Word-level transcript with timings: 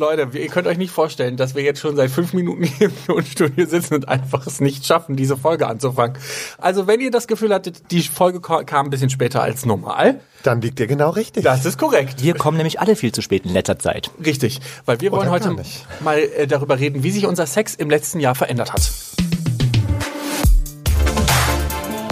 Leute, 0.00 0.28
ihr 0.38 0.46
könnt 0.46 0.68
euch 0.68 0.78
nicht 0.78 0.92
vorstellen, 0.92 1.36
dass 1.36 1.56
wir 1.56 1.64
jetzt 1.64 1.80
schon 1.80 1.96
seit 1.96 2.08
fünf 2.12 2.32
Minuten 2.32 2.62
hier 2.62 2.86
im 2.86 3.06
Tonstudio 3.06 3.66
sitzen 3.66 3.94
und 3.94 4.08
einfach 4.08 4.46
es 4.46 4.60
nicht 4.60 4.86
schaffen, 4.86 5.16
diese 5.16 5.36
Folge 5.36 5.66
anzufangen. 5.66 6.16
Also 6.56 6.86
wenn 6.86 7.00
ihr 7.00 7.10
das 7.10 7.26
Gefühl 7.26 7.52
hattet, 7.52 7.90
die 7.90 8.02
Folge 8.02 8.40
kam 8.40 8.86
ein 8.86 8.90
bisschen 8.90 9.10
später 9.10 9.42
als 9.42 9.66
normal, 9.66 10.20
dann 10.44 10.60
liegt 10.60 10.78
ihr 10.78 10.86
genau 10.86 11.10
richtig. 11.10 11.42
Das 11.42 11.64
ist 11.64 11.78
korrekt. 11.78 12.22
Wir 12.22 12.34
kommen 12.34 12.58
nämlich 12.58 12.78
alle 12.78 12.94
viel 12.94 13.10
zu 13.10 13.22
spät 13.22 13.44
in 13.44 13.52
letzter 13.52 13.80
Zeit. 13.80 14.12
Richtig, 14.24 14.60
weil 14.84 15.00
wir 15.00 15.10
wollen 15.10 15.30
heute 15.30 15.56
mal 15.98 16.18
äh, 16.20 16.46
darüber 16.46 16.78
reden, 16.78 17.02
wie 17.02 17.10
sich 17.10 17.26
unser 17.26 17.46
Sex 17.46 17.74
im 17.74 17.90
letzten 17.90 18.20
Jahr 18.20 18.36
verändert 18.36 18.72
hat. 18.72 18.92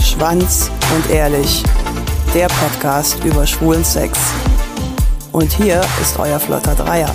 Schwanz 0.03 0.73
und 0.93 1.09
ehrlich, 1.15 1.63
der 2.35 2.49
Podcast 2.49 3.25
über 3.25 3.47
schwulen 3.47 3.85
Sex. 3.85 4.19
Und 5.31 5.53
hier 5.53 5.83
ist 6.03 6.19
euer 6.19 6.41
flotter 6.41 6.75
Dreier. 6.75 7.15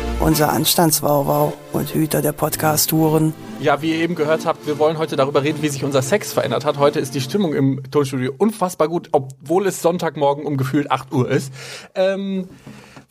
unser 0.21 0.51
Anstandswauwau 0.51 1.53
und 1.73 1.95
Hüter 1.95 2.21
der 2.21 2.31
Podcast-Touren. 2.31 3.33
Ja, 3.59 3.81
wie 3.81 3.89
ihr 3.89 3.97
eben 3.97 4.13
gehört 4.13 4.45
habt, 4.45 4.67
wir 4.67 4.77
wollen 4.77 4.99
heute 4.99 5.15
darüber 5.15 5.41
reden, 5.41 5.63
wie 5.63 5.69
sich 5.69 5.83
unser 5.83 6.03
Sex 6.03 6.31
verändert 6.31 6.63
hat. 6.63 6.77
Heute 6.77 6.99
ist 6.99 7.15
die 7.15 7.21
Stimmung 7.21 7.55
im 7.55 7.81
Tonstudio 7.89 8.31
unfassbar 8.37 8.87
gut, 8.87 9.09
obwohl 9.13 9.65
es 9.65 9.81
Sonntagmorgen 9.81 10.45
um 10.45 10.57
gefühlt 10.57 10.91
8 10.91 11.11
Uhr 11.11 11.27
ist. 11.27 11.51
Ähm, 11.95 12.47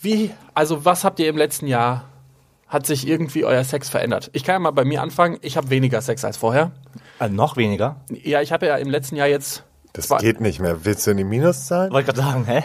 wie, 0.01 0.31
also 0.55 0.85
was 0.85 1.03
habt 1.03 1.19
ihr 1.19 1.29
im 1.29 1.37
letzten 1.37 1.67
Jahr, 1.67 2.05
hat 2.69 2.87
sich 2.87 3.09
irgendwie 3.09 3.45
euer 3.45 3.65
Sex 3.65 3.89
verändert? 3.89 4.31
Ich 4.33 4.45
kann 4.45 4.55
ja 4.55 4.59
mal 4.61 4.71
bei 4.71 4.85
mir 4.85 5.03
anfangen, 5.03 5.39
ich 5.43 5.57
habe 5.57 5.69
weniger 5.71 6.01
Sex 6.03 6.25
als 6.25 6.37
vorher. 6.37 6.71
Also 7.19 7.35
noch 7.35 7.57
weniger? 7.57 7.97
Ja, 8.23 8.41
ich 8.41 8.53
habe 8.53 8.67
ja 8.67 8.77
im 8.77 8.89
letzten 8.89 9.17
Jahr 9.17 9.27
jetzt 9.27 9.65
das 9.93 10.07
Zwei. 10.07 10.19
geht 10.19 10.41
nicht 10.41 10.61
mehr. 10.61 10.85
Willst 10.85 11.07
du 11.07 11.11
in 11.11 11.17
die 11.17 11.25
Minuszahlen? 11.25 11.93
Wollte 11.93 12.13
gerade 12.13 12.21
sagen, 12.21 12.45
hä? 12.45 12.63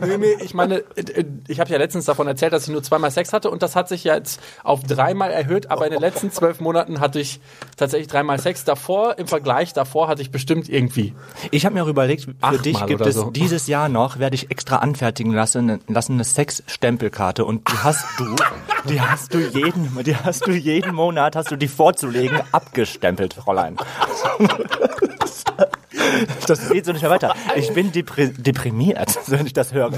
Nee, 0.00 0.16
nee, 0.16 0.36
ich 0.40 0.54
meine, 0.54 0.84
äh, 0.94 1.24
ich 1.48 1.58
habe 1.58 1.70
ja 1.70 1.78
letztens 1.78 2.04
davon 2.04 2.28
erzählt, 2.28 2.52
dass 2.52 2.64
ich 2.64 2.68
nur 2.68 2.84
zweimal 2.84 3.10
Sex 3.10 3.32
hatte 3.32 3.50
und 3.50 3.62
das 3.62 3.74
hat 3.74 3.88
sich 3.88 4.04
jetzt 4.04 4.40
auf 4.62 4.84
dreimal 4.84 5.32
erhöht, 5.32 5.72
aber 5.72 5.86
in 5.86 5.92
den 5.92 6.00
letzten 6.00 6.30
zwölf 6.30 6.60
Monaten 6.60 7.00
hatte 7.00 7.18
ich 7.18 7.40
tatsächlich 7.76 8.06
dreimal 8.06 8.38
Sex. 8.38 8.62
Davor, 8.64 9.18
im 9.18 9.26
Vergleich 9.26 9.72
davor 9.72 10.06
hatte 10.06 10.22
ich 10.22 10.30
bestimmt 10.30 10.68
irgendwie. 10.68 11.14
Ich 11.50 11.66
habe 11.66 11.74
mir 11.74 11.82
auch 11.82 11.88
überlegt, 11.88 12.24
für 12.24 12.34
Achtmal 12.40 12.58
dich 12.58 12.86
gibt 12.86 13.04
es 13.06 13.16
so. 13.16 13.30
dieses 13.30 13.66
Jahr 13.66 13.88
noch, 13.88 14.20
werde 14.20 14.36
ich 14.36 14.50
extra 14.52 14.76
anfertigen 14.76 15.32
lassen, 15.32 15.80
lassen 15.88 16.12
eine 16.12 16.24
Sex-Stempelkarte 16.24 17.44
und 17.44 17.68
die 17.68 17.78
hast 17.82 18.06
du, 18.18 18.36
die 18.88 19.00
hast 19.00 19.34
du 19.34 19.40
jeden, 19.40 19.98
die 20.04 20.14
hast 20.14 20.46
du 20.46 20.52
jeden 20.52 20.94
Monat, 20.94 21.34
hast 21.34 21.50
du 21.50 21.56
die 21.56 21.68
vorzulegen, 21.68 22.40
abgestempelt, 22.52 23.34
Fräulein. 23.34 23.76
Das 26.46 26.70
geht 26.70 26.84
so 26.84 26.92
nicht 26.92 27.02
mehr 27.02 27.10
weiter. 27.10 27.34
Ich 27.56 27.72
bin 27.72 27.92
depri 27.92 28.32
deprimiert, 28.32 29.18
wenn 29.26 29.46
ich 29.46 29.52
das 29.52 29.72
höre. 29.72 29.92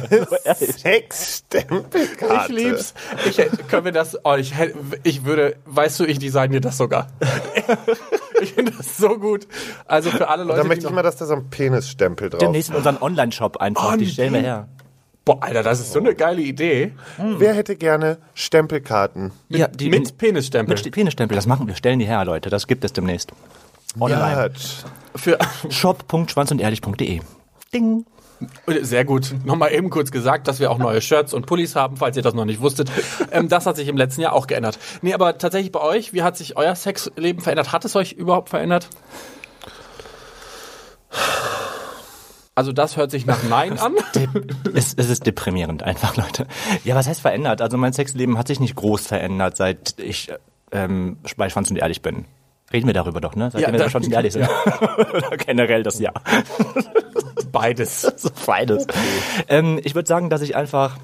Sexstempelkarte. 0.55 2.53
Ich 2.53 2.59
lieb's. 2.59 2.95
Ich, 3.29 3.37
können 3.69 3.85
wir 3.85 3.93
das, 3.93 4.19
oh, 4.25 4.35
ich, 4.35 4.55
ich 5.03 5.25
würde, 5.25 5.57
weißt 5.67 6.01
du, 6.01 6.05
ich 6.05 6.19
design 6.19 6.53
dir 6.53 6.61
das 6.61 6.77
sogar. 6.79 7.09
Ich 8.43 8.55
finde 8.55 8.73
das 8.73 8.97
so 8.97 9.19
gut. 9.19 9.47
Also 9.85 10.11
für 10.11 10.29
alle 10.29 10.45
Leute. 10.45 10.61
Dann 10.61 10.69
möchte 10.69 10.87
ich 10.87 10.93
mal, 10.93 11.03
dass 11.03 11.17
da 11.17 11.27
so 11.27 11.35
ein 11.35 11.51
Penisstempel 11.51 12.31
drauf 12.31 12.41
ist. 12.41 12.47
Demnächst 12.47 12.71
in 12.71 12.77
unseren 12.77 12.97
Online-Shop 12.97 13.59
einfach, 13.59 13.93
oh, 13.93 13.97
die 13.99 14.07
stellen 14.07 14.33
wir 14.33 14.41
her. 14.41 14.69
Boah, 15.27 15.43
Alter, 15.43 15.63
das 15.63 15.81
ist 15.81 15.93
so 15.93 15.99
eine 15.99 16.15
geile 16.15 16.41
Idee. 16.41 16.93
Hm. 17.17 17.37
Wer 17.39 17.53
hätte 17.55 17.77
gerne 17.77 18.19
Stempelkarten? 18.35 19.33
Mit, 19.49 19.61
ja, 19.61 19.69
die, 19.69 19.91
mit 19.91 20.17
Penisstempel. 20.17 20.75
Mit 20.75 20.91
Penisstempel, 20.91 21.37
das 21.37 21.47
machen 21.47 21.67
wir. 21.69 21.75
Stellen 21.75 21.99
die 21.99 22.07
her, 22.07 22.25
Leute. 22.25 22.49
Das 22.49 22.67
gibt 22.67 22.85
es 22.85 22.93
demnächst. 22.93 23.31
Online. 23.99 24.53
Für 25.17 25.39
shop.schwanzundehrlich.de. 25.71 27.21
Ding. 27.73 28.05
Sehr 28.81 29.05
gut. 29.05 29.35
Nochmal 29.45 29.73
eben 29.73 29.91
kurz 29.91 30.11
gesagt, 30.11 30.49
dass 30.49 30.61
wir 30.61 30.71
auch 30.71 30.79
neue 30.79 31.03
Shirts 31.03 31.35
und 31.35 31.47
Pullis 31.47 31.77
haben, 31.77 31.97
falls 31.97 32.17
ihr 32.17 32.23
das 32.23 32.33
noch 32.33 32.47
nicht 32.47 32.61
wusstet. 32.61 32.91
Ähm, 33.31 33.49
das 33.49 33.67
hat 33.67 33.77
sich 33.77 33.89
im 33.89 33.97
letzten 33.97 34.23
Jahr 34.23 34.33
auch 34.33 34.47
geändert. 34.47 34.79
Nee, 35.03 35.13
aber 35.13 35.37
tatsächlich 35.37 35.73
bei 35.73 35.81
euch, 35.81 36.13
wie 36.13 36.23
hat 36.23 36.37
sich 36.37 36.57
euer 36.57 36.75
Sexleben 36.75 37.43
verändert? 37.43 37.73
Hat 37.73 37.85
es 37.85 37.95
euch 37.97 38.13
überhaupt 38.13 38.49
verändert? 38.49 38.89
Also 42.55 42.73
das 42.73 42.97
hört 42.97 43.11
sich 43.11 43.27
nach 43.27 43.43
Nein 43.49 43.79
an. 43.79 43.95
es, 44.75 44.95
es, 44.95 45.09
ist 45.09 45.27
deprimierend 45.27 45.83
einfach, 45.83 46.17
Leute. 46.17 46.47
Ja, 46.85 46.95
was 46.95 47.07
heißt 47.07 47.21
verändert? 47.21 47.63
Also 47.63 47.77
mein 47.77 47.93
Sexleben 47.93 48.37
hat 48.39 48.49
sich 48.49 48.61
nicht 48.61 48.75
groß 48.75 49.07
verändert, 49.07 49.57
seit 49.57 49.99
ich 49.99 50.31
ähm, 50.73 51.19
bei 51.37 51.49
Schwanz 51.49 51.71
und 51.71 51.77
ehrlich 51.77 52.03
bin. 52.03 52.27
Reden 52.73 52.87
wir 52.87 52.95
darüber 52.95 53.21
doch, 53.21 53.35
ne? 53.35 53.51
Seitdem 53.51 53.75
ja, 53.75 53.81
wir 53.81 53.91
schon 53.91 54.11
ehrlich 54.11 54.33
sind. 54.33 54.43
Ja. 54.43 55.37
Generell 55.45 55.83
das 55.83 55.99
Jahr. 55.99 56.15
Beides. 57.51 58.13
beides. 58.47 58.85
Okay. 58.85 58.99
Ähm, 59.49 59.81
ich 59.83 59.95
würde 59.95 60.07
sagen, 60.07 60.31
dass 60.31 60.41
ich 60.41 60.55
einfach 60.55 60.99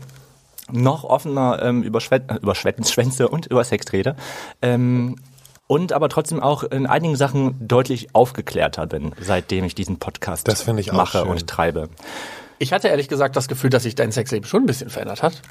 noch 0.71 1.05
offener 1.05 1.61
ähm, 1.63 1.83
über, 1.83 2.01
Schwä 2.01 2.21
über 2.41 2.55
Schwänze 2.57 3.29
und 3.29 3.47
über 3.47 3.65
Sex 3.65 3.93
rede. 3.93 4.17
Ähm, 4.63 5.17
und 5.67 5.93
aber 5.93 6.09
trotzdem 6.09 6.41
auch 6.41 6.63
in 6.63 6.87
einigen 6.87 7.17
Sachen 7.17 7.67
deutlich 7.67 8.15
aufgeklärter 8.15 8.87
bin, 8.87 9.13
seitdem 9.21 9.65
ich 9.65 9.75
diesen 9.75 9.99
Podcast 9.99 10.47
das 10.47 10.67
ich 10.69 10.93
mache 10.93 11.19
schön. 11.19 11.29
und 11.29 11.47
treibe. 11.49 11.89
Ich 12.61 12.73
hatte 12.73 12.87
ehrlich 12.89 13.09
gesagt 13.09 13.35
das 13.35 13.49
Gefühl, 13.49 13.71
dass 13.71 13.83
sich 13.83 13.97
dein 13.97 14.13
Sexleben 14.13 14.47
schon 14.47 14.63
ein 14.63 14.67
bisschen 14.67 14.91
verändert 14.91 15.25
hat. 15.25 15.43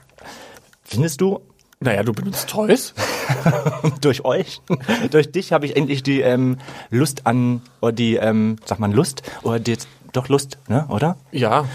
Findest 0.83 1.19
du? 1.19 1.41
Naja, 1.81 2.03
du 2.03 2.13
benutzt 2.13 2.49
Toys. 2.49 2.93
Durch 4.01 4.25
euch. 4.25 4.61
Durch 5.11 5.31
dich 5.31 5.53
habe 5.53 5.65
ich 5.65 5.75
endlich 5.75 6.03
die 6.03 6.21
ähm, 6.21 6.57
Lust 6.89 7.25
an, 7.25 7.61
oder 7.81 7.91
die, 7.91 8.15
ähm, 8.15 8.57
sag 8.65 8.79
mal 8.79 8.93
Lust, 8.93 9.23
oder 9.43 9.59
die, 9.59 9.77
doch 10.13 10.29
Lust, 10.29 10.57
ne, 10.67 10.85
oder? 10.89 11.17
Ja. 11.31 11.65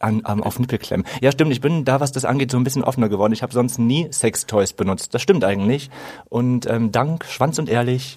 An, 0.00 0.20
um, 0.20 0.44
auf 0.44 0.60
Nippelklemmen. 0.60 1.04
Ja, 1.20 1.32
stimmt, 1.32 1.50
ich 1.50 1.60
bin 1.60 1.84
da, 1.84 1.98
was 1.98 2.12
das 2.12 2.24
angeht, 2.24 2.52
so 2.52 2.56
ein 2.56 2.62
bisschen 2.62 2.84
offener 2.84 3.08
geworden. 3.08 3.32
Ich 3.32 3.42
habe 3.42 3.52
sonst 3.52 3.78
nie 3.78 4.08
Sextoys 4.12 4.72
benutzt. 4.72 5.12
Das 5.12 5.22
stimmt 5.22 5.42
eigentlich. 5.42 5.90
Und 6.28 6.66
ähm, 6.66 6.92
dank 6.92 7.24
Schwanz 7.24 7.58
und 7.58 7.68
Ehrlich 7.68 8.16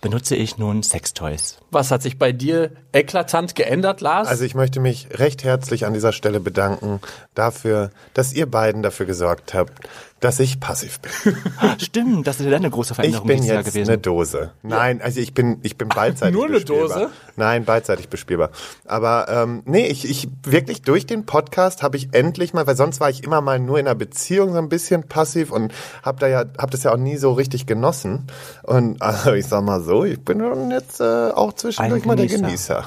benutze 0.00 0.36
ich 0.36 0.58
nun 0.58 0.82
Sextoys. 0.82 1.58
Was 1.70 1.90
hat 1.90 2.02
sich 2.02 2.18
bei 2.18 2.32
dir 2.32 2.70
eklatant 2.92 3.54
geändert, 3.54 4.00
Lars? 4.00 4.28
Also 4.28 4.44
ich 4.44 4.54
möchte 4.54 4.80
mich 4.80 5.08
recht 5.12 5.44
herzlich 5.44 5.86
an 5.86 5.94
dieser 5.94 6.12
Stelle 6.12 6.40
bedanken 6.40 7.00
dafür, 7.34 7.90
dass 8.14 8.32
ihr 8.32 8.46
beiden 8.46 8.82
dafür 8.82 9.06
gesorgt 9.06 9.54
habt, 9.54 9.88
dass 10.20 10.40
ich 10.40 10.58
passiv 10.58 11.00
bin. 11.00 11.36
Stimmt, 11.78 12.26
das 12.26 12.40
ist 12.40 12.46
ja 12.46 12.56
eine 12.56 12.70
große 12.70 12.94
Veränderung 12.94 13.28
ich 13.28 13.36
bin 13.36 13.44
jetzt 13.44 13.66
gewesen. 13.66 13.90
eine 13.90 13.98
Dose. 13.98 14.50
Nein, 14.62 15.00
also 15.00 15.20
ich 15.20 15.32
bin 15.34 15.58
ich 15.62 15.78
bin 15.78 15.88
beidseitig 15.88 16.34
Nur 16.34 16.46
eine 16.46 16.54
bespielbar. 16.54 16.88
Dose? 16.88 17.10
Nein, 17.36 17.64
beidseitig 17.64 18.08
bespielbar. 18.08 18.50
Aber 18.86 19.26
ähm, 19.28 19.62
nee, 19.64 19.86
ich, 19.86 20.08
ich 20.08 20.28
wirklich 20.42 20.82
durch 20.82 21.06
den 21.06 21.24
Podcast 21.24 21.82
habe 21.82 21.96
ich 21.96 22.08
endlich 22.12 22.52
mal, 22.52 22.66
weil 22.66 22.76
sonst 22.76 23.00
war 23.00 23.10
ich 23.10 23.22
immer 23.22 23.40
mal 23.40 23.60
nur 23.60 23.78
in 23.78 23.86
einer 23.86 23.94
Beziehung 23.94 24.52
so 24.52 24.58
ein 24.58 24.68
bisschen 24.68 25.04
passiv 25.04 25.52
und 25.52 25.72
habe 26.02 26.18
da 26.18 26.26
ja 26.26 26.38
habe 26.58 26.70
das 26.70 26.82
ja 26.82 26.92
auch 26.92 26.98
nie 26.98 27.16
so 27.16 27.32
richtig 27.32 27.66
genossen. 27.66 28.26
Und 28.64 29.00
also 29.08 29.32
ich 29.32 29.46
sag 29.46 29.62
mal 29.62 29.80
so, 29.80 30.04
ich 30.04 30.20
bin 30.20 30.70
jetzt 30.70 31.00
äh, 31.00 31.30
auch 31.30 31.52
zwischendurch 31.52 32.04
mal 32.04 32.16
der 32.16 32.26
Genießer. 32.26 32.84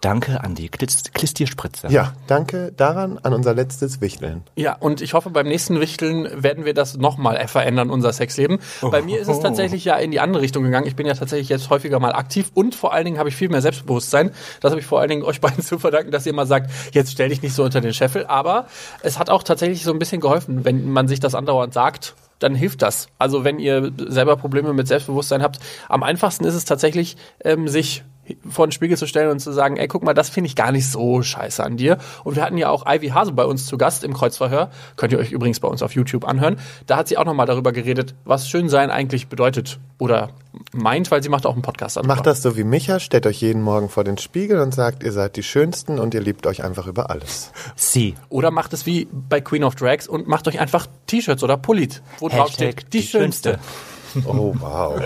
Danke 0.00 0.42
an 0.42 0.54
die 0.54 0.70
Klistierspritze. 0.70 1.88
Ja, 1.88 2.14
danke 2.26 2.72
daran 2.74 3.18
an 3.18 3.34
unser 3.34 3.52
letztes 3.52 4.00
Wichteln. 4.00 4.42
Ja, 4.56 4.76
und 4.76 5.02
ich 5.02 5.12
hoffe, 5.12 5.28
beim 5.28 5.46
nächsten 5.46 5.78
Wichteln 5.78 6.42
werden 6.42 6.64
wir 6.64 6.72
das 6.72 6.96
nochmal 6.96 7.46
verändern, 7.48 7.90
unser 7.90 8.10
Sexleben. 8.12 8.60
Oh. 8.80 8.90
Bei 8.90 9.02
mir 9.02 9.20
ist 9.20 9.28
es 9.28 9.40
tatsächlich 9.40 9.84
ja 9.84 9.96
in 9.96 10.10
die 10.10 10.20
andere 10.20 10.42
Richtung 10.42 10.64
gegangen. 10.64 10.86
Ich 10.86 10.96
bin 10.96 11.06
ja 11.06 11.12
tatsächlich 11.12 11.50
jetzt 11.50 11.68
häufiger 11.68 12.00
mal 12.00 12.14
aktiv 12.14 12.50
und 12.54 12.74
vor 12.74 12.94
allen 12.94 13.04
Dingen 13.04 13.18
habe 13.18 13.28
ich 13.28 13.36
viel 13.36 13.50
mehr 13.50 13.60
Selbstbewusstsein. 13.60 14.30
Das 14.60 14.70
habe 14.70 14.80
ich 14.80 14.86
vor 14.86 15.00
allen 15.00 15.10
Dingen 15.10 15.22
euch 15.24 15.42
beiden 15.42 15.62
zu 15.62 15.78
verdanken, 15.78 16.10
dass 16.10 16.24
ihr 16.24 16.32
mal 16.32 16.46
sagt, 16.46 16.70
jetzt 16.92 17.12
stell 17.12 17.28
dich 17.28 17.42
nicht 17.42 17.54
so 17.54 17.64
unter 17.64 17.82
den 17.82 17.92
Scheffel. 17.92 18.24
Aber 18.24 18.66
es 19.02 19.18
hat 19.18 19.28
auch 19.28 19.42
tatsächlich 19.42 19.84
so 19.84 19.92
ein 19.92 19.98
bisschen 19.98 20.22
geholfen, 20.22 20.64
wenn 20.64 20.90
man 20.90 21.08
sich 21.08 21.20
das 21.20 21.34
andauernd 21.34 21.74
sagt 21.74 22.14
dann 22.40 22.54
hilft 22.54 22.80
das. 22.80 23.08
Also 23.18 23.44
wenn 23.44 23.58
ihr 23.58 23.92
selber 24.08 24.36
Probleme 24.36 24.72
mit 24.72 24.88
Selbstbewusstsein 24.88 25.42
habt, 25.42 25.58
am 25.90 26.02
einfachsten 26.02 26.44
ist 26.44 26.54
es 26.54 26.64
tatsächlich, 26.64 27.18
ähm, 27.44 27.68
sich 27.68 28.02
vor 28.48 28.66
den 28.66 28.72
Spiegel 28.72 28.96
zu 28.96 29.06
stellen 29.06 29.30
und 29.30 29.40
zu 29.40 29.52
sagen, 29.52 29.76
ey, 29.76 29.88
guck 29.88 30.02
mal, 30.02 30.14
das 30.14 30.28
finde 30.28 30.48
ich 30.48 30.56
gar 30.56 30.72
nicht 30.72 30.88
so 30.88 31.22
scheiße 31.22 31.62
an 31.62 31.76
dir. 31.76 31.98
Und 32.24 32.36
wir 32.36 32.42
hatten 32.42 32.58
ja 32.58 32.68
auch 32.70 32.84
Ivy 32.86 33.08
Hase 33.08 33.32
bei 33.32 33.44
uns 33.44 33.66
zu 33.66 33.78
Gast 33.78 34.04
im 34.04 34.14
Kreuzverhör. 34.14 34.70
Könnt 34.96 35.12
ihr 35.12 35.18
euch 35.18 35.32
übrigens 35.32 35.60
bei 35.60 35.68
uns 35.68 35.82
auf 35.82 35.94
YouTube 35.94 36.26
anhören. 36.26 36.56
Da 36.86 36.96
hat 36.96 37.08
sie 37.08 37.18
auch 37.18 37.24
nochmal 37.24 37.46
darüber 37.46 37.72
geredet, 37.72 38.14
was 38.24 38.48
Schönsein 38.48 38.90
eigentlich 38.90 39.28
bedeutet 39.28 39.78
oder 39.98 40.30
meint, 40.72 41.10
weil 41.10 41.22
sie 41.22 41.28
macht 41.28 41.46
auch 41.46 41.52
einen 41.52 41.62
Podcast 41.62 41.96
darüber. 41.96 42.14
Macht 42.14 42.26
das 42.26 42.42
so 42.42 42.56
wie 42.56 42.64
Micha, 42.64 43.00
stellt 43.00 43.26
euch 43.26 43.40
jeden 43.40 43.62
Morgen 43.62 43.88
vor 43.88 44.04
den 44.04 44.18
Spiegel 44.18 44.60
und 44.60 44.74
sagt, 44.74 45.02
ihr 45.02 45.12
seid 45.12 45.36
die 45.36 45.42
Schönsten 45.42 45.98
und 45.98 46.14
ihr 46.14 46.20
liebt 46.20 46.46
euch 46.46 46.64
einfach 46.64 46.86
über 46.86 47.10
alles. 47.10 47.52
Sie. 47.76 48.14
Oder 48.28 48.50
macht 48.50 48.72
es 48.72 48.86
wie 48.86 49.08
bei 49.12 49.40
Queen 49.40 49.64
of 49.64 49.74
Drags 49.74 50.08
und 50.08 50.26
macht 50.26 50.48
euch 50.48 50.60
einfach 50.60 50.86
T-Shirts 51.06 51.42
oder 51.42 51.56
Pullit, 51.56 52.02
wo 52.18 52.28
drauf 52.28 52.50
steht, 52.50 52.92
die, 52.92 53.00
die 53.00 53.06
Schönste. 53.06 53.50
Schönste. 53.50 53.89
Oh, 54.24 54.54
wow. 54.58 55.00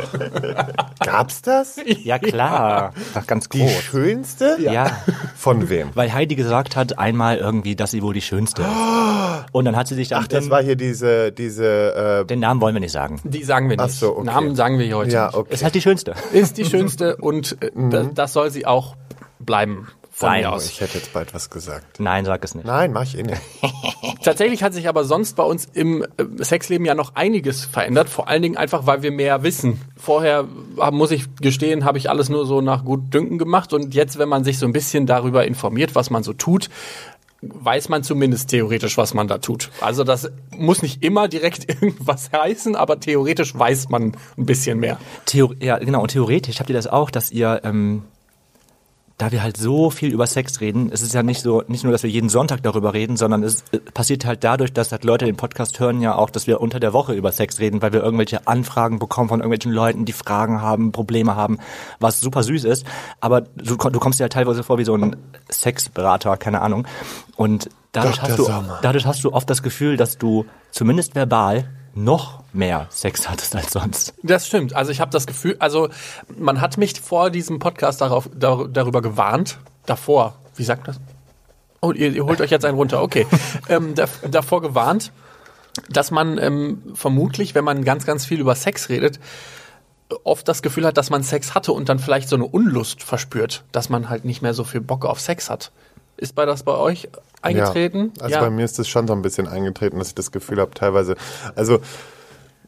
Gab's 1.00 1.42
das? 1.42 1.76
Ja, 2.02 2.18
klar. 2.18 2.92
Doch 3.14 3.26
ganz 3.26 3.48
Die 3.48 3.58
groß. 3.58 3.70
schönste? 3.82 4.56
Ja. 4.60 5.02
Von 5.36 5.68
wem? 5.68 5.90
Weil 5.94 6.12
Heidi 6.12 6.34
gesagt 6.34 6.76
hat 6.76 6.98
einmal 6.98 7.36
irgendwie, 7.38 7.76
dass 7.76 7.90
sie 7.90 8.02
wohl 8.02 8.14
die 8.14 8.22
schönste 8.22 8.62
ist. 8.62 8.68
Und 9.52 9.64
dann 9.64 9.76
hat 9.76 9.88
sie 9.88 9.94
sich 9.94 10.08
dann 10.08 10.24
Ach, 10.24 10.28
das 10.28 10.50
war 10.50 10.62
hier 10.62 10.76
diese, 10.76 11.32
diese, 11.32 12.22
äh, 12.22 12.26
den 12.26 12.40
Namen 12.40 12.60
wollen 12.60 12.74
wir 12.74 12.80
nicht 12.80 12.92
sagen. 12.92 13.20
Die 13.24 13.44
sagen 13.44 13.68
wir 13.68 13.76
nicht. 13.76 13.84
Ach 13.84 13.90
so, 13.90 14.16
okay. 14.16 14.26
Namen 14.26 14.56
sagen 14.56 14.78
wir 14.78 14.86
hier 14.86 14.96
heute 14.96 15.12
ja, 15.12 15.26
nicht. 15.26 15.36
okay. 15.36 15.54
Ist 15.54 15.64
halt 15.64 15.74
die 15.74 15.82
schönste. 15.82 16.14
Ist 16.32 16.58
die 16.58 16.64
schönste 16.64 17.16
und 17.16 17.56
äh, 17.62 17.70
das, 17.74 18.06
das 18.14 18.32
soll 18.32 18.50
sie 18.50 18.66
auch 18.66 18.96
bleiben 19.38 19.88
von 20.14 20.28
Sein. 20.28 20.42
mir 20.42 20.52
aus. 20.52 20.70
Ich 20.70 20.80
hätte 20.80 20.96
jetzt 20.96 21.12
bald 21.12 21.34
was 21.34 21.50
gesagt. 21.50 21.98
Nein, 21.98 22.24
sag 22.24 22.44
es 22.44 22.54
nicht. 22.54 22.64
Nein, 22.64 22.92
mach 22.92 23.02
ich 23.02 23.18
eh 23.18 23.24
nicht. 23.24 23.40
Tatsächlich 24.22 24.62
hat 24.62 24.72
sich 24.72 24.88
aber 24.88 25.02
sonst 25.02 25.34
bei 25.34 25.42
uns 25.42 25.66
im 25.72 26.02
äh, 26.02 26.44
Sexleben 26.44 26.86
ja 26.86 26.94
noch 26.94 27.16
einiges 27.16 27.64
verändert. 27.64 28.08
Vor 28.08 28.28
allen 28.28 28.40
Dingen 28.40 28.56
einfach, 28.56 28.86
weil 28.86 29.02
wir 29.02 29.10
mehr 29.10 29.42
wissen. 29.42 29.80
Vorher, 29.96 30.46
äh, 30.80 30.90
muss 30.92 31.10
ich 31.10 31.34
gestehen, 31.34 31.84
habe 31.84 31.98
ich 31.98 32.10
alles 32.10 32.28
nur 32.28 32.46
so 32.46 32.60
nach 32.60 32.84
Gutdünken 32.84 33.38
gemacht. 33.38 33.72
Und 33.72 33.92
jetzt, 33.92 34.16
wenn 34.16 34.28
man 34.28 34.44
sich 34.44 34.60
so 34.60 34.66
ein 34.66 34.72
bisschen 34.72 35.06
darüber 35.06 35.46
informiert, 35.46 35.96
was 35.96 36.10
man 36.10 36.22
so 36.22 36.32
tut, 36.32 36.70
weiß 37.42 37.88
man 37.88 38.02
zumindest 38.02 38.50
theoretisch, 38.50 38.96
was 38.96 39.14
man 39.14 39.28
da 39.28 39.38
tut. 39.38 39.70
Also 39.80 40.04
das 40.04 40.30
muss 40.56 40.82
nicht 40.82 41.02
immer 41.02 41.26
direkt 41.26 41.68
irgendwas 41.68 42.30
heißen, 42.32 42.76
aber 42.76 43.00
theoretisch 43.00 43.58
weiß 43.58 43.88
man 43.88 44.12
ein 44.38 44.46
bisschen 44.46 44.78
mehr. 44.78 44.98
Theor 45.26 45.54
ja, 45.60 45.78
genau. 45.78 46.02
Und 46.02 46.12
theoretisch 46.12 46.60
habt 46.60 46.70
ihr 46.70 46.76
das 46.76 46.86
auch, 46.86 47.10
dass 47.10 47.30
ihr, 47.30 47.62
ähm, 47.64 48.04
da 49.16 49.30
wir 49.30 49.42
halt 49.42 49.56
so 49.56 49.90
viel 49.90 50.12
über 50.12 50.26
Sex 50.26 50.60
reden, 50.60 50.90
es 50.92 51.00
ist 51.00 51.14
ja 51.14 51.22
nicht 51.22 51.40
so, 51.40 51.62
nicht 51.68 51.84
nur, 51.84 51.92
dass 51.92 52.02
wir 52.02 52.10
jeden 52.10 52.28
Sonntag 52.28 52.62
darüber 52.64 52.94
reden, 52.94 53.16
sondern 53.16 53.44
es 53.44 53.62
äh, 53.70 53.78
passiert 53.78 54.24
halt 54.24 54.42
dadurch, 54.42 54.72
dass 54.72 54.90
halt 54.90 55.04
Leute 55.04 55.24
den 55.24 55.36
Podcast 55.36 55.78
hören 55.78 56.00
ja 56.00 56.16
auch, 56.16 56.30
dass 56.30 56.48
wir 56.48 56.60
unter 56.60 56.80
der 56.80 56.92
Woche 56.92 57.14
über 57.14 57.30
Sex 57.30 57.60
reden, 57.60 57.80
weil 57.80 57.92
wir 57.92 58.02
irgendwelche 58.02 58.48
Anfragen 58.48 58.98
bekommen 58.98 59.28
von 59.28 59.40
irgendwelchen 59.40 59.72
Leuten, 59.72 60.04
die 60.04 60.12
Fragen 60.12 60.60
haben, 60.60 60.90
Probleme 60.90 61.36
haben, 61.36 61.58
was 62.00 62.20
super 62.20 62.42
süß 62.42 62.64
ist. 62.64 62.86
Aber 63.20 63.42
du, 63.42 63.76
du 63.76 64.00
kommst 64.00 64.18
dir 64.18 64.24
halt 64.24 64.32
teilweise 64.32 64.64
vor 64.64 64.78
wie 64.78 64.84
so 64.84 64.96
ein 64.96 65.16
Sexberater, 65.50 66.36
keine 66.36 66.60
Ahnung. 66.60 66.86
Und 67.36 67.68
dadurch 67.92 68.16
Dr. 68.16 68.28
hast 68.28 68.38
du, 68.38 68.44
Sommer. 68.44 68.78
dadurch 68.82 69.06
hast 69.06 69.22
du 69.22 69.32
oft 69.32 69.48
das 69.48 69.62
Gefühl, 69.62 69.96
dass 69.96 70.18
du 70.18 70.44
zumindest 70.72 71.14
verbal 71.14 71.68
noch 71.94 72.42
mehr 72.52 72.86
Sex 72.90 73.28
hattest 73.28 73.54
als 73.56 73.72
sonst. 73.72 74.14
Das 74.22 74.46
stimmt. 74.46 74.74
Also 74.74 74.90
ich 74.92 75.00
habe 75.00 75.10
das 75.10 75.26
Gefühl, 75.26 75.56
also 75.58 75.88
man 76.36 76.60
hat 76.60 76.78
mich 76.78 77.00
vor 77.00 77.30
diesem 77.30 77.58
Podcast 77.58 78.00
darauf, 78.00 78.28
dar, 78.34 78.68
darüber 78.68 79.02
gewarnt. 79.02 79.58
Davor, 79.86 80.36
wie 80.56 80.64
sagt 80.64 80.88
das? 80.88 81.00
Oh, 81.80 81.92
ihr, 81.92 82.12
ihr 82.12 82.24
holt 82.24 82.40
euch 82.40 82.50
jetzt 82.50 82.64
einen 82.64 82.76
runter. 82.76 83.02
Okay. 83.02 83.26
ähm, 83.68 83.94
da, 83.94 84.06
davor 84.30 84.62
gewarnt, 84.62 85.12
dass 85.88 86.10
man 86.10 86.38
ähm, 86.38 86.82
vermutlich, 86.94 87.54
wenn 87.54 87.64
man 87.64 87.84
ganz, 87.84 88.06
ganz 88.06 88.24
viel 88.24 88.40
über 88.40 88.54
Sex 88.54 88.88
redet, 88.88 89.20
oft 90.22 90.46
das 90.48 90.62
Gefühl 90.62 90.86
hat, 90.86 90.96
dass 90.96 91.10
man 91.10 91.22
Sex 91.22 91.54
hatte 91.54 91.72
und 91.72 91.88
dann 91.88 91.98
vielleicht 91.98 92.28
so 92.28 92.36
eine 92.36 92.44
Unlust 92.44 93.02
verspürt, 93.02 93.64
dass 93.72 93.88
man 93.88 94.08
halt 94.08 94.24
nicht 94.24 94.42
mehr 94.42 94.54
so 94.54 94.64
viel 94.64 94.80
Bock 94.80 95.04
auf 95.04 95.20
Sex 95.20 95.50
hat. 95.50 95.72
Ist 96.24 96.34
bei 96.34 96.46
das 96.46 96.62
bei 96.62 96.72
euch 96.72 97.10
eingetreten? 97.42 98.14
Ja, 98.16 98.24
also 98.24 98.38
bei 98.38 98.48
mir 98.48 98.64
ist 98.64 98.78
es 98.78 98.88
schon 98.88 99.06
so 99.06 99.12
ein 99.12 99.20
bisschen 99.20 99.46
eingetreten, 99.46 99.98
dass 99.98 100.08
ich 100.08 100.14
das 100.14 100.32
Gefühl 100.32 100.58
habe, 100.58 100.70
teilweise. 100.72 101.16
Also 101.54 101.80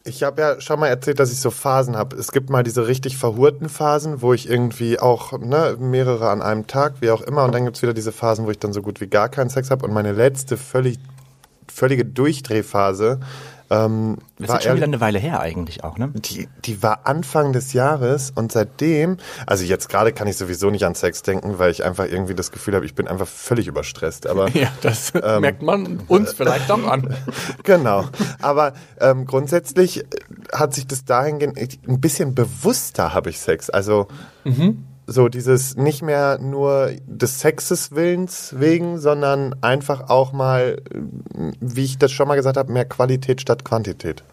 ich 0.05 0.23
habe 0.23 0.43
ja 0.43 0.61
schon 0.61 0.79
mal 0.79 0.89
erzählt, 0.89 1.21
dass 1.21 1.33
ich 1.33 1.41
so 1.41 1.51
Phasen 1.51 1.97
habe. 1.97 2.17
Es 2.17 2.33
gibt 2.33 2.51
mal 2.51 2.63
diese 2.63 2.87
richtig 2.87 3.17
verhurten 3.17 3.71
Phasen, 3.71 4.21
wo 4.21 4.35
ich 4.35 4.47
irgendwie 4.47 5.01
auch 5.01 5.39
ne, 5.39 5.79
mehrere 5.81 6.29
an 6.29 6.43
einem 6.43 6.67
Tag, 6.67 6.97
wie 7.01 7.11
auch 7.11 7.23
immer, 7.23 7.45
und 7.45 7.55
dann 7.55 7.65
gibt's 7.65 7.81
wieder 7.81 7.95
diese 7.95 8.13
Phasen, 8.13 8.45
wo 8.45 8.51
ich 8.51 8.59
dann 8.59 8.75
so 8.75 8.83
gut 8.83 9.01
wie 9.01 9.07
gar 9.07 9.31
keinen 9.31 9.49
Sex 9.49 9.71
habe. 9.71 9.87
Und 9.87 9.95
meine 9.95 10.13
letzte 10.13 10.59
völlig, 10.59 10.99
völlige 11.67 12.05
Durchdrehphase 12.05 13.21
ähm, 13.71 14.19
Das 14.39 14.49
war 14.49 14.59
ist 14.59 14.65
schon 14.65 14.77
wieder 14.77 14.85
eine 14.87 15.01
Weile 15.01 15.19
her 15.19 15.41
eigentlich 15.41 15.85
auch, 15.85 15.99
ne? 15.99 16.11
die, 16.15 16.49
die 16.65 16.83
war 16.83 17.07
Anfang 17.07 17.53
des 17.53 17.73
Jahres 17.73 18.33
und 18.35 18.53
seitdem, 18.53 19.17
also 19.47 19.65
jetzt 19.65 19.89
gerade 19.89 20.13
kann 20.13 20.29
ich 20.29 20.37
sowieso 20.37 20.71
nicht 20.71 20.85
an 20.85 20.95
Sex 20.95 21.23
denken, 21.23 21.59
weil 21.59 21.71
ich 21.71 21.85
einfach 21.85 22.07
irgendwie 22.07 22.35
das 22.35 22.53
Gefühl 22.53 22.75
habe, 22.75 22.85
ich 22.87 22.95
bin 22.95 23.09
einfach 23.09 23.27
völlig 23.27 23.67
überstresst. 23.67 24.27
Aber 24.27 24.49
Ja, 24.55 24.69
das 24.83 25.13
Ähm, 25.23 25.41
merkt 25.41 25.63
man 25.63 26.01
uns 26.09 26.33
vielleicht 26.33 26.71
auch 26.71 26.87
an. 26.87 27.15
genau. 27.65 28.05
Aber 28.41 28.75
ähm, 29.01 29.27
grundsätzlich 29.27 30.05
hat 30.53 30.75
sich 30.75 30.87
das 30.87 31.05
dahingehend 31.05 31.59
ein 31.59 32.01
bisschen 32.01 32.35
bewusster 32.35 33.15
habe 33.15 33.31
ich 33.31 33.41
Sex. 33.41 33.71
Also 33.71 34.09
so 35.07 35.29
dieses 35.29 35.77
nicht 35.77 36.03
mehr 36.03 36.39
nur 36.39 36.91
des 37.07 37.41
Sexes 37.41 37.93
Willens 37.93 38.55
wegen, 38.59 38.99
sondern 38.99 39.55
einfach 39.63 40.09
auch 40.09 40.33
mal, 40.33 40.83
wie 41.61 41.85
ich 41.85 41.99
das 41.99 42.11
schon 42.13 42.27
mal 42.29 42.35
gesagt 42.35 42.57
habe, 42.57 42.73
mehr 42.73 42.85
Qualität 42.85 43.41
statt 43.41 43.65
Quantität. 43.65 44.25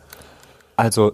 Also 0.76 1.14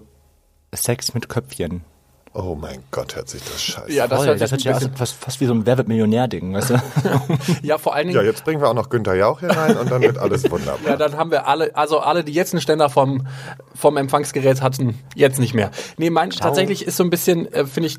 Sex 0.74 1.14
mit 1.14 1.30
Köpfchen. 1.30 1.84
Oh 2.32 2.56
mein 2.56 2.84
Gott, 2.92 3.16
hört 3.16 3.28
sich 3.28 3.42
das 3.44 3.62
scheiße. 3.62 3.92
Ja, 3.92 4.08
das 4.08 4.20
Voll, 4.20 4.28
hört 4.28 4.42
das 4.42 4.52
sich 4.52 4.66
hört 4.66 4.80
sich 4.80 4.90
an, 4.90 4.96
fast, 4.96 5.16
fast 5.16 5.42
wie 5.42 5.46
so 5.46 5.54
ein 5.54 5.66
Wer 5.66 5.78
wird 5.78 5.88
Millionär-Ding, 5.88 6.54
weißt 6.54 6.70
du? 6.70 6.82
ja, 7.64 7.80
vor 7.80 7.96
allen 7.96 8.08
Dingen, 8.08 8.20
Ja, 8.20 8.24
jetzt 8.24 8.46
bringen 8.46 8.62
wir 8.62 8.70
auch 8.70 8.76
noch 8.76 8.90
Günther 8.90 9.16
Jauch 9.16 9.40
hier 9.40 9.50
rein 9.50 9.76
und 9.78 9.90
dann 9.90 10.02
wird 10.04 10.20
alles 10.20 10.50
wunderbar. 10.50 10.88
Ja, 10.88 10.96
dann 10.96 11.18
haben 11.18 11.32
wir 11.32 11.48
alle, 11.48 11.76
also 11.76 12.00
alle, 12.00 12.24
die 12.24 12.32
jetzt 12.32 12.54
einen 12.54 12.62
Ständer 12.62 12.90
vom, 12.90 13.26
vom 13.74 13.98
Empfangsgerät 13.98 14.62
hatten, 14.62 15.00
jetzt 15.16 15.40
nicht 15.40 15.56
mehr. 15.56 15.72
Nee, 15.98 16.12
mein, 16.12 16.30
tatsächlich 16.30 16.86
ist 16.86 16.98
so 16.98 17.04
ein 17.04 17.10
bisschen, 17.10 17.52
äh, 17.52 17.66
finde 17.66 17.88
ich, 17.88 17.98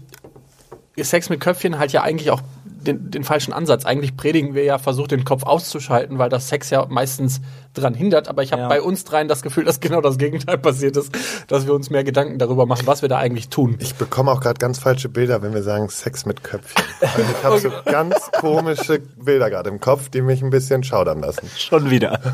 Sex 1.04 1.28
mit 1.30 1.40
Köpfchen 1.40 1.78
halt 1.78 1.92
ja 1.92 2.02
eigentlich 2.02 2.30
auch 2.30 2.40
den, 2.64 3.10
den 3.10 3.24
falschen 3.24 3.52
Ansatz. 3.52 3.84
Eigentlich 3.84 4.16
predigen 4.16 4.54
wir 4.54 4.64
ja, 4.64 4.78
versucht 4.78 5.10
den 5.10 5.24
Kopf 5.24 5.42
auszuschalten, 5.42 6.18
weil 6.18 6.28
das 6.30 6.48
Sex 6.48 6.70
ja 6.70 6.86
meistens 6.88 7.40
dran 7.74 7.92
hindert. 7.94 8.28
Aber 8.28 8.42
ich 8.42 8.52
habe 8.52 8.62
Ja. 8.62 8.68
bei 8.68 8.80
uns 8.80 9.04
dreien 9.04 9.28
das 9.28 9.42
Gefühl, 9.42 9.64
dass 9.64 9.80
genau 9.80 10.00
das 10.00 10.16
Gegenteil 10.18 10.56
passiert 10.58 10.96
ist, 10.96 11.12
dass 11.48 11.66
wir 11.66 11.74
uns 11.74 11.90
mehr 11.90 12.04
Gedanken 12.04 12.38
darüber 12.38 12.64
machen, 12.66 12.86
was 12.86 13.02
wir 13.02 13.08
da 13.08 13.18
eigentlich 13.18 13.48
tun. 13.50 13.76
Ich 13.80 13.94
bekomme 13.96 14.30
auch 14.32 14.40
gerade 14.40 14.58
ganz 14.58 14.78
falsche 14.78 15.08
Bilder, 15.10 15.42
wenn 15.42 15.52
wir 15.52 15.62
sagen 15.62 15.88
Sex 15.90 16.24
mit 16.24 16.42
Köpfchen. 16.42 16.84
Also 17.00 17.20
ich 17.20 17.44
habe 17.44 17.58
so 17.60 17.70
ganz 17.90 18.30
komische 18.32 19.00
Bilder 19.16 19.50
gerade 19.50 19.68
im 19.68 19.80
Kopf, 19.80 20.08
die 20.08 20.22
mich 20.22 20.42
ein 20.42 20.50
bisschen 20.50 20.82
schaudern 20.82 21.20
lassen. 21.20 21.48
Schon 21.56 21.90
wieder. 21.90 22.18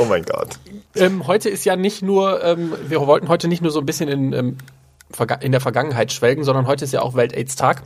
Oh 0.00 0.04
mein 0.08 0.24
Gott. 0.24 0.58
Ähm, 0.94 1.26
heute 1.26 1.48
ist 1.48 1.64
ja 1.64 1.76
nicht 1.76 2.02
nur, 2.02 2.42
ähm, 2.44 2.72
wir 2.86 3.00
wollten 3.06 3.28
heute 3.28 3.48
nicht 3.48 3.62
nur 3.62 3.70
so 3.72 3.80
ein 3.80 3.86
bisschen 3.86 4.08
in, 4.08 4.32
ähm, 4.32 4.58
in 5.40 5.52
der 5.52 5.60
Vergangenheit 5.60 6.12
schwelgen, 6.12 6.44
sondern 6.44 6.66
heute 6.66 6.84
ist 6.84 6.92
ja 6.92 7.02
auch 7.02 7.14
Welt-Aids-Tag. 7.14 7.82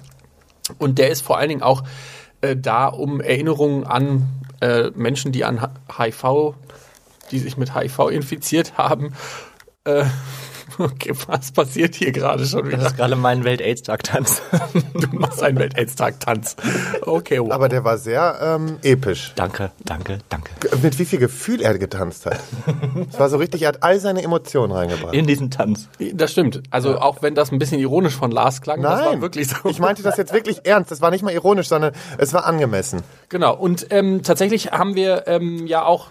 Und 0.78 0.98
der 0.98 1.10
ist 1.10 1.22
vor 1.22 1.38
allen 1.38 1.48
Dingen 1.48 1.62
auch 1.62 1.84
äh, 2.40 2.56
da, 2.56 2.86
um 2.86 3.20
Erinnerungen 3.20 3.84
an 3.86 4.28
äh, 4.60 4.90
Menschen, 4.94 5.32
die 5.32 5.44
an 5.44 5.68
HIV, 5.96 6.54
die 7.30 7.38
sich 7.38 7.56
mit 7.56 7.74
HIV 7.74 8.10
infiziert 8.10 8.76
haben. 8.76 9.14
Äh, 9.84 10.04
okay, 10.78 11.12
was 11.26 11.52
passiert 11.52 11.94
hier 11.94 12.12
gerade 12.12 12.44
schon 12.46 12.64
Das 12.64 12.72
wieder? 12.72 12.86
ist 12.86 12.96
gerade 12.96 13.16
mein 13.16 13.44
Welt-Aids-Tag-Tanz. 13.44 14.42
Du 14.94 15.08
machst 15.16 15.42
einen 15.42 15.58
Welt-Aids-Tag-Tanz. 15.58 16.56
Okay, 17.02 17.38
wow. 17.40 17.50
Aber 17.50 17.68
der 17.68 17.84
war 17.84 17.98
sehr 17.98 18.38
ähm, 18.42 18.78
episch. 18.82 19.32
danke, 19.36 19.72
danke, 19.84 20.18
danke. 20.28 20.50
Mit 20.82 20.98
wie 20.98 21.04
viel 21.04 21.18
Gefühl 21.18 21.60
er 21.60 21.76
getanzt 21.78 22.26
hat. 22.26 22.38
Es 23.10 23.18
war 23.18 23.28
so 23.28 23.36
richtig, 23.36 23.62
er 23.62 23.68
hat 23.68 23.82
all 23.82 23.98
seine 24.00 24.22
Emotionen 24.22 24.72
reingebracht. 24.72 25.14
In 25.14 25.26
diesen 25.26 25.50
Tanz. 25.50 25.88
das 26.14 26.32
stimmt. 26.32 26.62
Also 26.70 26.98
auch 26.98 27.22
wenn 27.22 27.34
das 27.34 27.52
ein 27.52 27.58
bisschen 27.58 27.78
ironisch 27.80 28.14
von 28.14 28.30
Lars 28.30 28.60
klang, 28.62 28.82
das 28.82 29.00
war 29.00 29.10
Nein, 29.12 29.20
wirklich 29.22 29.48
so. 29.48 29.68
ich 29.68 29.78
meinte 29.78 30.02
das 30.02 30.16
jetzt 30.16 30.32
wirklich 30.32 30.64
ernst. 30.64 30.90
Das 30.90 31.00
war 31.00 31.10
nicht 31.10 31.22
mal 31.22 31.32
ironisch, 31.32 31.68
sondern 31.68 31.92
es 32.18 32.32
war 32.32 32.46
angemessen. 32.46 33.02
Genau, 33.28 33.54
und 33.54 33.86
ähm, 33.90 34.22
tatsächlich 34.22 34.72
haben 34.72 34.94
wir 34.94 35.24
ähm, 35.26 35.66
ja 35.66 35.84
auch 35.84 36.08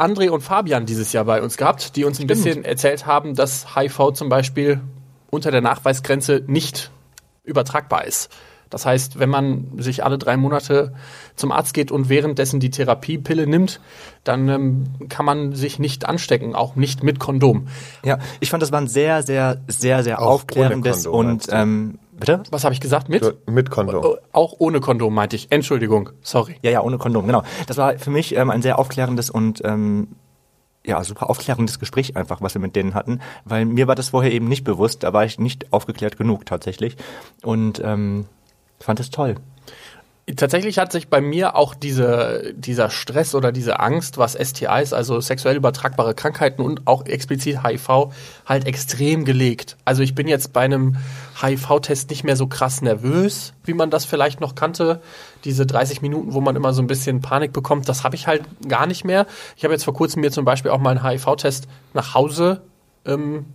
André 0.00 0.30
und 0.30 0.40
Fabian 0.40 0.86
dieses 0.86 1.12
Jahr 1.12 1.26
bei 1.26 1.42
uns 1.42 1.58
gehabt, 1.58 1.94
die 1.96 2.04
uns 2.04 2.18
ein 2.20 2.26
bisschen 2.26 2.64
erzählt 2.64 3.04
haben, 3.04 3.34
dass 3.34 3.76
HIV 3.76 4.12
zum 4.14 4.30
Beispiel 4.30 4.80
unter 5.28 5.50
der 5.50 5.60
Nachweisgrenze 5.60 6.42
nicht 6.46 6.90
übertragbar 7.44 8.06
ist. 8.06 8.30
Das 8.70 8.86
heißt, 8.86 9.18
wenn 9.18 9.28
man 9.28 9.66
sich 9.78 10.04
alle 10.04 10.16
drei 10.16 10.36
Monate 10.36 10.94
zum 11.36 11.52
Arzt 11.52 11.74
geht 11.74 11.90
und 11.90 12.08
währenddessen 12.08 12.60
die 12.60 12.70
Therapiepille 12.70 13.46
nimmt, 13.46 13.80
dann 14.24 14.48
ähm, 14.48 14.84
kann 15.08 15.26
man 15.26 15.54
sich 15.54 15.78
nicht 15.78 16.06
anstecken, 16.06 16.54
auch 16.54 16.76
nicht 16.76 17.02
mit 17.02 17.18
Kondom. 17.18 17.66
Ja, 18.04 18.18
ich 18.38 18.50
fand, 18.50 18.62
das 18.62 18.72
war 18.72 18.80
ein 18.80 18.88
sehr, 18.88 19.22
sehr, 19.22 19.60
sehr, 19.66 20.02
sehr 20.04 20.22
Auch 20.22 20.30
aufklärendes 20.30 21.04
Kondom, 21.04 21.30
und, 21.30 21.46
ähm, 21.50 21.98
bitte? 22.18 22.42
Was 22.50 22.64
habe 22.64 22.72
ich 22.72 22.80
gesagt? 22.80 23.08
Mit? 23.08 23.48
Mit 23.48 23.70
Kondom. 23.70 24.04
Oh, 24.04 24.16
Auch 24.32 24.54
ohne 24.58 24.80
Kondom 24.80 25.14
meinte 25.14 25.36
ich. 25.36 25.50
Entschuldigung, 25.50 26.10
sorry. 26.22 26.56
Ja, 26.62 26.70
ja, 26.70 26.80
ohne 26.82 26.98
Kondom, 26.98 27.26
genau. 27.26 27.42
Das 27.66 27.76
war 27.76 27.98
für 27.98 28.10
mich 28.10 28.36
ähm, 28.36 28.50
ein 28.50 28.62
sehr 28.62 28.78
aufklärendes 28.78 29.30
und 29.30 29.62
ähm, 29.64 30.08
ja, 30.84 31.02
super 31.04 31.28
aufklärendes 31.28 31.78
Gespräch 31.78 32.16
einfach, 32.16 32.40
was 32.40 32.54
wir 32.54 32.60
mit 32.60 32.74
denen 32.74 32.94
hatten, 32.94 33.20
weil 33.44 33.66
mir 33.66 33.86
war 33.86 33.94
das 33.94 34.10
vorher 34.10 34.32
eben 34.32 34.48
nicht 34.48 34.64
bewusst, 34.64 35.02
da 35.02 35.12
war 35.12 35.24
ich 35.24 35.38
nicht 35.38 35.72
aufgeklärt 35.72 36.16
genug 36.16 36.46
tatsächlich 36.46 36.96
und 37.42 37.82
ähm, 37.84 38.26
fand 38.80 39.00
es 39.00 39.10
toll. 39.10 39.36
Tatsächlich 40.36 40.78
hat 40.78 40.92
sich 40.92 41.08
bei 41.08 41.20
mir 41.20 41.56
auch 41.56 41.74
diese, 41.74 42.54
dieser 42.54 42.90
Stress 42.90 43.34
oder 43.34 43.52
diese 43.52 43.80
Angst, 43.80 44.16
was 44.18 44.34
STIs, 44.34 44.92
also 44.92 45.20
sexuell 45.20 45.56
übertragbare 45.56 46.14
Krankheiten 46.14 46.62
und 46.62 46.86
auch 46.86 47.04
explizit 47.06 47.64
HIV, 47.64 48.12
halt 48.46 48.66
extrem 48.66 49.24
gelegt. 49.24 49.76
Also 49.84 50.02
ich 50.02 50.14
bin 50.14 50.28
jetzt 50.28 50.52
bei 50.52 50.60
einem 50.60 50.96
HIV-Test 51.40 52.10
nicht 52.10 52.22
mehr 52.22 52.36
so 52.36 52.46
krass 52.46 52.80
nervös, 52.80 53.54
wie 53.64 53.74
man 53.74 53.90
das 53.90 54.04
vielleicht 54.04 54.40
noch 54.40 54.54
kannte. 54.54 55.00
Diese 55.44 55.66
30 55.66 56.02
Minuten, 56.02 56.32
wo 56.32 56.40
man 56.40 56.54
immer 56.54 56.72
so 56.74 56.82
ein 56.82 56.86
bisschen 56.86 57.20
Panik 57.20 57.52
bekommt, 57.52 57.88
das 57.88 58.04
habe 58.04 58.14
ich 58.14 58.26
halt 58.26 58.42
gar 58.68 58.86
nicht 58.86 59.04
mehr. 59.04 59.26
Ich 59.56 59.64
habe 59.64 59.74
jetzt 59.74 59.84
vor 59.84 59.94
kurzem 59.94 60.20
mir 60.20 60.30
zum 60.30 60.44
Beispiel 60.44 60.70
auch 60.70 60.80
mal 60.80 60.96
einen 60.96 61.04
HIV-Test 61.04 61.66
nach 61.92 62.14
Hause 62.14 62.62
ähm, 63.04 63.46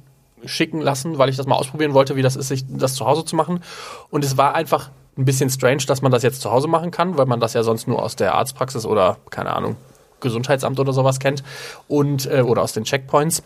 schicken 0.43 0.81
lassen, 0.81 1.17
weil 1.17 1.29
ich 1.29 1.37
das 1.37 1.45
mal 1.45 1.55
ausprobieren 1.55 1.93
wollte, 1.93 2.15
wie 2.15 2.21
das 2.21 2.35
ist, 2.35 2.49
sich 2.49 2.65
das 2.67 2.95
zu 2.95 3.05
Hause 3.05 3.23
zu 3.23 3.35
machen. 3.35 3.61
Und 4.09 4.25
es 4.25 4.37
war 4.37 4.55
einfach 4.55 4.89
ein 5.17 5.25
bisschen 5.25 5.49
strange, 5.49 5.83
dass 5.87 6.01
man 6.01 6.11
das 6.11 6.23
jetzt 6.23 6.41
zu 6.41 6.51
Hause 6.51 6.67
machen 6.67 6.91
kann, 6.91 7.17
weil 7.17 7.25
man 7.25 7.39
das 7.39 7.53
ja 7.53 7.63
sonst 7.63 7.87
nur 7.87 8.01
aus 8.01 8.15
der 8.15 8.35
Arztpraxis 8.35 8.85
oder, 8.85 9.17
keine 9.29 9.55
Ahnung, 9.55 9.77
Gesundheitsamt 10.19 10.79
oder 10.79 10.93
sowas 10.93 11.19
kennt 11.19 11.43
und 11.87 12.25
äh, 12.25 12.41
oder 12.41 12.61
aus 12.61 12.73
den 12.73 12.83
Checkpoints 12.83 13.43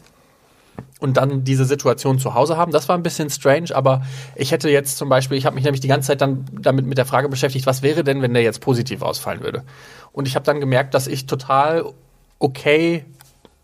und 1.00 1.18
dann 1.18 1.44
diese 1.44 1.66
Situation 1.66 2.20
zu 2.20 2.34
Hause 2.34 2.58
haben. 2.58 2.72
Das 2.72 2.90
war 2.90 2.98
ein 2.98 3.04
bisschen 3.04 3.30
strange, 3.30 3.76
aber 3.76 4.02
ich 4.36 4.52
hätte 4.52 4.70
jetzt 4.70 4.98
zum 4.98 5.10
Beispiel, 5.10 5.38
ich 5.38 5.46
habe 5.46 5.56
mich 5.56 5.64
nämlich 5.64 5.82
die 5.82 5.88
ganze 5.88 6.08
Zeit 6.08 6.22
dann 6.22 6.46
damit 6.52 6.86
mit 6.86 6.98
der 6.98 7.06
Frage 7.06 7.30
beschäftigt, 7.30 7.66
was 7.66 7.82
wäre 7.82 8.04
denn, 8.04 8.22
wenn 8.22 8.34
der 8.34 8.44
jetzt 8.44 8.62
positiv 8.62 9.02
ausfallen 9.02 9.42
würde? 9.42 9.64
Und 10.12 10.28
ich 10.28 10.36
habe 10.36 10.46
dann 10.46 10.60
gemerkt, 10.60 10.94
dass 10.94 11.08
ich 11.08 11.26
total 11.26 11.86
okay 12.40 13.06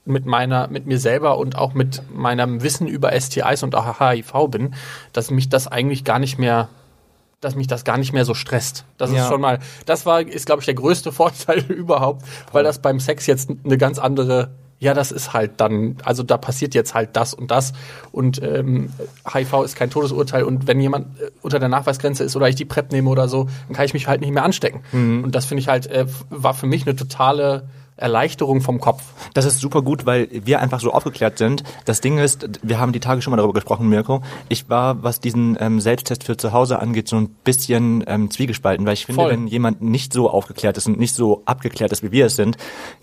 mit 0.05 0.25
meiner, 0.25 0.67
mit 0.67 0.85
mir 0.85 0.99
selber 0.99 1.37
und 1.37 1.57
auch 1.57 1.73
mit 1.73 2.03
meinem 2.13 2.61
Wissen 2.61 2.87
über 2.87 3.19
STIs 3.19 3.63
und 3.63 3.75
HIV 3.75 4.47
bin, 4.49 4.75
dass 5.13 5.31
mich 5.31 5.49
das 5.49 5.67
eigentlich 5.67 6.03
gar 6.03 6.19
nicht 6.19 6.37
mehr 6.37 6.69
dass 7.45 7.55
mich 7.55 7.67
das 7.67 7.83
gar 7.83 7.97
nicht 7.97 8.11
mehr 8.11 8.25
so 8.25 8.33
stresst. 8.33 8.85
Das 8.97 9.11
ja. 9.11 9.23
ist 9.23 9.29
schon 9.29 9.39
mal, 9.39 9.59
das 9.85 10.05
war, 10.05 10.21
ist 10.21 10.45
glaube 10.45 10.61
ich 10.61 10.65
der 10.65 10.73
größte 10.73 11.11
Vorteil 11.13 11.59
überhaupt, 11.59 12.25
weil 12.51 12.63
das 12.63 12.79
beim 12.79 12.99
Sex 12.99 13.27
jetzt 13.27 13.49
eine 13.63 13.77
ganz 13.77 13.99
andere 13.99 14.49
ja, 14.77 14.93
das 14.93 15.11
ist 15.13 15.33
halt 15.33 15.53
dann, 15.61 15.95
also 16.03 16.21
da 16.21 16.37
passiert 16.37 16.75
jetzt 16.75 16.93
halt 16.93 17.11
das 17.13 17.33
und 17.33 17.49
das 17.49 17.71
und 18.11 18.41
ähm, 18.43 18.91
HIV 19.33 19.63
ist 19.63 19.77
kein 19.77 19.89
Todesurteil 19.89 20.43
und 20.43 20.67
wenn 20.67 20.81
jemand 20.81 21.19
äh, 21.19 21.31
unter 21.41 21.59
der 21.59 21.69
Nachweisgrenze 21.69 22.25
ist 22.25 22.35
oder 22.35 22.49
ich 22.49 22.55
die 22.55 22.65
PrEP 22.65 22.91
nehme 22.91 23.09
oder 23.09 23.29
so, 23.29 23.47
dann 23.67 23.75
kann 23.75 23.85
ich 23.85 23.93
mich 23.93 24.07
halt 24.07 24.19
nicht 24.19 24.31
mehr 24.31 24.43
anstecken. 24.43 24.81
Mhm. 24.91 25.23
Und 25.23 25.33
das 25.33 25.45
finde 25.45 25.61
ich 25.61 25.69
halt, 25.69 25.87
äh, 25.87 26.05
war 26.29 26.53
für 26.53 26.67
mich 26.67 26.85
eine 26.85 26.95
totale 26.95 27.69
Erleichterung 27.97 28.59
vom 28.59 28.81
Kopf. 28.81 29.03
Das 29.33 29.45
ist 29.45 29.59
super 29.59 29.81
gut, 29.81 30.05
weil 30.05 30.27
wir 30.31 30.59
einfach 30.59 30.81
so 30.81 30.91
aufgeklärt 30.91 31.37
sind. 31.37 31.63
Das 31.85 32.01
Ding 32.01 32.17
ist, 32.17 32.49
wir 32.61 32.79
haben 32.79 32.91
die 32.91 32.99
Tage 32.99 33.21
schon 33.21 33.31
mal 33.31 33.37
darüber 33.37 33.53
gesprochen, 33.53 33.87
Mirko. 33.87 34.21
Ich 34.49 34.69
war, 34.69 35.01
was 35.01 35.21
diesen 35.21 35.57
ähm, 35.61 35.79
Selbsttest 35.79 36.25
für 36.25 36.35
zu 36.35 36.51
Hause 36.51 36.79
angeht, 36.79 37.07
so 37.07 37.15
ein 37.15 37.29
bisschen 37.45 38.03
ähm, 38.07 38.29
zwiegespalten, 38.29 38.85
weil 38.85 38.93
ich 38.93 39.05
finde, 39.05 39.21
Voll. 39.21 39.31
wenn 39.31 39.47
jemand 39.47 39.81
nicht 39.81 40.11
so 40.11 40.29
aufgeklärt 40.29 40.75
ist 40.77 40.87
und 40.87 40.99
nicht 40.99 41.15
so 41.15 41.43
abgeklärt 41.45 41.93
ist, 41.93 42.03
wie 42.03 42.11
wir 42.11 42.25
es 42.25 42.35
sind, 42.35 42.57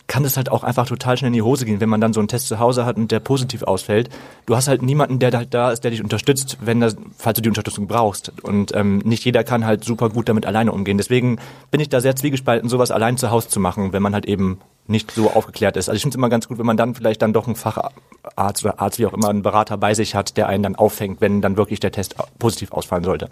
kann 0.08 0.26
es 0.26 0.36
halt 0.36 0.50
auch 0.50 0.62
einfach 0.62 0.86
total 0.86 1.16
schnell 1.16 1.28
in 1.28 1.34
die 1.34 1.42
Hose 1.42 1.64
gehen, 1.64 1.80
wenn 1.80 1.88
man 1.88 2.02
dann 2.02 2.12
so 2.12 2.20
einen 2.20 2.28
Test 2.28 2.48
zu 2.48 2.58
Hause 2.58 2.84
hat 2.84 2.96
und 2.96 3.10
der 3.10 3.20
positiv 3.20 3.62
ausfällt. 3.62 4.10
Du 4.44 4.56
hast 4.56 4.68
halt 4.68 4.82
niemanden, 4.82 5.18
der 5.18 5.32
halt 5.32 5.54
da 5.54 5.70
ist, 5.70 5.84
der 5.84 5.90
dich 5.90 6.02
unterstützt, 6.02 6.58
wenn 6.60 6.80
das, 6.80 6.96
falls 7.16 7.36
du 7.36 7.42
die 7.42 7.48
Unterstützung 7.48 7.86
brauchst. 7.86 8.32
Und 8.42 8.74
ähm, 8.74 8.98
nicht 8.98 9.24
jeder 9.24 9.42
kann 9.42 9.64
halt 9.64 9.84
super 9.84 10.10
gut 10.10 10.28
damit 10.28 10.44
alleine 10.44 10.72
umgehen. 10.72 10.98
Deswegen 10.98 11.38
bin 11.70 11.80
ich 11.80 11.88
da 11.88 12.02
sehr 12.02 12.14
zwiegespalten, 12.14 12.68
sowas 12.68 12.90
allein 12.90 13.16
zu 13.16 13.30
Hause 13.30 13.48
zu 13.48 13.58
machen, 13.58 13.94
wenn 13.94 14.02
man 14.02 14.12
halt 14.12 14.26
eben 14.26 14.58
nicht 14.92 15.10
so 15.10 15.30
aufgeklärt 15.30 15.76
ist. 15.76 15.88
Also 15.88 15.96
ich 15.96 16.02
finde 16.02 16.14
es 16.14 16.18
immer 16.18 16.28
ganz 16.28 16.46
gut, 16.46 16.58
wenn 16.58 16.66
man 16.66 16.76
dann 16.76 16.94
vielleicht 16.94 17.22
dann 17.22 17.32
doch 17.32 17.46
einen 17.46 17.56
Facharzt 17.56 18.64
oder 18.64 18.78
Arzt, 18.78 19.00
wie 19.00 19.06
auch 19.06 19.12
immer, 19.12 19.28
einen 19.28 19.42
Berater 19.42 19.76
bei 19.76 19.94
sich 19.94 20.14
hat, 20.14 20.36
der 20.36 20.46
einen 20.46 20.62
dann 20.62 20.76
auffängt, 20.76 21.20
wenn 21.20 21.42
dann 21.42 21.56
wirklich 21.56 21.80
der 21.80 21.90
Test 21.90 22.14
positiv 22.38 22.72
ausfallen 22.72 23.02
sollte. 23.02 23.28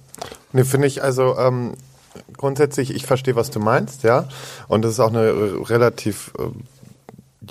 Ne, 0.52 0.64
finde 0.64 0.88
ich 0.88 1.02
also 1.02 1.38
ähm, 1.38 1.75
grundsätzlich, 2.37 2.95
ich 2.95 3.07
verstehe, 3.07 3.37
was 3.37 3.50
du 3.50 3.61
meinst, 3.61 4.02
ja. 4.02 4.29
Und 4.69 4.83
das 4.83 4.93
ist 4.93 5.00
auch 5.00 5.11
eine 5.11 5.26
äh, 5.26 5.62
relativ 5.62 6.33
äh, 6.38 6.43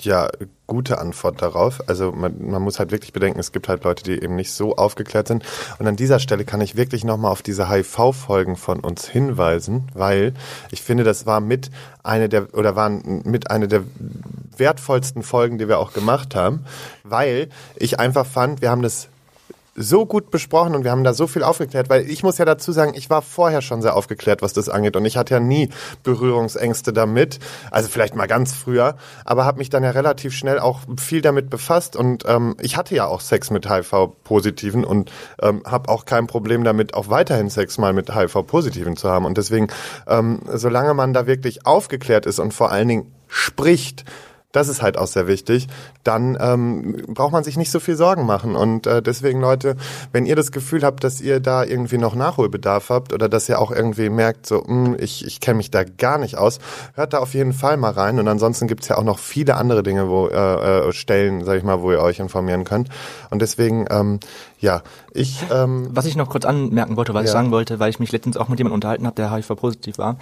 ja, 0.04 0.28
gute 0.66 0.98
Antwort 0.98 1.42
darauf. 1.42 1.80
Also 1.88 2.12
man, 2.12 2.50
man 2.50 2.62
muss 2.62 2.78
halt 2.78 2.92
wirklich 2.92 3.12
bedenken, 3.12 3.40
es 3.40 3.52
gibt 3.52 3.68
halt 3.68 3.84
Leute, 3.84 4.04
die 4.04 4.22
eben 4.22 4.36
nicht 4.36 4.52
so 4.52 4.76
aufgeklärt 4.76 5.28
sind. 5.28 5.44
Und 5.78 5.86
an 5.86 5.96
dieser 5.96 6.20
Stelle 6.20 6.44
kann 6.44 6.60
ich 6.60 6.76
wirklich 6.76 7.04
nochmal 7.04 7.32
auf 7.32 7.42
diese 7.42 7.68
HIV-Folgen 7.68 8.56
von 8.56 8.80
uns 8.80 9.08
hinweisen, 9.08 9.88
weil 9.94 10.34
ich 10.70 10.82
finde, 10.82 11.04
das 11.04 11.26
war 11.26 11.40
mit 11.40 11.70
eine 12.02 12.28
der 12.28 12.54
oder 12.54 12.76
waren 12.76 13.22
mit 13.24 13.50
eine 13.50 13.68
der 13.68 13.82
wertvollsten 14.56 15.22
Folgen, 15.22 15.58
die 15.58 15.68
wir 15.68 15.78
auch 15.78 15.92
gemacht 15.92 16.34
haben, 16.34 16.64
weil 17.02 17.48
ich 17.76 17.98
einfach 17.98 18.26
fand, 18.26 18.60
wir 18.60 18.70
haben 18.70 18.82
das 18.82 19.08
so 19.82 20.06
gut 20.06 20.30
besprochen 20.30 20.74
und 20.74 20.84
wir 20.84 20.90
haben 20.90 21.04
da 21.04 21.14
so 21.14 21.26
viel 21.26 21.42
aufgeklärt, 21.42 21.88
weil 21.88 22.08
ich 22.08 22.22
muss 22.22 22.38
ja 22.38 22.44
dazu 22.44 22.72
sagen, 22.72 22.92
ich 22.94 23.10
war 23.10 23.22
vorher 23.22 23.62
schon 23.62 23.82
sehr 23.82 23.96
aufgeklärt, 23.96 24.42
was 24.42 24.52
das 24.52 24.68
angeht 24.68 24.96
und 24.96 25.04
ich 25.04 25.16
hatte 25.16 25.34
ja 25.34 25.40
nie 25.40 25.70
Berührungsängste 26.02 26.92
damit, 26.92 27.38
also 27.70 27.88
vielleicht 27.88 28.14
mal 28.14 28.26
ganz 28.26 28.54
früher, 28.54 28.96
aber 29.24 29.44
habe 29.44 29.58
mich 29.58 29.70
dann 29.70 29.82
ja 29.82 29.90
relativ 29.90 30.34
schnell 30.34 30.58
auch 30.58 30.80
viel 30.98 31.22
damit 31.22 31.50
befasst 31.50 31.96
und 31.96 32.24
ähm, 32.26 32.56
ich 32.60 32.76
hatte 32.76 32.94
ja 32.94 33.06
auch 33.06 33.20
Sex 33.20 33.50
mit 33.50 33.68
HIV-Positiven 33.68 34.84
und 34.84 35.10
ähm, 35.40 35.62
habe 35.64 35.88
auch 35.88 36.04
kein 36.04 36.26
Problem 36.26 36.64
damit, 36.64 36.94
auch 36.94 37.08
weiterhin 37.08 37.50
Sex 37.50 37.78
mal 37.78 37.92
mit 37.92 38.14
HIV-Positiven 38.14 38.96
zu 38.96 39.08
haben 39.08 39.24
und 39.24 39.38
deswegen, 39.38 39.68
ähm, 40.06 40.40
solange 40.52 40.94
man 40.94 41.12
da 41.12 41.26
wirklich 41.26 41.66
aufgeklärt 41.66 42.26
ist 42.26 42.38
und 42.38 42.52
vor 42.52 42.70
allen 42.70 42.88
Dingen 42.88 43.12
spricht, 43.28 44.04
das 44.52 44.68
ist 44.68 44.82
halt 44.82 44.98
auch 44.98 45.06
sehr 45.06 45.26
wichtig, 45.26 45.68
dann 46.02 46.36
ähm, 46.40 47.04
braucht 47.08 47.32
man 47.32 47.44
sich 47.44 47.56
nicht 47.56 47.70
so 47.70 47.78
viel 47.78 47.96
Sorgen 47.96 48.26
machen. 48.26 48.56
Und 48.56 48.86
äh, 48.86 49.02
deswegen, 49.02 49.40
Leute, 49.40 49.76
wenn 50.12 50.26
ihr 50.26 50.36
das 50.36 50.50
Gefühl 50.50 50.82
habt, 50.82 51.04
dass 51.04 51.20
ihr 51.20 51.40
da 51.40 51.62
irgendwie 51.64 51.98
noch 51.98 52.14
Nachholbedarf 52.14 52.88
habt 52.90 53.12
oder 53.12 53.28
dass 53.28 53.48
ihr 53.48 53.60
auch 53.60 53.70
irgendwie 53.70 54.08
merkt, 54.08 54.46
so, 54.46 54.64
mh, 54.66 54.66
hm, 54.66 54.96
ich, 54.98 55.24
ich 55.24 55.40
kenne 55.40 55.58
mich 55.58 55.70
da 55.70 55.84
gar 55.84 56.18
nicht 56.18 56.36
aus, 56.36 56.58
hört 56.94 57.12
da 57.12 57.18
auf 57.18 57.34
jeden 57.34 57.52
Fall 57.52 57.76
mal 57.76 57.92
rein. 57.92 58.18
Und 58.18 58.26
ansonsten 58.26 58.66
gibt's 58.66 58.88
ja 58.88 58.98
auch 58.98 59.04
noch 59.04 59.18
viele 59.18 59.56
andere 59.56 59.82
Dinge, 59.82 60.08
wo 60.08 60.26
äh, 60.28 60.88
äh, 60.88 60.92
Stellen, 60.92 61.44
sag 61.44 61.56
ich 61.56 61.64
mal, 61.64 61.80
wo 61.80 61.92
ihr 61.92 62.00
euch 62.00 62.18
informieren 62.18 62.64
könnt. 62.64 62.88
Und 63.30 63.42
deswegen, 63.42 63.86
ähm, 63.90 64.18
ja, 64.58 64.82
ich. 65.12 65.44
Ähm, 65.50 65.88
Was 65.92 66.06
ich 66.06 66.16
noch 66.16 66.28
kurz 66.28 66.44
anmerken 66.44 66.96
wollte, 66.96 67.14
was 67.14 67.22
ja. 67.22 67.26
ich 67.26 67.32
sagen 67.32 67.50
wollte, 67.50 67.78
weil 67.78 67.90
ich 67.90 68.00
mich 68.00 68.12
letztens 68.12 68.36
auch 68.36 68.48
mit 68.48 68.58
jemandem 68.58 68.74
unterhalten 68.74 69.06
habe, 69.06 69.16
der 69.16 69.32
HIV-positiv 69.32 69.98
war. 69.98 70.16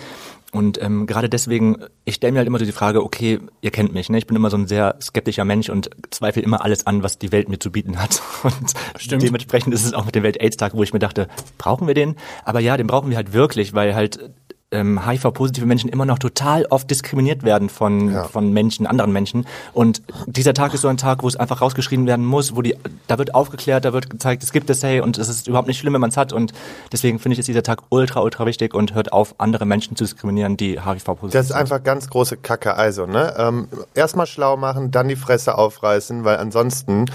Und 0.50 0.81
ähm, 0.81 1.07
gerade 1.07 1.28
deswegen, 1.28 1.76
ich 2.07 2.14
stelle 2.14 2.33
mir 2.33 2.38
halt 2.38 2.49
immer 2.49 2.59
so 2.59 2.64
die 2.64 2.73
Frage, 2.73 3.05
okay, 3.05 3.38
ihr 3.61 3.71
kennt 3.71 3.93
mich, 3.93 4.09
ne? 4.09 4.17
Ich 4.17 4.26
bin 4.26 4.35
immer 4.35 4.49
so 4.49 4.57
ein 4.57 4.67
sehr 4.67 4.97
skeptischer 5.00 5.45
Mensch 5.45 5.69
und 5.69 5.90
zweifle 6.11 6.43
immer 6.43 6.64
alles 6.64 6.87
an, 6.87 7.02
was 7.02 7.19
die 7.19 7.33
Welt 7.33 7.50
mir 7.50 7.59
zu 7.59 7.71
bieten 7.71 8.00
hat. 8.00 8.23
Und 8.43 8.73
Stimmt. 8.97 9.23
dementsprechend 9.23 9.75
ist 9.75 9.85
es 9.85 9.93
auch 9.93 10.07
mit 10.07 10.14
dem 10.14 10.23
Welt-AIDS-Tag, 10.23 10.75
wo 10.75 10.83
ich 10.83 10.95
mir 10.95 11.00
dachte, 11.00 11.28
brauchen 11.59 11.87
wir 11.87 11.95
den? 11.95 12.17
Aber 12.45 12.61
ja, 12.61 12.78
den 12.78 12.87
brauchen 12.87 13.11
wir 13.11 13.17
halt 13.17 13.35
wirklich, 13.35 13.75
weil 13.75 13.95
halt 13.95 14.31
ähm, 14.70 15.06
HIV-positive 15.06 15.64
Menschen 15.64 15.88
immer 15.88 16.04
noch 16.04 16.18
total 16.18 16.66
oft 16.66 16.90
diskriminiert 16.90 17.42
werden 17.42 17.68
von, 17.68 18.12
ja. 18.12 18.25
von 18.25 18.52
Menschen, 18.52 18.87
anderen 18.87 19.12
Menschen. 19.12 19.46
Und 19.72 20.02
dieser 20.26 20.52
Tag 20.52 20.75
ist 20.75 20.82
so 20.82 20.88
ein 20.88 20.98
Tag, 20.98 21.22
wo 21.22 21.28
es 21.28 21.37
einfach 21.37 21.62
rausgeschrieben 21.62 22.06
werden 22.06 22.25
muss, 22.25 22.54
wo 22.54 22.62
die, 22.62 22.76
da 23.06 23.18
wird 23.18 23.34
aufgeklärt, 23.34 23.84
da 23.84 23.92
wird 23.92 24.10
gezeigt, 24.10 24.42
es 24.42 24.52
gibt 24.52 24.68
es, 24.68 24.82
hey, 24.82 25.00
und 25.00 25.16
es 25.16 25.28
ist 25.28 25.48
überhaupt 25.48 25.68
nicht 25.68 25.78
schlimm, 25.78 25.94
wenn 25.94 26.00
man 26.00 26.10
es 26.10 26.16
hat. 26.16 26.32
Und 26.32 26.52
deswegen 26.92 27.18
finde 27.18 27.34
ich, 27.34 27.38
ist 27.38 27.48
dieser 27.48 27.62
Tag 27.62 27.82
ultra, 27.88 28.20
ultra 28.20 28.44
wichtig 28.44 28.75
und 28.75 28.94
hört 28.94 29.12
auf, 29.12 29.34
andere 29.38 29.64
Menschen 29.64 29.96
zu 29.96 30.04
diskriminieren, 30.04 30.56
die 30.56 30.80
HIV-positiv 30.80 31.32
sind. 31.32 31.34
Das 31.34 31.46
ist 31.46 31.52
einfach 31.52 31.82
ganz 31.82 32.10
große 32.10 32.37
Kacke. 32.37 32.75
Also, 32.75 33.06
ne? 33.06 33.34
Ähm, 33.38 33.68
Erstmal 33.94 34.26
schlau 34.26 34.56
machen, 34.56 34.90
dann 34.90 35.08
die 35.08 35.16
Fresse 35.16 35.56
aufreißen, 35.56 36.25
weil 36.25 36.37
ansonsten 36.37 37.06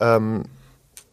ähm, 0.00 0.44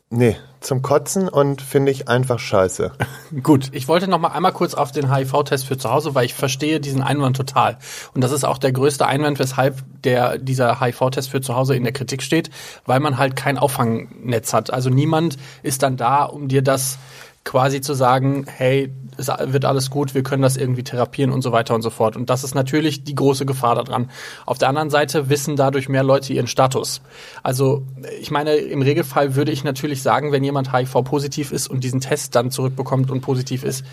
Nee, 0.09 0.37
zum 0.67 0.81
Kotzen 0.81 1.29
und 1.29 1.61
finde 1.61 1.91
ich 1.91 2.09
einfach 2.09 2.39
scheiße. 2.39 2.91
Gut, 3.41 3.69
ich 3.71 3.87
wollte 3.87 4.07
noch 4.09 4.19
mal 4.19 4.29
einmal 4.29 4.51
kurz 4.51 4.73
auf 4.73 4.91
den 4.91 5.13
HIV-Test 5.13 5.65
für 5.65 5.77
zu 5.77 5.89
Hause, 5.89 6.13
weil 6.13 6.25
ich 6.25 6.33
verstehe 6.33 6.81
diesen 6.81 7.01
Einwand 7.01 7.37
total. 7.37 7.77
Und 8.13 8.21
das 8.21 8.31
ist 8.33 8.43
auch 8.43 8.57
der 8.57 8.73
größte 8.73 9.07
Einwand, 9.07 9.39
weshalb 9.39 9.81
der, 10.03 10.37
dieser 10.37 10.81
HIV-Test 10.81 11.29
für 11.29 11.41
zu 11.41 11.55
Hause 11.55 11.75
in 11.75 11.83
der 11.83 11.93
Kritik 11.93 12.21
steht, 12.21 12.49
weil 12.85 12.99
man 12.99 13.17
halt 13.17 13.37
kein 13.37 13.57
Auffangnetz 13.57 14.53
hat. 14.53 14.71
Also 14.71 14.89
niemand 14.89 15.37
ist 15.63 15.83
dann 15.83 15.95
da, 15.95 16.23
um 16.23 16.49
dir 16.49 16.61
das 16.61 16.99
quasi 17.47 17.79
zu 17.79 17.93
sagen, 17.93 18.45
hey, 18.45 18.91
es 19.17 19.29
wird 19.29 19.63
alles 19.63 19.89
gut, 19.89 20.13
wir 20.13 20.21
können 20.21 20.41
das 20.41 20.57
irgendwie 20.57 20.83
therapieren 20.83 21.31
und 21.31 21.41
so 21.41 21.53
weiter 21.53 21.73
und 21.75 21.81
so 21.81 21.89
fort. 21.89 22.17
Und 22.17 22.29
das 22.29 22.43
ist 22.43 22.55
natürlich 22.55 23.05
die 23.05 23.15
große 23.15 23.45
Gefahr 23.45 23.75
daran. 23.75 24.11
Auf 24.45 24.57
der 24.57 24.67
anderen 24.67 24.89
Seite 24.89 25.29
wissen 25.29 25.55
dadurch 25.55 25.87
mehr 25.87 26.03
Leute 26.03 26.33
ihren 26.33 26.47
Status. 26.47 27.01
Also 27.43 27.83
ich 28.19 28.31
meine, 28.31 28.55
im 28.55 28.81
Regelfall 28.81 29.35
würde 29.35 29.53
ich 29.53 29.63
natürlich 29.63 30.01
sagen, 30.01 30.33
wenn 30.33 30.43
jemand 30.43 30.73
HIV-positiv 30.73 31.53
ist 31.53 31.69
und 31.69 31.85
diesen 31.85 32.01
Test 32.01 32.35
dann 32.35 32.51
zurückbekommt 32.51 33.09
und 33.09 33.21
positiv 33.21 33.63
ist, 33.63 33.85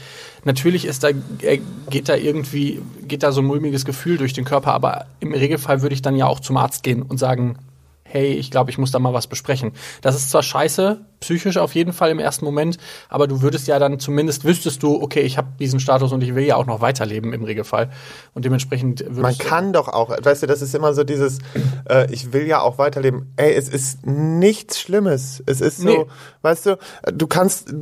natürlich 0.43 0.85
ist 0.85 1.05
da, 1.05 1.11
äh, 1.43 1.61
geht 1.89 2.09
da 2.09 2.17
irgendwie, 2.17 2.83
geht 3.07 3.23
da 3.23 3.31
so 3.31 3.41
ein 3.41 3.47
mulmiges 3.47 3.85
Gefühl 3.85 4.19
durch 4.19 4.33
den 4.33 4.45
Körper, 4.45 4.75
aber 4.75 5.07
im 5.21 5.33
Regelfall 5.33 5.81
würde 5.81 5.95
ich 5.95 6.03
dann 6.03 6.17
ja 6.17 6.27
auch 6.27 6.41
zum 6.41 6.57
Arzt 6.57 6.83
gehen 6.83 7.03
und 7.03 7.19
sagen, 7.19 7.57
hey, 8.15 8.33
ich 8.35 8.53
glaube, 8.53 8.71
ich 8.71 8.79
muss 8.79 8.93
da 8.93 9.01
mal 9.01 9.13
was 9.13 9.27
besprechen. 9.27 9.73
Das 10.01 10.15
ist 10.15 10.31
zwar 10.31 10.45
scheiße, 10.45 11.01
psychisch 11.19 11.57
auf 11.57 11.75
jeden 11.75 11.93
Fall 11.93 12.11
im 12.11 12.21
ersten 12.21 12.45
Moment, 12.45 12.79
aber 13.09 13.27
du 13.27 13.43
würdest 13.43 13.67
ja 13.67 13.81
dann 13.81 13.99
zumindest 13.99 14.45
wüsstest 14.45 14.85
du, 14.85 15.03
okay, 15.03 15.23
ich 15.23 15.37
habe 15.37 15.49
diesen 15.59 15.81
Status 15.81 16.13
und 16.13 16.23
ich 16.23 16.37
will 16.37 16.45
ja 16.45 16.55
auch 16.55 16.67
noch 16.67 16.81
weiterleben 16.81 17.33
im 17.33 17.43
Regelfall. 17.43 17.91
Und 18.33 18.45
dementsprechend 18.45 19.01
würdest 19.01 19.21
Man 19.21 19.39
kann 19.39 19.73
doch 19.73 19.89
auch, 19.89 20.11
weißt 20.11 20.45
du, 20.45 20.47
das 20.47 20.63
ist 20.63 20.77
immer 20.77 20.95
so 20.95 21.03
dieses, 21.03 21.41
äh, 21.91 22.09
ich 22.13 22.33
will 22.33 22.47
ja 22.47 22.61
auch 22.61 22.79
weiterleben. 22.79 23.33
Ey, 23.35 23.53
es 23.53 23.69
ist 23.69 24.07
nichts 24.07 24.79
Schlimmes. 24.79 25.43
Es 25.47 25.61
ist 25.61 25.79
so, 25.79 25.89
nee. 25.89 26.07
weißt 26.43 26.67
du, 26.67 26.79
du 27.13 27.27
kannst 27.27 27.75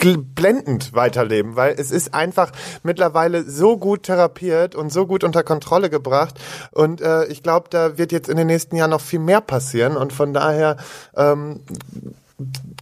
blendend 0.00 0.92
weiterleben, 0.94 1.56
weil 1.56 1.74
es 1.78 1.90
ist 1.90 2.14
einfach 2.14 2.52
mittlerweile 2.82 3.48
so 3.48 3.76
gut 3.76 4.04
therapiert 4.04 4.74
und 4.74 4.92
so 4.92 5.06
gut 5.06 5.24
unter 5.24 5.42
Kontrolle 5.42 5.90
gebracht. 5.90 6.38
Und 6.72 7.00
äh, 7.00 7.26
ich 7.26 7.42
glaube, 7.42 7.68
da 7.70 7.98
wird 7.98 8.12
jetzt 8.12 8.28
in 8.28 8.36
den 8.36 8.46
nächsten 8.46 8.76
Jahren 8.76 8.90
noch 8.90 9.00
viel 9.00 9.20
mehr 9.20 9.40
passieren. 9.40 9.96
Und 9.96 10.12
von 10.12 10.32
daher 10.34 10.76
ähm, 11.16 11.60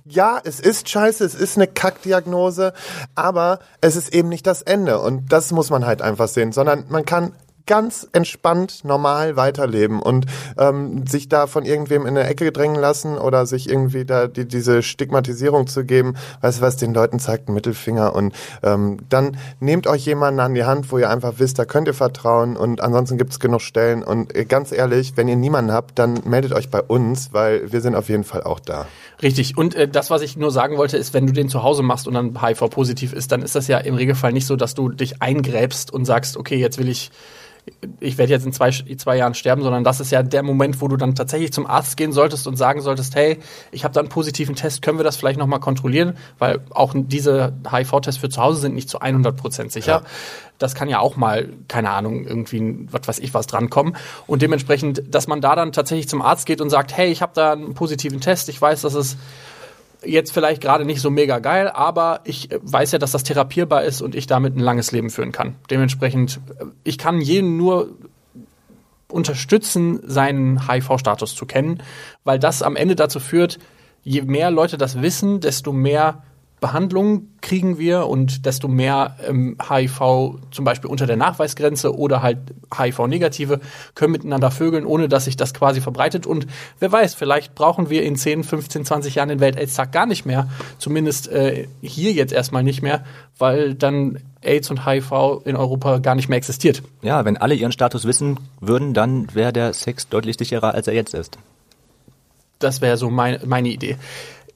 ja, 0.05 0.41
es 0.43 0.61
ist 0.61 0.89
scheiße, 0.89 1.25
es 1.25 1.35
ist 1.35 1.57
eine 1.57 1.67
Kackdiagnose, 1.67 2.73
aber 3.15 3.59
es 3.81 3.97
ist 3.97 4.15
eben 4.15 4.29
nicht 4.29 4.47
das 4.47 4.63
Ende. 4.63 4.99
Und 5.01 5.33
das 5.33 5.53
muss 5.53 5.71
man 5.71 5.87
halt 5.87 6.03
einfach 6.03 6.29
sehen, 6.29 6.53
sondern 6.53 6.85
man 6.89 7.05
kann 7.05 7.33
ganz 7.67 8.09
entspannt 8.13 8.85
normal 8.85 9.37
weiterleben 9.37 10.01
und 10.01 10.27
ähm, 10.59 11.07
sich 11.07 11.29
da 11.29 11.47
von 11.47 11.65
irgendwem 11.65 12.03
in 12.03 12.17
eine 12.17 12.27
Ecke 12.27 12.53
drängen 12.53 12.81
lassen 12.81 13.19
oder 13.19 13.47
sich 13.47 13.69
irgendwie 13.69 14.05
da 14.05 14.27
die, 14.27 14.47
diese 14.47 14.83
Stigmatisierung 14.83 15.67
zu 15.67 15.85
geben, 15.85 16.15
weißt 16.41 16.59
du 16.59 16.63
was, 16.63 16.77
den 16.77 16.95
Leuten 16.95 17.19
zeigt 17.19 17.49
einen 17.49 17.55
Mittelfinger 17.55 18.15
und 18.15 18.35
ähm, 18.63 18.99
dann 19.09 19.37
nehmt 19.61 19.87
euch 19.87 20.05
jemanden 20.07 20.41
an 20.41 20.55
die 20.55 20.65
Hand, 20.65 20.91
wo 20.93 20.99
ihr 20.99 21.11
einfach 21.11 21.35
wisst, 21.39 21.59
da 21.59 21.65
könnt 21.65 21.89
ihr 21.89 21.95
vertrauen 21.95 22.57
und 22.57 22.81
ansonsten 22.81 23.19
gibt 23.19 23.33
es 23.33 23.41
genug 23.41 23.61
Stellen 23.61 24.03
und 24.03 24.35
äh, 24.35 24.45
ganz 24.45 24.73
ehrlich, 24.73 25.17
wenn 25.17 25.29
ihr 25.29 25.37
niemanden 25.37 25.73
habt, 25.73 25.99
dann 25.99 26.21
meldet 26.25 26.53
euch 26.53 26.71
bei 26.71 26.83
uns, 26.83 27.33
weil 27.33 27.73
wir 27.73 27.81
sind 27.81 27.95
auf 27.95 28.09
jeden 28.09 28.25
Fall 28.25 28.43
auch 28.43 28.61
da. 28.61 28.87
Richtig. 29.23 29.57
Und 29.57 29.75
äh, 29.75 29.89
das, 29.89 30.11
was 30.11 30.23
ich 30.23 30.37
nur 30.37 30.51
sagen 30.51 30.77
wollte, 30.77 30.97
ist, 30.97 31.15
wenn 31.15 31.27
du 31.27 31.33
den 31.33 31.49
zu 31.49 31.63
Hause 31.63 31.83
machst 31.83 32.09
und 32.09 32.15
dann 32.15 32.43
HIV-positiv 32.43 33.13
ist, 33.13 33.31
dann 33.31 33.43
ist 33.43 33.55
das 33.55 33.69
ja 33.69 33.79
im 33.79 33.95
Regelfall 33.95 34.33
nicht 34.33 34.47
so, 34.47 34.57
dass 34.57 34.75
du 34.75 34.89
dich 34.89 35.23
eingräbst 35.23 35.93
und 35.93 36.05
sagst, 36.05 36.37
okay, 36.37 36.57
jetzt 36.57 36.79
will 36.79 36.89
ich 36.89 37.11
ich 38.01 38.19
werde 38.19 38.33
jetzt 38.33 38.45
in 38.45 38.53
zwei, 38.53 38.71
zwei 38.71 39.17
Jahren 39.17 39.35
sterben, 39.35 39.63
sondern 39.63 39.85
das 39.85 40.01
ist 40.01 40.11
ja 40.11 40.23
der 40.23 40.43
Moment, 40.43 40.81
wo 40.81 40.89
du 40.89 40.97
dann 40.97 41.15
tatsächlich 41.15 41.53
zum 41.53 41.67
Arzt 41.67 41.97
gehen 41.97 42.13
solltest 42.13 42.47
und 42.47 42.57
sagen 42.57 42.81
solltest, 42.81 43.15
hey, 43.15 43.39
ich 43.71 43.85
habe 43.85 43.95
da 43.95 44.01
einen 44.01 44.09
positiven 44.09 44.57
Test, 44.57 44.83
können 44.83 44.99
wir 44.99 45.05
das 45.05 45.17
vielleicht 45.17 45.39
nochmal 45.39 45.61
kontrollieren? 45.61 46.17
Weil 46.39 46.61
auch 46.71 46.93
diese 46.97 47.53
HIV-Tests 47.71 48.21
für 48.21 48.29
zu 48.29 48.43
Hause 48.43 48.63
sind 48.63 48.75
nicht 48.75 48.89
zu 48.89 49.01
100 49.01 49.37
Prozent 49.37 49.73
sicher. 49.73 50.03
Ja. 50.03 50.03
Das 50.59 50.75
kann 50.75 50.89
ja 50.89 50.99
auch 50.99 51.17
mal, 51.17 51.49
keine 51.69 51.91
Ahnung, 51.91 52.25
irgendwie, 52.25 52.87
was 52.91 53.07
weiß 53.07 53.19
ich, 53.21 53.33
was 53.33 53.47
drankommen. 53.47 53.97
Und 54.27 54.43
dementsprechend, 54.43 55.03
dass 55.09 55.29
man 55.29 55.41
da 55.41 55.55
dann 55.55 55.73
tatsächlich 55.73 56.09
zum 56.09 56.23
Arzt 56.23 56.47
geht 56.47 56.61
und 56.61 56.71
sagt, 56.71 56.97
hey, 56.97 57.11
ich 57.11 57.23
habe 57.23 57.33
da 57.35 57.53
einen 57.53 57.75
positiven 57.75 58.21
Test, 58.21 58.49
ich 58.49 58.61
weiß, 58.61 58.83
dass 58.83 58.95
es 58.95 59.17
jetzt 60.05 60.33
vielleicht 60.33 60.61
gerade 60.61 60.85
nicht 60.85 61.01
so 61.01 61.11
mega 61.11 61.39
geil, 61.39 61.69
aber 61.69 62.21
ich 62.25 62.49
weiß 62.61 62.93
ja, 62.93 62.99
dass 62.99 63.13
das 63.13 63.23
therapierbar 63.23 63.85
ist 63.85 64.03
und 64.03 64.15
ich 64.15 64.27
damit 64.27 64.57
ein 64.57 64.61
langes 64.61 64.93
Leben 64.93 65.11
führen 65.11 65.33
kann. 65.33 65.57
Dementsprechend, 65.71 66.41
ich 66.85 66.99
kann 66.99 67.21
jeden 67.21 67.57
nur 67.57 67.91
unterstützen, 69.09 70.01
seinen 70.05 70.69
HIV-Status 70.69 71.35
zu 71.35 71.47
kennen, 71.47 71.83
weil 72.25 72.39
das 72.39 72.63
am 72.63 72.77
Ende 72.77 72.97
dazu 72.97 73.21
führt, 73.21 73.59
je 74.03 74.23
mehr 74.23 74.51
Leute 74.51 74.79
das 74.79 75.03
wissen, 75.03 75.41
desto 75.41 75.73
mehr 75.73 76.23
Behandlung 76.63 77.29
kriegen 77.43 77.77
wir 77.77 78.07
und 78.07 78.47
desto 78.47 78.69
mehr 78.69 79.17
ähm, 79.29 79.59
HIV 79.61 80.39
zum 80.53 80.65
Beispiel 80.65 80.89
unter 80.89 81.07
der 81.07 81.17
Nachweisgrenze 81.17 81.95
oder 81.95 82.23
halt 82.23 82.39
HIV-Negative 82.75 83.61
können 83.95 84.13
miteinander 84.13 84.51
vögeln, 84.51 84.87
ohne 84.87 85.09
dass 85.09 85.27
sich 85.27 85.37
das 85.37 85.53
quasi 85.53 85.83
verbreitet. 85.83 86.25
Und 86.25 86.47
wer 86.79 86.91
weiß, 86.91 87.15
vielleicht 87.15 87.55
brauchen 87.55 87.91
wir 87.91 88.05
in 88.05 88.17
10, 88.17 88.45
15, 88.45 88.87
20 88.87 89.17
Jahren 89.17 89.29
den 89.29 89.41
Welt-AIDS-Tag 89.41 89.93
gar 89.93 90.07
nicht 90.07 90.25
mehr. 90.25 90.49
Zumindest 90.79 91.29
äh, 91.31 91.67
hier 91.83 92.13
jetzt 92.13 92.33
erstmal 92.33 92.63
nicht 92.63 92.81
mehr, 92.81 93.05
weil 93.37 93.75
dann 93.75 94.21
AIDS 94.41 94.71
und 94.71 94.87
HIV 94.87 95.43
in 95.45 95.57
Europa 95.57 95.99
gar 95.99 96.15
nicht 96.15 96.29
mehr 96.29 96.39
existiert. 96.39 96.83
Ja, 97.03 97.25
wenn 97.25 97.37
alle 97.37 97.57
ihren 97.57 97.73
Status 97.73 98.05
wissen 98.05 98.39
würden, 98.61 98.95
dann 98.95 99.35
wäre 99.35 99.53
der 99.53 99.75
Sex 99.75 100.09
deutlich 100.09 100.37
sicherer, 100.39 100.75
als 100.75 100.87
er 100.87 100.95
jetzt 100.95 101.13
ist. 101.13 101.39
Das 102.61 102.81
wäre 102.81 102.97
so 102.97 103.11
mein, 103.11 103.41
meine 103.45 103.69
Idee 103.69 103.97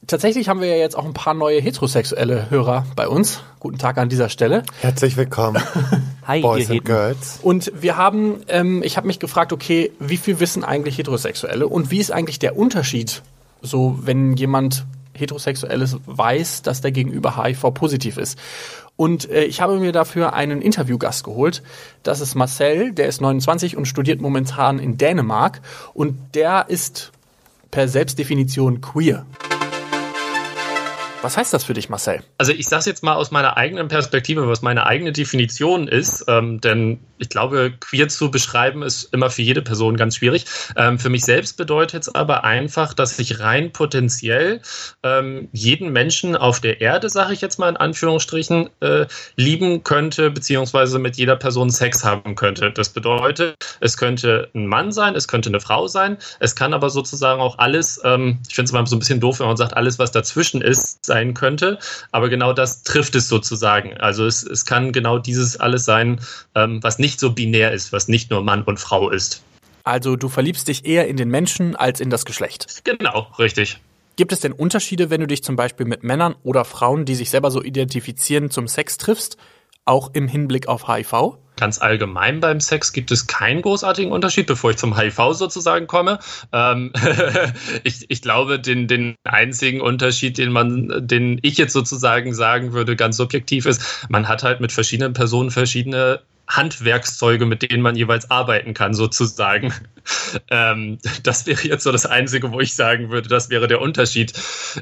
tatsächlich 0.06 0.48
haben 0.48 0.60
wir 0.60 0.68
ja 0.68 0.76
jetzt 0.76 0.96
auch 0.96 1.04
ein 1.04 1.14
paar 1.14 1.34
neue 1.34 1.60
heterosexuelle 1.60 2.50
Hörer 2.50 2.86
bei 2.96 3.08
uns. 3.08 3.40
Guten 3.60 3.78
Tag 3.78 3.98
an 3.98 4.08
dieser 4.08 4.28
Stelle. 4.28 4.62
Herzlich 4.80 5.16
willkommen. 5.16 5.62
Hi, 6.26 6.40
Boys 6.40 6.70
and 6.70 6.84
Girls. 6.84 7.38
Und 7.42 7.72
wir 7.74 7.96
haben, 7.96 8.40
ähm, 8.48 8.82
ich 8.82 8.96
habe 8.96 9.06
mich 9.06 9.18
gefragt, 9.18 9.52
okay, 9.52 9.92
wie 9.98 10.16
viel 10.16 10.40
wissen 10.40 10.64
eigentlich 10.64 10.98
Heterosexuelle 10.98 11.66
und 11.66 11.90
wie 11.90 11.98
ist 11.98 12.10
eigentlich 12.10 12.38
der 12.38 12.56
Unterschied, 12.56 13.22
so 13.62 13.98
wenn 14.02 14.36
jemand 14.36 14.84
Heterosexuelles 15.14 15.96
weiß, 16.04 16.62
dass 16.62 16.80
der 16.80 16.92
Gegenüber 16.92 17.42
HIV 17.42 17.72
positiv 17.72 18.18
ist. 18.18 18.38
Und 18.96 19.30
äh, 19.30 19.44
ich 19.44 19.60
habe 19.60 19.78
mir 19.78 19.92
dafür 19.92 20.32
einen 20.32 20.62
Interviewgast 20.62 21.24
geholt. 21.24 21.62
Das 22.02 22.20
ist 22.20 22.34
Marcel, 22.34 22.92
der 22.92 23.08
ist 23.08 23.20
29 23.20 23.76
und 23.76 23.86
studiert 23.86 24.20
momentan 24.20 24.78
in 24.78 24.96
Dänemark. 24.98 25.60
Und 25.94 26.16
der 26.34 26.66
ist 26.68 27.12
per 27.70 27.88
Selbstdefinition 27.88 28.80
queer. 28.80 29.26
Was 31.26 31.36
heißt 31.36 31.52
das 31.52 31.64
für 31.64 31.74
dich, 31.74 31.88
Marcel? 31.88 32.22
Also 32.38 32.52
ich 32.52 32.68
sage 32.68 32.84
jetzt 32.86 33.02
mal 33.02 33.14
aus 33.14 33.32
meiner 33.32 33.56
eigenen 33.56 33.88
Perspektive, 33.88 34.46
was 34.46 34.62
meine 34.62 34.86
eigene 34.86 35.10
Definition 35.10 35.88
ist, 35.88 36.24
ähm, 36.28 36.60
denn 36.60 37.00
ich 37.18 37.28
glaube, 37.30 37.72
queer 37.80 38.08
zu 38.08 38.30
beschreiben 38.30 38.82
ist 38.82 39.12
immer 39.12 39.28
für 39.30 39.42
jede 39.42 39.62
Person 39.62 39.96
ganz 39.96 40.16
schwierig. 40.16 40.44
Ähm, 40.76 41.00
für 41.00 41.08
mich 41.08 41.24
selbst 41.24 41.56
bedeutet 41.56 42.02
es 42.02 42.14
aber 42.14 42.44
einfach, 42.44 42.94
dass 42.94 43.18
ich 43.18 43.40
rein 43.40 43.72
potenziell 43.72 44.60
ähm, 45.02 45.48
jeden 45.52 45.92
Menschen 45.92 46.36
auf 46.36 46.60
der 46.60 46.80
Erde, 46.80 47.08
sage 47.08 47.32
ich 47.32 47.40
jetzt 47.40 47.58
mal 47.58 47.70
in 47.70 47.76
Anführungsstrichen, 47.76 48.70
äh, 48.80 49.06
lieben 49.34 49.82
könnte, 49.82 50.30
beziehungsweise 50.30 51.00
mit 51.00 51.16
jeder 51.16 51.34
Person 51.34 51.70
Sex 51.70 52.04
haben 52.04 52.36
könnte. 52.36 52.70
Das 52.70 52.90
bedeutet, 52.90 53.56
es 53.80 53.96
könnte 53.96 54.48
ein 54.54 54.66
Mann 54.68 54.92
sein, 54.92 55.16
es 55.16 55.26
könnte 55.26 55.48
eine 55.48 55.60
Frau 55.60 55.88
sein, 55.88 56.18
es 56.38 56.54
kann 56.54 56.72
aber 56.72 56.90
sozusagen 56.90 57.40
auch 57.40 57.58
alles, 57.58 58.00
ähm, 58.04 58.38
ich 58.48 58.54
finde 58.54 58.66
es 58.66 58.70
immer 58.72 58.86
so 58.86 58.94
ein 58.94 59.00
bisschen 59.00 59.18
doof, 59.20 59.40
wenn 59.40 59.48
man 59.48 59.56
sagt, 59.56 59.76
alles, 59.76 59.98
was 59.98 60.12
dazwischen 60.12 60.60
ist, 60.60 61.04
sein 61.16 61.32
könnte. 61.34 61.78
Aber 62.12 62.28
genau 62.28 62.52
das 62.52 62.82
trifft 62.82 63.14
es 63.14 63.28
sozusagen. 63.28 63.96
Also 63.96 64.26
es, 64.26 64.42
es 64.42 64.66
kann 64.66 64.92
genau 64.92 65.18
dieses 65.18 65.58
alles 65.58 65.84
sein, 65.84 66.20
ähm, 66.54 66.82
was 66.82 66.98
nicht 66.98 67.18
so 67.18 67.32
binär 67.32 67.72
ist, 67.72 67.92
was 67.92 68.08
nicht 68.08 68.30
nur 68.30 68.42
Mann 68.42 68.62
und 68.62 68.78
Frau 68.78 69.10
ist. 69.10 69.42
Also 69.84 70.16
du 70.16 70.28
verliebst 70.28 70.68
dich 70.68 70.84
eher 70.84 71.08
in 71.08 71.16
den 71.16 71.30
Menschen 71.30 71.76
als 71.76 72.00
in 72.00 72.10
das 72.10 72.24
Geschlecht. 72.24 72.84
Genau, 72.84 73.28
richtig. 73.38 73.78
Gibt 74.16 74.32
es 74.32 74.40
denn 74.40 74.52
Unterschiede, 74.52 75.10
wenn 75.10 75.20
du 75.20 75.26
dich 75.26 75.42
zum 75.42 75.56
Beispiel 75.56 75.86
mit 75.86 76.02
Männern 76.02 76.34
oder 76.42 76.64
Frauen, 76.64 77.04
die 77.04 77.14
sich 77.14 77.30
selber 77.30 77.50
so 77.50 77.62
identifizieren, 77.62 78.50
zum 78.50 78.66
Sex 78.66 78.98
triffst, 78.98 79.36
auch 79.86 80.10
im 80.12 80.28
Hinblick 80.28 80.68
auf 80.68 80.88
HIV? 80.88 81.38
ganz 81.56 81.80
allgemein 81.80 82.40
beim 82.40 82.60
Sex 82.60 82.92
gibt 82.92 83.10
es 83.10 83.26
keinen 83.26 83.62
großartigen 83.62 84.12
Unterschied, 84.12 84.46
bevor 84.46 84.70
ich 84.70 84.76
zum 84.76 84.96
HIV 84.96 85.32
sozusagen 85.32 85.86
komme. 85.86 86.18
Ähm, 86.52 86.92
ich, 87.82 88.04
ich 88.08 88.22
glaube, 88.22 88.60
den, 88.60 88.86
den 88.88 89.16
einzigen 89.24 89.80
Unterschied, 89.80 90.38
den 90.38 90.52
man, 90.52 91.06
den 91.06 91.38
ich 91.42 91.56
jetzt 91.56 91.72
sozusagen 91.72 92.34
sagen 92.34 92.72
würde, 92.72 92.96
ganz 92.96 93.16
subjektiv 93.16 93.66
ist, 93.66 94.06
man 94.08 94.28
hat 94.28 94.42
halt 94.42 94.60
mit 94.60 94.72
verschiedenen 94.72 95.14
Personen 95.14 95.50
verschiedene 95.50 96.20
Handwerkszeuge, 96.48 97.46
mit 97.46 97.62
denen 97.62 97.82
man 97.82 97.96
jeweils 97.96 98.30
arbeiten 98.30 98.74
kann, 98.74 98.94
sozusagen. 98.94 99.72
Ähm, 100.52 100.98
das 101.24 101.46
wäre 101.46 101.66
jetzt 101.66 101.82
so 101.82 101.90
das 101.90 102.06
Einzige, 102.06 102.52
wo 102.52 102.60
ich 102.60 102.76
sagen 102.76 103.10
würde, 103.10 103.28
das 103.28 103.50
wäre 103.50 103.66
der 103.66 103.80
Unterschied. 103.80 104.32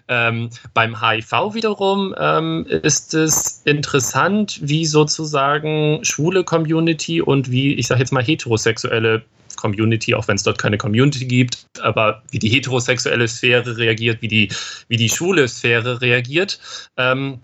Ähm, 0.06 0.50
beim 0.74 1.00
HIV 1.00 1.54
wiederum 1.54 2.14
ähm, 2.18 2.66
ist 2.66 3.14
es 3.14 3.62
interessant, 3.64 4.60
wie 4.62 4.84
sozusagen 4.84 6.04
schwule 6.04 6.44
Community 6.44 7.22
und 7.22 7.50
wie, 7.50 7.72
ich 7.72 7.86
sage 7.86 8.00
jetzt 8.00 8.12
mal, 8.12 8.22
heterosexuelle 8.22 9.22
Community, 9.56 10.14
auch 10.14 10.28
wenn 10.28 10.36
es 10.36 10.42
dort 10.42 10.58
keine 10.58 10.76
Community 10.76 11.24
gibt, 11.24 11.66
aber 11.80 12.22
wie 12.30 12.38
die 12.38 12.50
heterosexuelle 12.50 13.26
Sphäre 13.26 13.78
reagiert, 13.78 14.20
wie 14.20 14.28
die, 14.28 14.52
wie 14.88 14.98
die 14.98 15.08
schwule 15.08 15.48
Sphäre 15.48 16.02
reagiert. 16.02 16.58
Ähm, 16.98 17.40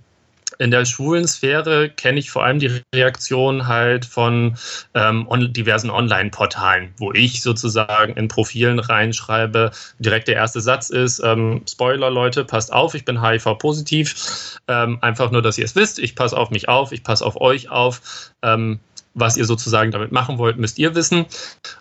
in 0.61 0.70
der 0.70 0.85
schwulen 0.85 1.27
Sphäre 1.27 1.88
kenne 1.88 2.18
ich 2.18 2.31
vor 2.31 2.44
allem 2.44 2.59
die 2.59 2.83
Reaktion 2.94 3.66
halt 3.66 4.05
von 4.05 4.59
ähm, 4.92 5.27
on 5.27 5.55
diversen 5.55 5.88
Online-Portalen, 5.88 6.92
wo 6.99 7.12
ich 7.12 7.40
sozusagen 7.40 8.12
in 8.12 8.29
Profilen 8.29 8.79
reinschreibe, 8.79 9.70
direkt 10.01 10.29
der 10.29 10.35
erste 10.37 10.61
Satz 10.61 10.90
ist, 10.90 11.18
ähm, 11.25 11.62
Spoiler 11.66 12.11
Leute, 12.11 12.44
passt 12.44 12.75
auf, 12.75 12.94
ich 12.94 13.07
bin 13.07 13.23
HIV-positiv. 13.23 14.59
Ähm, 14.68 14.99
einfach 15.01 15.31
nur, 15.31 15.40
dass 15.40 15.57
ihr 15.57 15.64
es 15.64 15.75
wisst, 15.75 15.99
ich 15.99 16.14
passe 16.14 16.37
auf 16.37 16.51
mich 16.51 16.68
auf, 16.68 16.92
ich 16.92 17.03
passe 17.03 17.25
auf 17.25 17.40
euch 17.40 17.70
auf. 17.70 18.31
Ähm, 18.42 18.81
was 19.14 19.37
ihr 19.37 19.44
sozusagen 19.44 19.90
damit 19.90 20.12
machen 20.12 20.38
wollt, 20.38 20.59
müsst 20.59 20.79
ihr 20.79 20.94
wissen. 20.94 21.27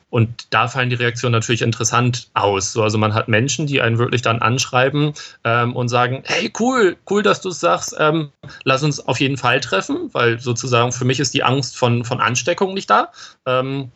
Und 0.10 0.48
da 0.50 0.68
fallen 0.68 0.90
die 0.90 0.96
Reaktionen 0.96 1.34
natürlich 1.34 1.62
interessant 1.62 2.30
aus. 2.34 2.74
So, 2.74 2.82
also 2.82 2.98
man 2.98 3.14
hat 3.14 3.28
Menschen, 3.28 3.68
die 3.68 3.82
einen 3.82 4.00
wirklich 4.00 4.24
dann 4.24 4.42
anschreiben 4.42 5.14
ähm, 5.44 5.76
und 5.76 5.90
sagen, 5.90 6.24
hey, 6.26 6.52
cool, 6.60 6.98
cool, 7.10 7.22
dass 7.22 7.42
du 7.42 7.50
es 7.50 7.60
sagst, 7.60 7.96
ähm, 8.00 8.32
lass 8.64 8.82
uns 8.82 9.00
auf 9.08 9.20
jeden 9.20 9.38
Fall 9.38 9.60
treffen, 9.60 10.10
weil 10.14 10.40
sozusagen 10.40 10.92
für 10.92 11.06
mich 11.06 11.20
ist 11.20 11.34
die 11.34 11.44
Angst 11.44 11.78
von, 11.78 12.04
von 12.04 12.20
Ansteckung 12.20 12.74
nicht 12.74 12.90
da. 12.90 13.12
Ähm, 13.46 13.92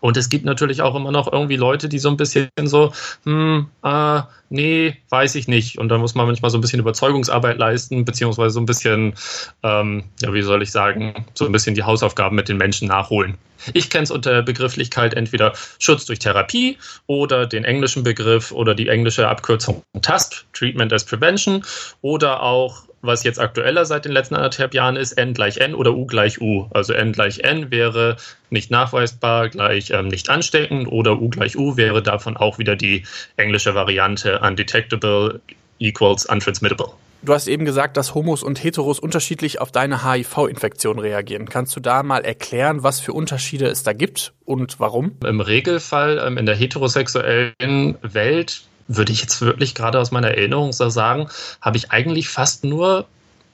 und 0.00 0.16
es 0.16 0.28
gibt 0.28 0.44
natürlich 0.44 0.82
auch 0.82 0.94
immer 0.94 1.12
noch 1.12 1.30
irgendwie 1.32 1.56
Leute, 1.56 1.88
die 1.88 1.98
so 1.98 2.08
ein 2.08 2.16
bisschen 2.16 2.48
so, 2.64 2.92
hm, 3.24 3.68
äh, 3.84 4.22
nee, 4.50 4.96
weiß 5.10 5.34
ich 5.34 5.48
nicht. 5.48 5.78
Und 5.78 5.90
da 5.90 5.98
muss 5.98 6.14
man 6.14 6.26
manchmal 6.26 6.50
so 6.50 6.58
ein 6.58 6.60
bisschen 6.60 6.80
Überzeugungsarbeit 6.80 7.58
leisten, 7.58 8.04
beziehungsweise 8.04 8.54
so 8.54 8.60
ein 8.60 8.66
bisschen, 8.66 9.14
ähm, 9.62 10.04
ja, 10.20 10.32
wie 10.32 10.42
soll 10.42 10.62
ich 10.62 10.72
sagen, 10.72 11.26
so 11.34 11.46
ein 11.46 11.52
bisschen 11.52 11.74
die 11.74 11.84
Hausaufgaben 11.84 12.34
mit 12.34 12.48
den 12.48 12.56
Menschen 12.56 12.88
nachholen. 12.88 13.36
Ich 13.74 13.90
kenne 13.90 14.04
es 14.04 14.10
unter 14.10 14.42
Begrifflichkeit 14.42 15.14
entweder 15.14 15.52
Schutz 15.78 16.04
durch 16.06 16.18
Therapie 16.18 16.78
oder 17.06 17.46
den 17.46 17.64
englischen 17.64 18.02
Begriff 18.02 18.50
oder 18.50 18.74
die 18.74 18.88
englische 18.88 19.28
Abkürzung 19.28 19.82
TASP, 20.00 20.44
Treatment 20.52 20.92
as 20.92 21.04
Prevention, 21.04 21.64
oder 22.00 22.42
auch 22.42 22.82
was 23.02 23.24
jetzt 23.24 23.38
aktueller 23.38 23.84
seit 23.84 24.04
den 24.04 24.12
letzten 24.12 24.36
anderthalb 24.36 24.74
Jahren 24.74 24.96
ist, 24.96 25.12
n 25.12 25.34
gleich 25.34 25.58
n 25.58 25.74
oder 25.74 25.92
u 25.92 26.06
gleich 26.06 26.40
u. 26.40 26.68
Also 26.70 26.92
n 26.92 27.12
gleich 27.12 27.40
n 27.40 27.70
wäre 27.70 28.16
nicht 28.50 28.70
nachweisbar 28.70 29.48
gleich 29.48 29.90
ähm, 29.90 30.08
nicht 30.08 30.30
ansteckend 30.30 30.88
oder 30.88 31.20
u 31.20 31.28
gleich 31.28 31.56
u 31.56 31.76
wäre 31.76 32.02
davon 32.02 32.36
auch 32.36 32.58
wieder 32.58 32.76
die 32.76 33.04
englische 33.36 33.74
Variante 33.74 34.38
undetectable 34.38 35.40
equals 35.78 36.24
untransmittable. 36.26 36.92
Du 37.24 37.32
hast 37.32 37.46
eben 37.46 37.64
gesagt, 37.64 37.96
dass 37.96 38.16
Homos 38.16 38.42
und 38.42 38.64
Heteros 38.64 38.98
unterschiedlich 38.98 39.60
auf 39.60 39.70
deine 39.70 40.04
HIV-Infektion 40.04 40.98
reagieren. 40.98 41.48
Kannst 41.48 41.76
du 41.76 41.80
da 41.80 42.02
mal 42.02 42.24
erklären, 42.24 42.82
was 42.82 42.98
für 42.98 43.12
Unterschiede 43.12 43.66
es 43.66 43.84
da 43.84 43.92
gibt 43.92 44.32
und 44.44 44.80
warum? 44.80 45.12
Im 45.24 45.40
Regelfall 45.40 46.20
ähm, 46.24 46.36
in 46.36 46.46
der 46.46 46.56
heterosexuellen 46.56 47.96
Welt 48.02 48.64
würde 48.88 49.12
ich 49.12 49.20
jetzt 49.20 49.40
wirklich 49.40 49.74
gerade 49.74 49.98
aus 49.98 50.10
meiner 50.10 50.28
Erinnerung 50.28 50.72
sagen, 50.72 51.28
habe 51.60 51.76
ich 51.76 51.90
eigentlich 51.90 52.28
fast 52.28 52.64
nur 52.64 53.06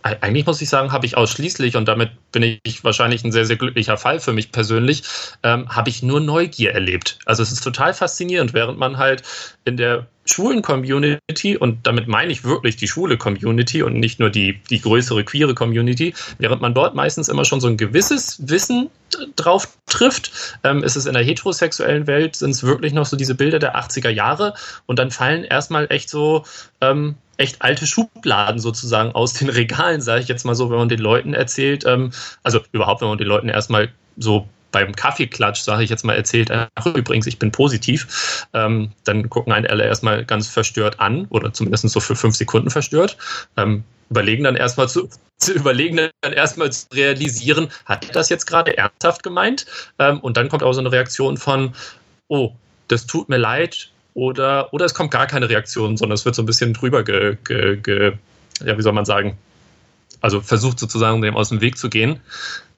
eigentlich 0.02 0.46
muss 0.46 0.62
ich 0.62 0.68
sagen, 0.68 0.92
habe 0.92 1.06
ich 1.06 1.16
ausschließlich, 1.16 1.76
und 1.76 1.86
damit 1.86 2.10
bin 2.32 2.58
ich 2.62 2.84
wahrscheinlich 2.84 3.24
ein 3.24 3.32
sehr, 3.32 3.46
sehr 3.46 3.56
glücklicher 3.56 3.96
Fall 3.96 4.20
für 4.20 4.32
mich 4.32 4.52
persönlich, 4.52 5.02
ähm, 5.42 5.68
habe 5.68 5.90
ich 5.90 6.02
nur 6.02 6.20
Neugier 6.20 6.72
erlebt. 6.72 7.18
Also 7.26 7.42
es 7.42 7.52
ist 7.52 7.62
total 7.62 7.94
faszinierend, 7.94 8.54
während 8.54 8.78
man 8.78 8.96
halt 8.96 9.22
in 9.64 9.76
der 9.76 10.06
schwulen 10.28 10.62
Community, 10.62 11.56
und 11.56 11.86
damit 11.86 12.08
meine 12.08 12.32
ich 12.32 12.44
wirklich 12.44 12.76
die 12.76 12.88
schwule 12.88 13.16
Community 13.16 13.82
und 13.82 13.94
nicht 13.94 14.20
nur 14.20 14.30
die, 14.30 14.60
die 14.70 14.80
größere 14.80 15.24
queere 15.24 15.54
Community, 15.54 16.14
während 16.38 16.60
man 16.60 16.74
dort 16.74 16.94
meistens 16.94 17.28
immer 17.28 17.44
schon 17.44 17.60
so 17.60 17.68
ein 17.68 17.76
gewisses 17.76 18.48
Wissen 18.48 18.90
drauf 19.36 19.68
trifft, 19.86 20.58
ähm, 20.64 20.82
ist 20.82 20.96
es 20.96 21.06
in 21.06 21.14
der 21.14 21.22
heterosexuellen 21.22 22.06
Welt, 22.06 22.36
sind 22.36 22.50
es 22.50 22.62
wirklich 22.62 22.92
noch 22.92 23.06
so 23.06 23.16
diese 23.16 23.34
Bilder 23.34 23.58
der 23.58 23.76
80er 23.76 24.10
Jahre 24.10 24.54
und 24.86 24.98
dann 24.98 25.10
fallen 25.10 25.44
erstmal 25.44 25.86
echt 25.90 26.10
so 26.10 26.44
ähm, 26.80 27.16
echt 27.38 27.62
alte 27.62 27.86
Schubladen 27.86 28.60
sozusagen 28.60 29.12
aus 29.12 29.32
den 29.32 29.48
Regalen, 29.48 30.00
sage 30.00 30.22
ich 30.22 30.28
jetzt 30.28 30.44
mal 30.44 30.54
so, 30.54 30.70
wenn 30.70 30.78
man 30.78 30.88
den 30.88 30.98
Leuten 30.98 31.34
erzählt, 31.34 31.84
ähm, 31.86 32.10
also 32.42 32.60
überhaupt, 32.72 33.00
wenn 33.00 33.08
man 33.08 33.18
den 33.18 33.28
Leuten 33.28 33.48
erstmal 33.48 33.90
so 34.16 34.48
beim 34.70 34.94
Kaffeeklatsch, 34.94 35.62
sage 35.62 35.82
ich 35.82 35.90
jetzt 35.90 36.04
mal, 36.04 36.14
erzählt, 36.14 36.50
ach 36.50 36.86
übrigens, 36.86 37.26
ich 37.26 37.38
bin 37.38 37.52
positiv, 37.52 38.46
ähm, 38.52 38.92
dann 39.04 39.28
gucken 39.30 39.52
einen 39.52 39.66
alle 39.66 39.84
erstmal 39.84 40.24
ganz 40.24 40.48
verstört 40.48 41.00
an 41.00 41.26
oder 41.30 41.52
zumindest 41.52 41.88
so 41.88 42.00
für 42.00 42.16
fünf 42.16 42.36
Sekunden 42.36 42.70
verstört. 42.70 43.16
Ähm, 43.56 43.84
überlegen 44.10 44.44
dann 44.44 44.56
erstmal 44.56 44.88
zu, 44.88 45.08
zu 45.38 45.52
überlegen 45.52 45.96
dann 46.20 46.32
erstmal 46.32 46.72
zu 46.72 46.86
realisieren, 46.92 47.68
hat 47.84 48.06
er 48.06 48.12
das 48.12 48.28
jetzt 48.28 48.46
gerade 48.46 48.76
ernsthaft 48.76 49.22
gemeint? 49.22 49.66
Ähm, 49.98 50.20
und 50.20 50.36
dann 50.36 50.48
kommt 50.48 50.62
auch 50.62 50.72
so 50.72 50.80
eine 50.80 50.92
Reaktion 50.92 51.36
von, 51.36 51.74
oh, 52.28 52.52
das 52.88 53.06
tut 53.06 53.28
mir 53.28 53.38
leid, 53.38 53.90
oder, 54.18 54.72
oder 54.72 54.84
es 54.84 54.94
kommt 54.94 55.12
gar 55.12 55.28
keine 55.28 55.48
Reaktion, 55.48 55.96
sondern 55.96 56.14
es 56.14 56.24
wird 56.24 56.34
so 56.34 56.42
ein 56.42 56.46
bisschen 56.46 56.74
drüber 56.74 57.04
ge, 57.04 57.36
ge, 57.44 57.76
ge 57.76 58.14
ja, 58.64 58.76
wie 58.76 58.82
soll 58.82 58.92
man 58.92 59.04
sagen, 59.04 59.38
also 60.20 60.40
versucht 60.40 60.80
sozusagen 60.80 61.22
dem 61.22 61.36
aus 61.36 61.50
dem 61.50 61.60
Weg 61.60 61.78
zu 61.78 61.88
gehen. 61.88 62.20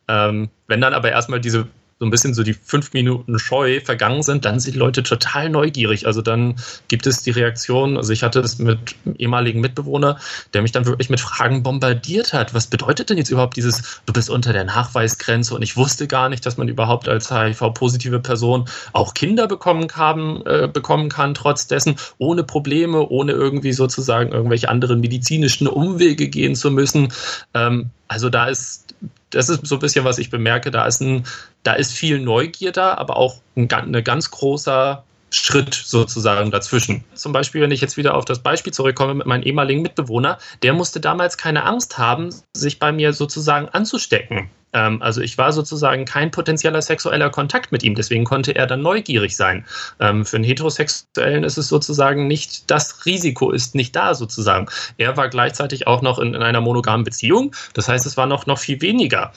Ähm, 0.07 0.51
wenn 0.67 0.83
dann 0.83 0.93
aber 0.93 1.11
erstmal 1.11 1.41
diese 1.41 1.67
so 2.01 2.07
ein 2.07 2.11
bisschen 2.11 2.33
so 2.33 2.43
die 2.43 2.55
fünf 2.55 2.95
Minuten 2.95 3.39
Scheu 3.39 3.81
vergangen 3.85 4.23
sind, 4.23 4.47
dann 4.47 4.59
sind 4.59 4.75
die 4.75 4.79
Leute 4.79 5.03
total 5.03 5.51
neugierig. 5.51 6.07
Also 6.07 6.23
dann 6.23 6.57
gibt 6.89 7.07
es 7.07 7.23
die 7.23 7.31
Reaktion, 7.31 7.99
also 7.99 8.11
ich 8.11 8.23
hatte 8.23 8.41
das 8.41 8.59
mit 8.59 8.97
einem 9.05 9.17
ehemaligen 9.19 9.61
Mitbewohner, 9.61 10.19
der 10.55 10.63
mich 10.63 10.73
dann 10.73 10.87
wirklich 10.87 11.11
mit 11.11 11.21
Fragen 11.21 11.63
bombardiert 11.63 12.33
hat. 12.33 12.55
Was 12.55 12.69
bedeutet 12.69 13.11
denn 13.11 13.19
jetzt 13.19 13.29
überhaupt 13.29 13.55
dieses, 13.57 14.01
du 14.07 14.15
bist 14.15 14.31
unter 14.31 14.55
der 14.55 14.65
Nachweisgrenze 14.65 15.55
und 15.55 15.61
ich 15.61 15.77
wusste 15.77 16.07
gar 16.07 16.31
nicht, 16.31 16.47
dass 16.47 16.57
man 16.57 16.69
überhaupt 16.69 17.07
als 17.07 17.31
HIV-positive 17.31 18.21
Person 18.21 18.65
auch 18.95 19.13
Kinder 19.13 19.47
bekommen 19.47 19.87
kann, 19.87 20.41
äh, 20.47 20.71
bekommen 20.73 21.11
kann, 21.11 21.35
trotz 21.35 21.67
dessen, 21.67 21.97
ohne 22.17 22.45
Probleme, 22.45 23.07
ohne 23.11 23.33
irgendwie 23.33 23.75
sozusagen 23.75 24.33
irgendwelche 24.33 24.71
anderen 24.71 25.01
medizinischen 25.01 25.69
Umwege 25.69 26.29
gehen 26.29 26.55
zu 26.55 26.71
müssen. 26.71 27.13
Ähm, 27.53 27.91
also 28.09 28.31
da 28.31 28.47
ist 28.47 28.95
das 29.31 29.49
ist 29.49 29.67
so 29.67 29.77
ein 29.77 29.81
bisschen, 29.81 30.05
was 30.05 30.19
ich 30.19 30.31
bemerke. 30.31 30.71
Da 30.71 30.87
ist, 30.87 31.01
ein, 31.01 31.25
da 31.63 31.75
ist 31.75 31.93
viel 31.93 32.21
Neugier 32.21 32.73
da, 32.73 32.95
aber 32.95 33.17
auch 33.17 33.37
ein, 33.57 33.71
ein 33.73 34.05
ganz 34.05 34.31
großer 34.31 35.05
Schritt 35.31 35.75
sozusagen 35.75 36.51
dazwischen. 36.51 37.05
Zum 37.15 37.33
Beispiel, 37.33 37.61
wenn 37.61 37.71
ich 37.71 37.81
jetzt 37.81 37.97
wieder 37.97 38.15
auf 38.15 38.25
das 38.25 38.41
Beispiel 38.41 38.73
zurückkomme 38.73 39.15
mit 39.15 39.27
meinem 39.27 39.43
ehemaligen 39.43 39.83
Mitbewohner, 39.83 40.39
der 40.63 40.73
musste 40.73 41.01
damals 41.01 41.39
keine 41.39 41.65
Angst 41.65 41.99
haben, 41.99 42.31
sich 42.55 42.79
bei 42.79 42.93
mir 42.93 43.13
sozusagen 43.13 43.69
anzustecken. 43.69 44.51
Ähm, 44.73 45.03
also 45.03 45.21
ich 45.21 45.39
war 45.39 45.53
sozusagen 45.53 46.05
kein 46.05 46.31
potenzieller 46.31 46.83
sexueller 46.83 47.31
Kontakt 47.31 47.73
mit 47.73 47.83
ihm, 47.83 47.95
deswegen 47.95 48.25
konnte 48.25 48.55
er 48.55 48.67
dann 48.67 48.83
neugierig 48.83 49.37
sein. 49.37 49.67
Ähm, 49.99 50.25
für 50.25 50.37
einen 50.37 50.45
Heterosexuellen 50.45 51.45
ist 51.45 51.59
es 51.59 51.69
sozusagen 51.69 52.27
nicht, 52.27 52.71
das 52.71 53.05
Risiko 53.07 53.51
ist 53.51 53.75
nicht 53.75 53.97
da 53.97 54.15
sozusagen. 54.15 54.69
Er 54.97 55.17
war 55.17 55.29
gleichzeitig 55.29 55.87
auch 55.87 56.03
noch 56.03 56.19
in, 56.19 56.35
in 56.35 56.43
einer 56.43 56.61
monogamen 56.61 57.05
Beziehung, 57.05 57.55
das 57.75 57.89
heißt, 57.89 58.07
es 58.07 58.17
war 58.17 58.27
noch, 58.27 58.47
noch 58.47 58.59
viel 58.59 58.81
weniger. 58.81 59.33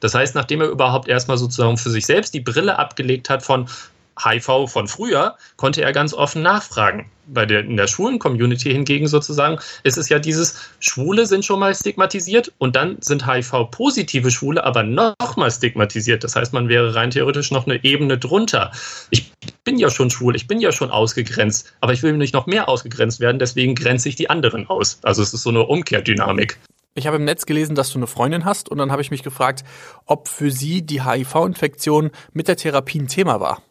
Das 0.00 0.14
heißt, 0.14 0.34
nachdem 0.34 0.60
er 0.60 0.68
überhaupt 0.68 1.08
erstmal 1.08 1.38
sozusagen 1.38 1.76
für 1.76 1.90
sich 1.90 2.06
selbst 2.06 2.34
die 2.34 2.40
Brille 2.40 2.78
abgelegt 2.78 3.30
hat 3.30 3.42
von 3.42 3.68
HIV 4.22 4.70
von 4.70 4.88
früher, 4.88 5.36
konnte 5.56 5.82
er 5.82 5.92
ganz 5.92 6.14
offen 6.14 6.42
nachfragen. 6.42 7.10
Bei 7.26 7.46
der, 7.46 7.60
in 7.60 7.76
der 7.76 7.86
schwulen 7.86 8.18
Community 8.18 8.72
hingegen 8.72 9.06
sozusagen 9.06 9.58
ist 9.84 9.96
es 9.96 10.08
ja 10.08 10.18
dieses, 10.18 10.58
Schwule 10.80 11.26
sind 11.26 11.44
schon 11.44 11.60
mal 11.60 11.74
stigmatisiert 11.74 12.52
und 12.58 12.74
dann 12.74 12.98
sind 13.00 13.26
HIV-positive 13.26 14.30
Schwule 14.30 14.64
aber 14.64 14.82
noch 14.82 15.36
mal 15.36 15.50
stigmatisiert. 15.50 16.24
Das 16.24 16.34
heißt, 16.34 16.52
man 16.52 16.68
wäre 16.68 16.94
rein 16.94 17.10
theoretisch 17.10 17.50
noch 17.52 17.66
eine 17.66 17.82
Ebene 17.84 18.18
drunter. 18.18 18.72
Ich 19.10 19.32
bin 19.64 19.78
ja 19.78 19.90
schon 19.90 20.10
schwul, 20.10 20.34
ich 20.34 20.48
bin 20.48 20.60
ja 20.60 20.72
schon 20.72 20.90
ausgegrenzt, 20.90 21.72
aber 21.80 21.92
ich 21.92 22.02
will 22.02 22.12
nicht 22.14 22.34
noch 22.34 22.46
mehr 22.46 22.68
ausgegrenzt 22.68 23.20
werden, 23.20 23.38
deswegen 23.38 23.74
grenze 23.74 24.08
ich 24.08 24.16
die 24.16 24.28
anderen 24.28 24.68
aus. 24.68 24.98
Also 25.02 25.22
es 25.22 25.32
ist 25.32 25.44
so 25.44 25.50
eine 25.50 25.62
Umkehrdynamik. 25.64 26.58
Ich 26.94 27.06
habe 27.06 27.16
im 27.16 27.24
Netz 27.24 27.46
gelesen, 27.46 27.74
dass 27.74 27.90
du 27.90 27.98
eine 27.98 28.06
Freundin 28.06 28.44
hast 28.44 28.68
und 28.68 28.76
dann 28.76 28.92
habe 28.92 29.00
ich 29.00 29.10
mich 29.10 29.22
gefragt, 29.22 29.64
ob 30.04 30.28
für 30.28 30.50
sie 30.50 30.82
die 30.82 31.02
HIV-Infektion 31.02 32.10
mit 32.34 32.48
der 32.48 32.56
Therapie 32.56 33.00
ein 33.00 33.08
Thema 33.08 33.40
war. 33.40 33.62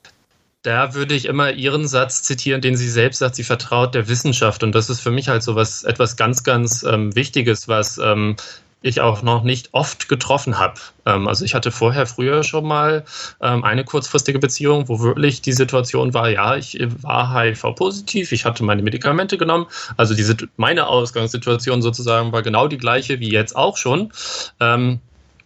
Da 0.64 0.94
würde 0.94 1.16
ich 1.16 1.26
immer 1.26 1.52
Ihren 1.52 1.88
Satz 1.88 2.22
zitieren, 2.22 2.62
den 2.62 2.76
sie 2.76 2.90
selbst 2.90 3.18
sagt, 3.18 3.36
sie 3.36 3.44
vertraut 3.44 3.96
der 3.96 4.08
Wissenschaft. 4.08 4.62
Und 4.64 4.74
das 4.74 4.92
ist 4.92 5.00
für 5.00 5.10
mich 5.10 5.28
halt 5.28 5.42
so 5.42 5.56
was, 5.56 5.84
etwas 5.84 6.18
ganz, 6.18 6.44
ganz 6.44 6.84
ähm, 6.84 7.16
Wichtiges, 7.16 7.68
was 7.68 7.98
ähm, 7.98 8.36
ich 8.84 9.02
auch 9.02 9.24
noch 9.24 9.44
nicht 9.44 9.70
oft 9.72 10.08
getroffen 10.08 10.60
habe. 10.60 10.76
Ähm, 11.06 11.28
also 11.28 11.46
ich 11.46 11.56
hatte 11.56 11.72
vorher 11.72 12.06
früher 12.06 12.44
schon 12.44 12.68
mal 12.68 13.06
ähm, 13.42 13.64
eine 13.64 13.84
kurzfristige 13.84 14.38
Beziehung, 14.38 14.88
wo 14.88 15.00
wirklich 15.00 15.42
die 15.42 15.54
Situation 15.54 16.14
war, 16.14 16.30
ja, 16.30 16.56
ich 16.56 16.78
war 17.02 17.34
HIV-positiv, 17.34 18.32
ich 18.32 18.46
hatte 18.46 18.64
meine 18.64 18.84
Medikamente 18.84 19.40
genommen. 19.40 19.68
Also 19.98 20.14
diese, 20.14 20.36
meine 20.58 20.88
Ausgangssituation 20.88 21.82
sozusagen 21.82 22.32
war 22.32 22.44
genau 22.44 22.68
die 22.68 22.78
gleiche 22.78 23.20
wie 23.20 23.32
jetzt 23.32 23.56
auch 23.56 23.78
schon. 23.78 24.12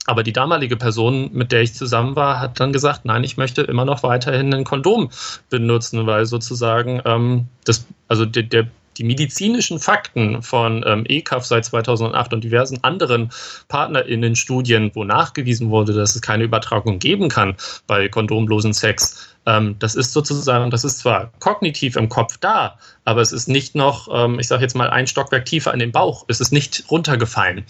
Aber 0.05 0.23
die 0.23 0.33
damalige 0.33 0.77
Person, 0.77 1.31
mit 1.33 1.51
der 1.51 1.61
ich 1.61 1.73
zusammen 1.73 2.15
war, 2.15 2.39
hat 2.39 2.59
dann 2.59 2.73
gesagt, 2.73 3.05
nein, 3.05 3.23
ich 3.23 3.37
möchte 3.37 3.63
immer 3.63 3.85
noch 3.85 4.03
weiterhin 4.03 4.53
ein 4.53 4.63
Kondom 4.63 5.09
benutzen, 5.49 6.05
weil 6.05 6.25
sozusagen 6.25 7.01
ähm, 7.05 7.47
das, 7.65 7.85
also 8.07 8.25
der, 8.25 8.43
der 8.43 8.67
die 8.97 9.03
medizinischen 9.03 9.79
Fakten 9.79 10.41
von 10.41 10.83
ähm, 10.87 11.03
ECAF 11.05 11.45
seit 11.45 11.65
2008 11.65 12.33
und 12.33 12.43
diversen 12.43 12.81
anderen 12.83 13.29
PartnerInnen-Studien, 13.67 14.91
wo 14.93 15.03
nachgewiesen 15.03 15.69
wurde, 15.69 15.93
dass 15.93 16.15
es 16.15 16.21
keine 16.21 16.45
Übertragung 16.45 16.99
geben 16.99 17.27
kann 17.27 17.55
bei 17.87 18.07
kondomlosen 18.07 18.73
Sex, 18.73 19.35
ähm, 19.45 19.75
das 19.79 19.95
ist 19.95 20.13
sozusagen, 20.13 20.71
das 20.71 20.83
ist 20.83 20.99
zwar 20.99 21.31
kognitiv 21.39 21.95
im 21.95 22.09
Kopf 22.09 22.37
da, 22.37 22.77
aber 23.03 23.21
es 23.21 23.31
ist 23.31 23.47
nicht 23.47 23.75
noch, 23.75 24.07
ähm, 24.11 24.39
ich 24.39 24.47
sage 24.47 24.63
jetzt 24.63 24.75
mal, 24.75 24.89
ein 24.89 25.07
Stockwerk 25.07 25.45
tiefer 25.45 25.73
in 25.73 25.79
den 25.79 25.91
Bauch. 25.91 26.25
Es 26.27 26.39
ist 26.39 26.51
nicht 26.51 26.85
runtergefallen. 26.89 27.65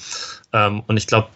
Ähm, 0.53 0.83
und 0.87 0.97
ich 0.97 1.07
glaube, 1.07 1.29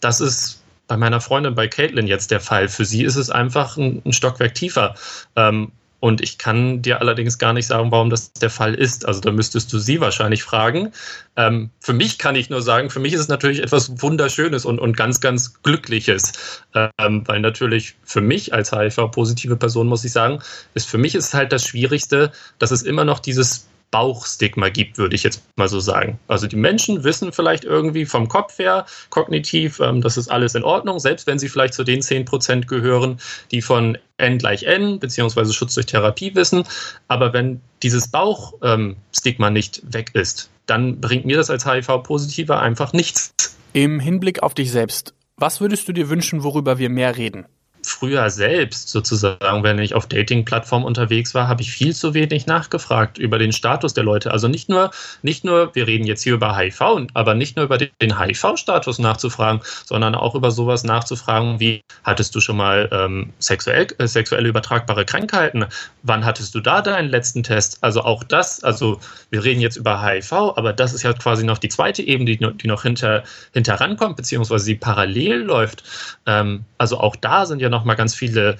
das 0.00 0.20
ist 0.20 0.62
bei 0.86 0.96
meiner 0.96 1.20
Freundin, 1.20 1.54
bei 1.54 1.68
Caitlin 1.68 2.08
jetzt 2.08 2.30
der 2.32 2.40
Fall. 2.40 2.68
Für 2.68 2.84
sie 2.84 3.04
ist 3.04 3.16
es 3.16 3.30
einfach 3.30 3.76
ein, 3.76 4.02
ein 4.04 4.12
Stockwerk 4.12 4.54
tiefer. 4.54 4.96
Ähm, 5.36 5.70
und 6.00 6.22
ich 6.22 6.38
kann 6.38 6.80
dir 6.80 7.00
allerdings 7.00 7.38
gar 7.38 7.52
nicht 7.52 7.66
sagen, 7.66 7.92
warum 7.92 8.08
das 8.08 8.32
der 8.32 8.48
Fall 8.48 8.74
ist. 8.74 9.06
Also 9.06 9.20
da 9.20 9.30
müsstest 9.30 9.70
du 9.72 9.78
sie 9.78 10.00
wahrscheinlich 10.00 10.42
fragen. 10.42 10.92
Ähm, 11.36 11.70
für 11.78 11.92
mich 11.92 12.18
kann 12.18 12.34
ich 12.34 12.48
nur 12.48 12.62
sagen, 12.62 12.88
für 12.88 13.00
mich 13.00 13.12
ist 13.12 13.20
es 13.20 13.28
natürlich 13.28 13.62
etwas 13.62 14.02
Wunderschönes 14.02 14.64
und, 14.64 14.78
und 14.78 14.96
ganz, 14.96 15.20
ganz 15.20 15.62
Glückliches. 15.62 16.32
Ähm, 16.74 17.22
weil 17.26 17.40
natürlich 17.40 17.96
für 18.02 18.22
mich 18.22 18.54
als 18.54 18.72
HIV-positive 18.72 19.56
Person, 19.56 19.88
muss 19.88 20.04
ich 20.04 20.12
sagen, 20.12 20.40
ist 20.74 20.88
für 20.88 20.98
mich 20.98 21.14
ist 21.14 21.34
halt 21.34 21.52
das 21.52 21.66
Schwierigste, 21.66 22.32
dass 22.58 22.70
es 22.70 22.82
immer 22.82 23.04
noch 23.04 23.18
dieses 23.20 23.68
Bauchstigma 23.90 24.68
gibt, 24.68 24.98
würde 24.98 25.16
ich 25.16 25.22
jetzt 25.22 25.42
mal 25.56 25.68
so 25.68 25.80
sagen. 25.80 26.18
Also 26.28 26.46
die 26.46 26.56
Menschen 26.56 27.02
wissen 27.04 27.32
vielleicht 27.32 27.64
irgendwie 27.64 28.06
vom 28.06 28.28
Kopf 28.28 28.58
her, 28.58 28.86
kognitiv, 29.10 29.80
ähm, 29.80 30.00
das 30.00 30.16
ist 30.16 30.30
alles 30.30 30.54
in 30.54 30.62
Ordnung, 30.62 30.98
selbst 30.98 31.26
wenn 31.26 31.38
sie 31.38 31.48
vielleicht 31.48 31.74
zu 31.74 31.84
den 31.84 32.00
10% 32.00 32.66
gehören, 32.66 33.20
die 33.50 33.62
von 33.62 33.98
N 34.16 34.38
gleich 34.38 34.62
N, 34.62 34.98
beziehungsweise 35.00 35.52
Schutz 35.52 35.74
durch 35.74 35.86
Therapie 35.86 36.34
wissen. 36.34 36.64
Aber 37.08 37.32
wenn 37.32 37.60
dieses 37.82 38.08
Bauchstigma 38.08 39.46
ähm, 39.48 39.52
nicht 39.52 39.82
weg 39.92 40.10
ist, 40.14 40.50
dann 40.66 41.00
bringt 41.00 41.24
mir 41.24 41.36
das 41.36 41.50
als 41.50 41.66
HIV-Positiver 41.66 42.60
einfach 42.60 42.92
nichts. 42.92 43.34
Im 43.72 43.98
Hinblick 43.98 44.42
auf 44.42 44.54
dich 44.54 44.70
selbst, 44.70 45.14
was 45.36 45.60
würdest 45.60 45.88
du 45.88 45.92
dir 45.92 46.08
wünschen, 46.08 46.44
worüber 46.44 46.78
wir 46.78 46.90
mehr 46.90 47.16
reden? 47.16 47.46
Früher 47.82 48.30
selbst 48.30 48.88
sozusagen, 48.88 49.62
wenn 49.62 49.78
ich 49.78 49.94
auf 49.94 50.06
Dating-Plattformen 50.06 50.84
unterwegs 50.84 51.34
war, 51.34 51.48
habe 51.48 51.62
ich 51.62 51.72
viel 51.72 51.94
zu 51.94 52.14
wenig 52.14 52.46
nachgefragt 52.46 53.18
über 53.18 53.38
den 53.38 53.52
Status 53.52 53.94
der 53.94 54.04
Leute. 54.04 54.30
Also 54.30 54.48
nicht 54.48 54.68
nur, 54.68 54.90
nicht 55.22 55.44
nur, 55.44 55.74
wir 55.74 55.86
reden 55.86 56.06
jetzt 56.06 56.22
hier 56.22 56.34
über 56.34 56.56
HIV, 56.56 56.80
aber 57.14 57.34
nicht 57.34 57.56
nur 57.56 57.64
über 57.64 57.78
den 57.78 58.18
HIV-Status 58.18 58.98
nachzufragen, 58.98 59.60
sondern 59.86 60.14
auch 60.14 60.34
über 60.34 60.50
sowas 60.50 60.84
nachzufragen, 60.84 61.60
wie 61.60 61.82
hattest 62.04 62.34
du 62.34 62.40
schon 62.40 62.56
mal 62.56 62.88
ähm, 62.92 63.32
sexuell, 63.38 63.86
äh, 63.98 64.06
sexuelle 64.06 64.48
übertragbare 64.48 65.04
Krankheiten? 65.04 65.66
Wann 66.02 66.24
hattest 66.24 66.54
du 66.54 66.60
da 66.60 66.82
deinen 66.82 67.08
letzten 67.08 67.42
Test? 67.42 67.78
Also 67.80 68.02
auch 68.02 68.24
das, 68.24 68.62
also 68.62 69.00
wir 69.30 69.42
reden 69.44 69.60
jetzt 69.60 69.76
über 69.76 70.02
HIV, 70.02 70.32
aber 70.32 70.72
das 70.72 70.92
ist 70.92 71.02
ja 71.02 71.12
quasi 71.12 71.44
noch 71.44 71.58
die 71.58 71.68
zweite 71.68 72.02
Ebene, 72.02 72.36
die, 72.36 72.56
die 72.58 72.68
noch 72.68 72.82
hinter, 72.82 73.24
hinter 73.52 73.74
rankommt, 73.74 74.16
beziehungsweise 74.16 74.66
die 74.66 74.74
parallel 74.74 75.38
läuft. 75.42 75.84
Ähm, 76.26 76.64
also 76.78 76.98
auch 76.98 77.16
da 77.16 77.46
sind 77.46 77.60
ja 77.60 77.69
noch 77.70 77.84
mal 77.84 77.94
ganz 77.94 78.14
viele 78.14 78.58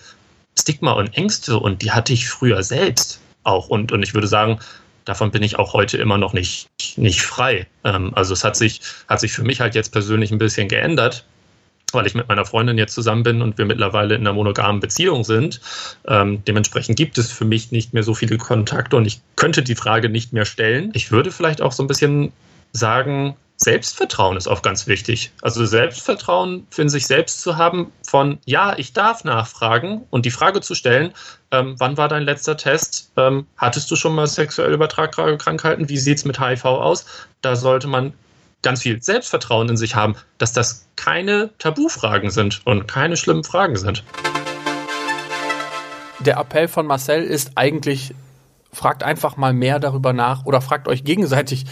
Stigma 0.58 0.92
und 0.92 1.16
Ängste 1.16 1.58
und 1.58 1.82
die 1.82 1.92
hatte 1.92 2.12
ich 2.12 2.28
früher 2.28 2.62
selbst 2.62 3.20
auch. 3.44 3.68
Und, 3.68 3.92
und 3.92 4.02
ich 4.02 4.14
würde 4.14 4.26
sagen, 4.26 4.58
davon 5.04 5.30
bin 5.30 5.42
ich 5.42 5.58
auch 5.58 5.72
heute 5.72 5.98
immer 5.98 6.18
noch 6.18 6.32
nicht, 6.32 6.68
nicht 6.96 7.22
frei. 7.22 7.66
Ähm, 7.84 8.12
also 8.14 8.32
es 8.32 8.44
hat 8.44 8.56
sich, 8.56 8.80
hat 9.08 9.20
sich 9.20 9.32
für 9.32 9.42
mich 9.42 9.60
halt 9.60 9.74
jetzt 9.74 9.92
persönlich 9.92 10.30
ein 10.30 10.38
bisschen 10.38 10.68
geändert, 10.68 11.24
weil 11.92 12.06
ich 12.06 12.14
mit 12.14 12.28
meiner 12.28 12.44
Freundin 12.44 12.78
jetzt 12.78 12.94
zusammen 12.94 13.22
bin 13.22 13.42
und 13.42 13.58
wir 13.58 13.64
mittlerweile 13.64 14.14
in 14.14 14.20
einer 14.20 14.32
monogamen 14.32 14.80
Beziehung 14.80 15.24
sind. 15.24 15.60
Ähm, 16.06 16.44
dementsprechend 16.44 16.96
gibt 16.96 17.18
es 17.18 17.32
für 17.32 17.44
mich 17.44 17.72
nicht 17.72 17.92
mehr 17.92 18.02
so 18.02 18.14
viele 18.14 18.38
Kontakte 18.38 18.96
und 18.96 19.06
ich 19.06 19.20
könnte 19.36 19.62
die 19.62 19.74
Frage 19.74 20.08
nicht 20.08 20.32
mehr 20.32 20.44
stellen. 20.44 20.90
Ich 20.94 21.10
würde 21.10 21.32
vielleicht 21.32 21.62
auch 21.62 21.72
so 21.72 21.82
ein 21.82 21.88
bisschen 21.88 22.32
sagen, 22.72 23.36
Selbstvertrauen 23.62 24.38
ist 24.38 24.48
auch 24.48 24.62
ganz 24.62 24.86
wichtig. 24.86 25.32
Also 25.42 25.66
Selbstvertrauen 25.66 26.66
für 26.70 26.88
sich 26.88 27.06
selbst 27.06 27.42
zu 27.42 27.58
haben 27.58 27.92
von, 28.02 28.38
ja, 28.46 28.78
ich 28.78 28.94
darf 28.94 29.22
nachfragen 29.24 30.06
und 30.08 30.24
die 30.24 30.30
Frage 30.30 30.62
zu 30.62 30.74
stellen, 30.74 31.12
ähm, 31.50 31.74
wann 31.78 31.98
war 31.98 32.08
dein 32.08 32.22
letzter 32.22 32.56
Test? 32.56 33.12
Ähm, 33.18 33.46
hattest 33.58 33.90
du 33.90 33.96
schon 33.96 34.14
mal 34.14 34.26
sexuell 34.26 34.72
übertragbare 34.72 35.36
Krankheiten? 35.36 35.90
Wie 35.90 35.98
sieht 35.98 36.16
es 36.16 36.24
mit 36.24 36.40
HIV 36.40 36.64
aus? 36.64 37.04
Da 37.42 37.54
sollte 37.54 37.86
man 37.86 38.14
ganz 38.62 38.80
viel 38.80 39.02
Selbstvertrauen 39.02 39.68
in 39.68 39.76
sich 39.76 39.94
haben, 39.94 40.14
dass 40.38 40.54
das 40.54 40.86
keine 40.96 41.50
Tabufragen 41.58 42.30
sind 42.30 42.62
und 42.64 42.88
keine 42.88 43.18
schlimmen 43.18 43.44
Fragen 43.44 43.76
sind. 43.76 44.04
Der 46.20 46.38
Appell 46.38 46.68
von 46.68 46.86
Marcel 46.86 47.24
ist 47.24 47.52
eigentlich, 47.56 48.14
fragt 48.72 49.02
einfach 49.02 49.36
mal 49.36 49.52
mehr 49.52 49.78
darüber 49.78 50.14
nach 50.14 50.46
oder 50.46 50.62
fragt 50.62 50.88
euch 50.88 51.04
gegenseitig, 51.04 51.66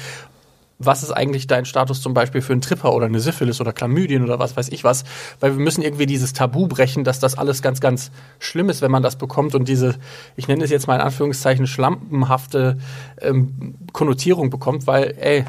was 0.81 1.03
ist 1.03 1.11
eigentlich 1.11 1.47
dein 1.49 1.65
Status 1.65 2.01
zum 2.01 2.15
Beispiel 2.15 2.41
für 2.41 2.53
einen 2.53 2.61
Tripper 2.63 2.93
oder 2.95 3.07
eine 3.07 3.19
Syphilis 3.21 3.61
oder 3.61 3.73
Chlamydien 3.73 4.23
oder 4.23 4.39
was 4.39 4.57
weiß 4.57 4.69
ich 4.69 4.85
was, 4.85 5.05
weil 5.41 5.57
wir 5.57 5.61
müssen 5.63 5.83
irgendwie 5.83 6.07
dieses 6.07 6.33
Tabu 6.33 6.69
brechen, 6.69 7.03
dass 7.05 7.19
das 7.19 7.37
alles 7.37 7.63
ganz, 7.63 7.81
ganz 7.81 8.11
schlimm 8.39 8.69
ist, 8.71 8.81
wenn 8.81 8.91
man 8.93 9.03
das 9.03 9.17
bekommt 9.17 9.55
und 9.57 9.67
diese, 9.69 9.97
ich 10.37 10.47
nenne 10.47 10.63
es 10.65 10.71
jetzt 10.71 10.87
mal 10.87 10.95
in 10.95 11.01
Anführungszeichen, 11.01 11.67
schlampenhafte 11.67 12.79
ähm, 13.21 13.75
Konnotierung 13.93 14.51
bekommt, 14.51 14.87
weil, 14.87 15.15
ey, 15.19 15.45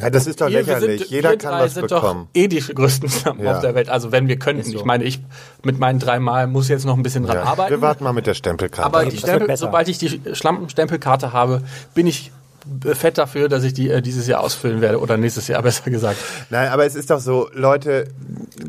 ja, 0.00 0.10
das 0.10 0.26
ist 0.26 0.40
doch 0.42 0.48
wir, 0.48 0.58
lächerlich. 0.60 1.00
Sind, 1.02 1.10
Jeder 1.10 1.30
wir 1.30 1.38
kann 1.38 1.52
drei 1.52 1.64
was 1.64 1.72
sind 1.74 1.88
bekommen. 1.88 2.28
doch 2.34 2.40
eh 2.40 2.48
die 2.48 2.58
größten 2.60 3.08
Schlampen 3.08 3.46
Ja. 3.46 3.52
auf 3.54 3.60
der 3.60 3.74
Welt. 3.74 3.88
Also 3.88 4.12
wenn 4.12 4.28
wir 4.28 4.38
könnten. 4.38 4.64
So. 4.70 4.76
Ich 4.76 4.84
meine, 4.84 5.04
ich 5.04 5.20
mit 5.62 5.78
meinen 5.78 5.98
drei 6.00 6.18
Mal 6.20 6.46
muss 6.48 6.68
jetzt 6.68 6.84
noch 6.84 6.98
ein 6.98 7.02
bisschen 7.02 7.24
dran 7.24 7.36
Ja. 7.38 7.44
arbeiten. 7.44 7.70
Wir 7.70 7.80
warten 7.80 8.04
mal 8.04 8.12
mit 8.12 8.26
der 8.26 8.34
Stempelkarte. 8.34 8.84
Aber 8.94 9.10
Stempel, 9.10 9.56
sobald 9.56 9.88
ich 9.88 9.96
die 9.96 10.20
Schlampenstempelkarte 10.34 11.32
habe, 11.32 11.62
bin 11.94 12.06
ich 12.06 12.30
fett 12.94 13.18
dafür, 13.18 13.48
dass 13.48 13.64
ich 13.64 13.74
die 13.74 13.90
äh, 13.90 14.02
dieses 14.02 14.26
Jahr 14.26 14.40
ausfüllen 14.40 14.80
werde 14.80 15.00
oder 15.00 15.16
nächstes 15.16 15.48
Jahr 15.48 15.62
besser 15.64 15.90
gesagt. 15.90 16.18
Nein, 16.50 16.68
aber 16.68 16.84
es 16.86 16.94
ist 16.94 17.10
doch 17.10 17.20
so, 17.20 17.48
Leute, 17.52 18.08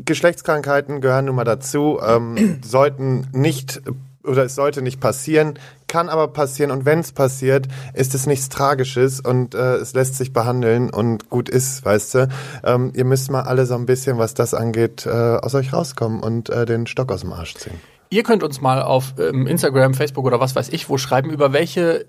Geschlechtskrankheiten 0.04 1.00
gehören 1.00 1.26
nun 1.26 1.36
mal 1.36 1.44
dazu, 1.44 1.98
ähm, 2.04 2.60
sollten 2.64 3.28
nicht 3.32 3.82
oder 4.24 4.44
es 4.44 4.54
sollte 4.54 4.82
nicht 4.82 5.00
passieren, 5.00 5.58
kann 5.86 6.08
aber 6.08 6.28
passieren 6.28 6.70
und 6.70 6.84
wenn 6.84 7.00
es 7.00 7.12
passiert, 7.12 7.66
ist 7.94 8.14
es 8.14 8.26
nichts 8.26 8.48
Tragisches 8.48 9.20
und 9.20 9.54
äh, 9.54 9.76
es 9.76 9.94
lässt 9.94 10.16
sich 10.16 10.32
behandeln 10.32 10.90
und 10.90 11.30
gut 11.30 11.48
ist, 11.48 11.84
weißt 11.84 12.14
du. 12.14 12.28
Ähm, 12.62 12.92
ihr 12.94 13.04
müsst 13.04 13.30
mal 13.30 13.42
alle 13.42 13.64
so 13.66 13.74
ein 13.74 13.86
bisschen, 13.86 14.18
was 14.18 14.34
das 14.34 14.54
angeht, 14.54 15.06
äh, 15.06 15.10
aus 15.10 15.54
euch 15.54 15.72
rauskommen 15.72 16.20
und 16.20 16.50
äh, 16.50 16.66
den 16.66 16.86
Stock 16.86 17.10
aus 17.10 17.22
dem 17.22 17.32
Arsch 17.32 17.54
ziehen. 17.54 17.80
Ihr 18.10 18.22
könnt 18.22 18.42
uns 18.42 18.60
mal 18.60 18.82
auf 18.82 19.14
ähm, 19.18 19.46
Instagram, 19.46 19.94
Facebook 19.94 20.24
oder 20.24 20.40
was 20.40 20.54
weiß 20.54 20.68
ich 20.70 20.88
wo 20.88 20.98
schreiben, 20.98 21.30
über 21.30 21.52
welche 21.52 22.06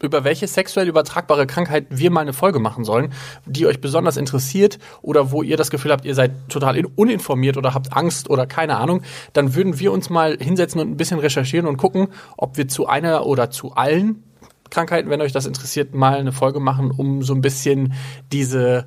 über 0.00 0.24
welche 0.24 0.48
sexuell 0.48 0.88
übertragbare 0.88 1.46
Krankheit 1.46 1.86
wir 1.90 2.10
mal 2.10 2.20
eine 2.22 2.32
Folge 2.32 2.58
machen 2.58 2.84
sollen, 2.84 3.12
die 3.46 3.66
euch 3.66 3.80
besonders 3.80 4.16
interessiert 4.16 4.78
oder 5.00 5.30
wo 5.30 5.42
ihr 5.42 5.56
das 5.56 5.70
Gefühl 5.70 5.92
habt, 5.92 6.04
ihr 6.04 6.16
seid 6.16 6.32
total 6.48 6.76
in- 6.76 6.86
uninformiert 6.86 7.56
oder 7.56 7.72
habt 7.74 7.92
Angst 7.92 8.28
oder 8.28 8.46
keine 8.46 8.78
Ahnung, 8.78 9.02
dann 9.32 9.54
würden 9.54 9.78
wir 9.78 9.92
uns 9.92 10.10
mal 10.10 10.36
hinsetzen 10.40 10.80
und 10.80 10.90
ein 10.90 10.96
bisschen 10.96 11.20
recherchieren 11.20 11.66
und 11.68 11.76
gucken, 11.76 12.08
ob 12.36 12.56
wir 12.56 12.66
zu 12.66 12.86
einer 12.88 13.26
oder 13.26 13.50
zu 13.50 13.72
allen 13.74 14.24
Krankheiten, 14.70 15.10
wenn 15.10 15.20
euch 15.20 15.32
das 15.32 15.46
interessiert, 15.46 15.94
mal 15.94 16.16
eine 16.16 16.32
Folge 16.32 16.58
machen, 16.58 16.90
um 16.90 17.22
so 17.22 17.34
ein 17.34 17.42
bisschen 17.42 17.92
diese, 18.32 18.86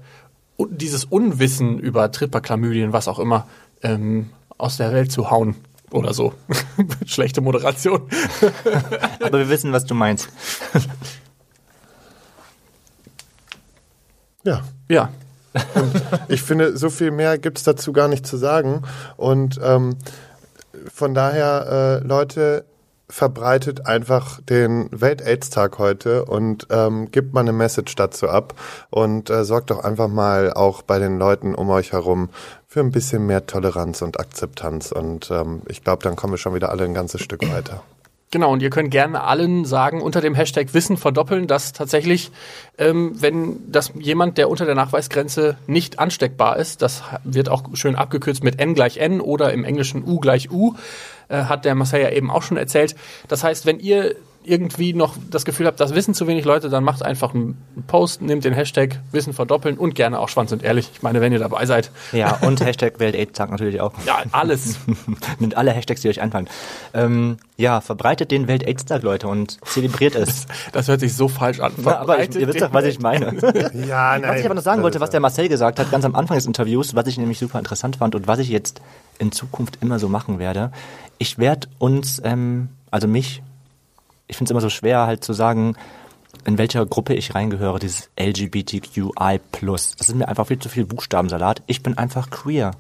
dieses 0.58 1.05
Unwissen 1.05 1.79
über 1.79 2.12
Tripperchlamydien, 2.12 2.91
was 2.91 3.08
auch 3.08 3.19
immer, 3.19 3.47
ähm, 3.84 4.31
aus 4.58 4.77
der 4.77 4.91
Welt 4.91 5.12
zu 5.12 5.29
hauen. 5.29 5.55
Oder 5.91 6.13
so. 6.13 6.33
Schlechte 7.05 7.41
Moderation. 7.41 8.09
Aber 9.21 9.39
wir 9.39 9.49
wissen, 9.49 9.71
was 9.71 9.85
du 9.85 9.93
meinst. 9.93 10.29
Ja. 14.43 14.61
Ja. 14.89 15.09
Ich 16.27 16.41
finde, 16.41 16.77
so 16.77 16.89
viel 16.89 17.11
mehr 17.11 17.37
gibt's 17.37 17.63
dazu 17.63 17.93
gar 17.93 18.07
nicht 18.07 18.27
zu 18.27 18.37
sagen. 18.37 18.83
Und 19.17 19.59
ähm, 19.63 19.95
von 20.93 21.13
daher, 21.13 22.01
äh, 22.03 22.07
Leute, 22.07 22.65
verbreitet 23.07 23.85
einfach 23.85 24.41
den 24.41 24.89
Welt-Aids-Tag 24.91 25.77
heute 25.77 26.25
und 26.25 26.67
ähm, 26.71 27.11
gibt 27.11 27.33
mal 27.33 27.41
eine 27.41 27.53
Message 27.53 27.93
dazu 27.95 28.27
ab 28.27 28.55
und 28.89 29.29
äh, 29.29 29.45
sorgt 29.45 29.69
doch 29.69 29.83
einfach 29.83 30.07
mal 30.07 30.51
auch 30.51 30.81
bei 30.81 30.97
den 30.97 31.19
Leuten 31.19 31.53
um 31.53 31.69
euch 31.69 31.91
herum 31.91 32.29
für 32.75 32.81
ein 32.81 32.91
bisschen 32.91 33.25
mehr 33.25 33.45
Toleranz 33.45 34.01
und 34.01 34.19
Akzeptanz. 34.19 34.91
Und 34.91 35.31
ähm, 35.31 35.61
ich 35.69 35.81
glaube, 35.81 36.03
dann 36.03 36.17
kommen 36.17 36.33
wir 36.33 36.38
schon 36.38 36.53
wieder 36.53 36.71
alle 36.71 36.83
ein 36.83 36.93
ganzes 36.93 37.21
Stück 37.21 37.49
weiter. 37.49 37.81
Genau, 38.31 38.51
und 38.51 38.61
ihr 38.61 38.69
könnt 38.69 38.91
gerne 38.91 39.23
allen 39.23 39.63
sagen, 39.63 40.01
unter 40.01 40.19
dem 40.19 40.35
Hashtag 40.35 40.73
Wissen 40.73 40.97
verdoppeln, 40.97 41.47
dass 41.47 41.71
tatsächlich, 41.71 42.31
ähm, 42.77 43.13
wenn 43.21 43.71
das 43.71 43.93
jemand, 43.97 44.38
der 44.38 44.49
unter 44.49 44.65
der 44.65 44.75
Nachweisgrenze 44.75 45.55
nicht 45.67 45.99
ansteckbar 45.99 46.57
ist, 46.57 46.81
das 46.81 47.01
wird 47.23 47.47
auch 47.47 47.63
schön 47.75 47.95
abgekürzt 47.95 48.43
mit 48.43 48.59
N 48.59 48.73
gleich 48.73 48.97
N 48.97 49.21
oder 49.21 49.53
im 49.53 49.63
Englischen 49.63 50.05
U 50.05 50.19
gleich 50.19 50.51
U, 50.51 50.75
äh, 51.29 51.43
hat 51.43 51.63
der 51.63 51.75
Marcel 51.75 52.01
ja 52.01 52.09
eben 52.09 52.29
auch 52.29 52.41
schon 52.41 52.57
erzählt. 52.57 52.97
Das 53.29 53.41
heißt, 53.45 53.65
wenn 53.65 53.79
ihr 53.79 54.17
irgendwie 54.47 54.93
noch 54.93 55.15
das 55.29 55.45
Gefühl 55.45 55.67
habt, 55.67 55.79
das 55.79 55.93
wissen 55.95 56.13
zu 56.13 56.27
wenig 56.27 56.45
Leute, 56.45 56.69
dann 56.69 56.84
macht 56.84 57.03
einfach 57.03 57.34
einen 57.34 57.58
Post, 57.88 58.21
nehmt 58.21 58.43
den 58.45 58.53
Hashtag 58.53 58.99
Wissen 59.12 59.34
verdoppeln 59.34 59.77
und 59.77 59.95
gerne 59.95 60.19
auch 60.19 60.29
Schwanz 60.29 60.51
und 60.51 60.63
ehrlich. 60.63 60.89
Ich 60.93 61.01
meine, 61.01 61.21
wenn 61.21 61.31
ihr 61.34 61.39
dabei 61.39 61.65
seid, 61.65 61.91
Ja, 62.12 62.36
und 62.41 62.62
Hashtag 62.63 62.99
Welt-Aids-Tag 62.99 63.51
natürlich 63.51 63.81
auch. 63.81 63.93
ja, 64.05 64.23
alles. 64.31 64.77
Nimmt 65.39 65.58
alle 65.58 65.71
Hashtags, 65.71 66.01
die 66.01 66.10
euch 66.10 66.21
einfallen. 66.21 66.47
Ähm, 66.93 67.38
ja, 67.58 67.81
verbreitet 67.81 68.31
den 68.31 68.47
Welt-Aids-Tag, 68.47 69.01
Leute, 69.03 69.27
und 69.27 69.58
zelebriert 69.65 70.15
es. 70.15 70.45
Das 70.71 70.88
hört 70.88 70.99
sich 70.99 71.15
so 71.15 71.27
falsch 71.27 71.60
an. 71.60 71.73
Ja, 71.84 71.99
aber 71.99 72.21
ich, 72.21 72.36
ihr 72.36 72.47
wisst 72.47 72.62
doch, 72.62 72.73
was 72.73 72.86
ich 72.86 72.99
meine. 72.99 73.34
Ja, 73.88 74.17
nein. 74.17 74.29
Was 74.29 74.39
ich 74.39 74.45
aber 74.45 74.55
noch 74.55 74.62
sagen 74.62 74.84
wollte, 74.84 74.99
was 74.99 75.10
der 75.10 75.19
Marcel 75.19 75.49
gesagt 75.49 75.79
hat, 75.79 75.91
ganz 75.91 76.05
am 76.05 76.15
Anfang 76.15 76.38
des 76.38 76.45
Interviews, 76.45 76.95
was 76.95 77.08
ich 77.08 77.17
nämlich 77.17 77.39
super 77.39 77.60
interessant 77.60 77.95
fand 77.97 78.15
und 78.15 78.27
was 78.27 78.39
ich 78.39 78.49
jetzt 78.49 78.81
in 79.19 79.31
Zukunft 79.31 79.77
immer 79.81 79.99
so 79.99 80.10
machen 80.10 80.39
werde. 80.39 80.71
Ich 81.17 81.38
werde 81.38 81.67
uns, 81.79 82.21
ähm, 82.25 82.69
also 82.91 83.08
mich, 83.08 83.41
ich 84.27 84.38
finde 84.38 84.49
es 84.49 84.51
immer 84.51 84.61
so 84.61 84.69
schwer 84.69 85.07
halt 85.07 85.23
zu 85.23 85.33
sagen, 85.33 85.75
in 86.45 86.57
welcher 86.57 86.85
Gruppe 86.85 87.13
ich 87.13 87.33
reingehöre, 87.33 87.79
dieses 87.79 88.09
LGBTQI+. 88.19 89.39
Das 89.61 90.09
ist 90.09 90.15
mir 90.15 90.27
einfach 90.27 90.47
viel 90.47 90.59
zu 90.59 90.69
viel 90.69 90.85
Buchstabensalat. 90.85 91.63
Ich 91.67 91.81
bin 91.81 91.97
einfach 91.97 92.29
queer. 92.29 92.71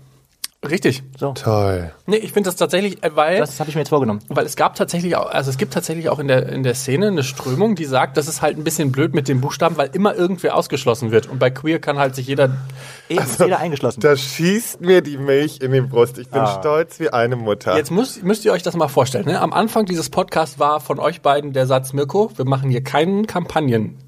Richtig. 0.69 1.03
So, 1.19 1.33
Toll. 1.33 1.91
Nee, 2.05 2.17
ich 2.17 2.31
finde 2.31 2.49
das 2.49 2.55
tatsächlich, 2.55 3.03
äh, 3.03 3.15
weil... 3.15 3.37
das 3.39 3.59
habe 3.59 3.69
ich 3.69 3.75
mir 3.75 3.81
jetzt 3.81 3.89
vorgenommen. 3.89 4.21
Weil 4.29 4.45
es 4.45 4.55
gab 4.55 4.75
tatsächlich 4.75 5.15
auch, 5.15 5.29
also 5.29 5.49
es 5.49 5.57
gibt 5.57 5.73
tatsächlich 5.73 6.09
auch 6.09 6.19
in 6.19 6.27
der, 6.27 6.49
in 6.49 6.63
der 6.63 6.75
Szene 6.75 7.07
eine 7.07 7.23
Strömung, 7.23 7.75
die 7.75 7.85
sagt, 7.85 8.17
das 8.17 8.27
ist 8.27 8.41
halt 8.41 8.57
ein 8.57 8.63
bisschen 8.63 8.91
blöd 8.91 9.13
mit 9.13 9.27
den 9.27 9.41
Buchstaben, 9.41 9.77
weil 9.77 9.89
immer 9.93 10.15
irgendwer 10.15 10.55
ausgeschlossen 10.55 11.11
wird. 11.11 11.27
Und 11.27 11.39
bei 11.39 11.49
Queer 11.49 11.79
kann 11.79 11.97
halt 11.99 12.15
sich 12.15 12.27
jeder, 12.27 12.49
Eben, 13.09 13.23
ist 13.23 13.39
jeder 13.39 13.59
eingeschlossen. 13.59 13.99
Da 14.01 14.15
schießt 14.15 14.81
mir 14.81 15.01
die 15.01 15.17
Milch 15.17 15.59
in 15.61 15.71
die 15.71 15.81
Brust. 15.81 16.17
Ich 16.17 16.29
bin 16.29 16.41
Ah. 16.41 16.59
stolz 16.59 16.99
wie 16.99 17.09
eine 17.09 17.35
Mutter. 17.35 17.75
jetzt 17.77 17.91
müsst, 17.91 18.23
müsst 18.23 18.45
ihr 18.45 18.51
euch 18.51 18.63
das 18.63 18.75
mal 18.75 18.87
vorstellen, 18.87 19.25
ne? 19.25 19.39
Am 19.39 19.53
Anfang 19.53 19.85
dieses 19.85 20.09
Podcasts 20.09 20.59
war 20.59 20.79
von 20.79 20.99
euch 20.99 21.21
beiden 21.21 21.53
der 21.53 21.65
Satz, 21.67 21.93
Mirko, 21.93 22.31
wir 22.35 22.45
machen 22.45 22.69
hier 22.69 22.83
keinen 22.83 23.25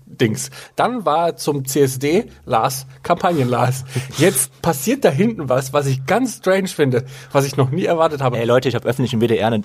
Kampagnen-Dings. 0.07 0.49
Dann 0.75 1.05
war 1.05 1.35
zum 1.35 1.65
CSD 1.65 2.25
Lars, 2.45 2.85
Kampagnen-Lars. 3.03 3.83
Jetzt 4.17 4.61
passiert 4.61 5.05
da 5.05 5.09
hinten 5.09 5.49
was, 5.49 5.73
was 5.73 5.85
ich 5.87 6.05
ganz 6.05 6.37
strange 6.37 6.67
finde, 6.67 7.05
was 7.31 7.45
ich 7.45 7.57
noch 7.57 7.69
nie 7.69 7.85
erwartet 7.85 8.21
habe. 8.21 8.37
Ey 8.37 8.45
Leute, 8.45 8.69
ich 8.69 8.75
habe 8.75 8.87
öffentlich 8.87 9.13
im 9.13 9.21
WDR 9.21 9.47
eine 9.47 9.61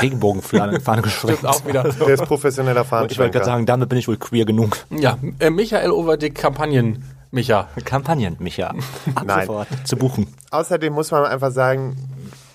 Regenbogenfahne 0.00 0.80
Fahne 0.80 1.02
geschwenkt. 1.02 1.38
Stimmt 1.38 1.52
auch 1.54 1.66
wieder. 1.66 1.82
Der 1.84 2.08
ist 2.08 2.24
professioneller 2.24 2.82
Ich 2.82 2.90
wollte 2.90 3.06
gerade 3.08 3.14
Fahnenschwenker. 3.16 3.44
sagen, 3.44 3.66
damit 3.66 3.88
bin 3.88 3.98
ich 3.98 4.08
wohl 4.08 4.16
queer 4.16 4.44
genug. 4.44 4.76
Ja, 4.90 5.18
äh, 5.38 5.50
Michael 5.50 5.90
Overdick, 5.90 6.34
Kampagnen, 6.34 7.04
Micha. 7.30 7.68
Kampagnen, 7.84 8.36
Micha. 8.38 8.74
Ab 9.14 9.24
Nein. 9.26 9.46
sofort 9.46 9.68
zu 9.84 9.96
buchen. 9.96 10.26
Außerdem 10.50 10.92
muss 10.92 11.10
man 11.10 11.24
einfach 11.24 11.50
sagen, 11.52 11.96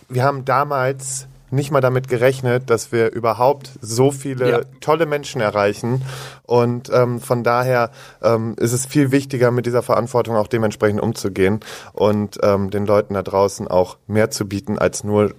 wir 0.09 0.23
haben 0.23 0.45
damals 0.45 1.27
nicht 1.51 1.71
mal 1.71 1.81
damit 1.81 2.07
gerechnet, 2.07 2.69
dass 2.69 2.91
wir 2.91 3.11
überhaupt 3.11 3.71
so 3.81 4.11
viele 4.11 4.49
Ja. 4.49 4.61
tolle 4.81 5.05
Menschen 5.05 5.41
erreichen. 5.41 6.01
Und 6.43 6.89
ähm, 6.93 7.19
von 7.21 7.43
daher 7.43 7.91
ähm, 8.21 8.55
ist 8.59 8.73
es 8.73 8.85
viel 8.85 9.11
wichtiger, 9.11 9.51
mit 9.51 9.65
dieser 9.65 9.81
Verantwortung 9.83 10.35
auch 10.35 10.47
dementsprechend 10.47 11.01
umzugehen 11.01 11.59
und 11.93 12.39
ähm, 12.43 12.69
den 12.71 12.85
Leuten 12.85 13.13
da 13.13 13.21
draußen 13.23 13.67
auch 13.67 13.97
mehr 14.07 14.31
zu 14.31 14.47
bieten, 14.47 14.77
als 14.79 15.03
nur 15.03 15.33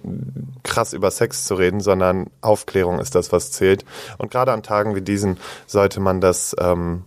krass 0.63 0.93
über 0.93 1.11
Sex 1.11 1.43
zu 1.45 1.55
reden, 1.55 1.79
sondern 1.81 2.27
Aufklärung 2.41 2.99
ist 2.99 3.15
das, 3.15 3.31
was 3.31 3.51
zählt. 3.51 3.85
Und 4.17 4.31
gerade 4.31 4.51
an 4.53 4.63
Tagen 4.63 4.95
wie 4.95 5.01
diesen 5.01 5.37
sollte 5.65 5.99
man 5.99 6.21
das 6.21 6.55
ähm, 6.59 7.03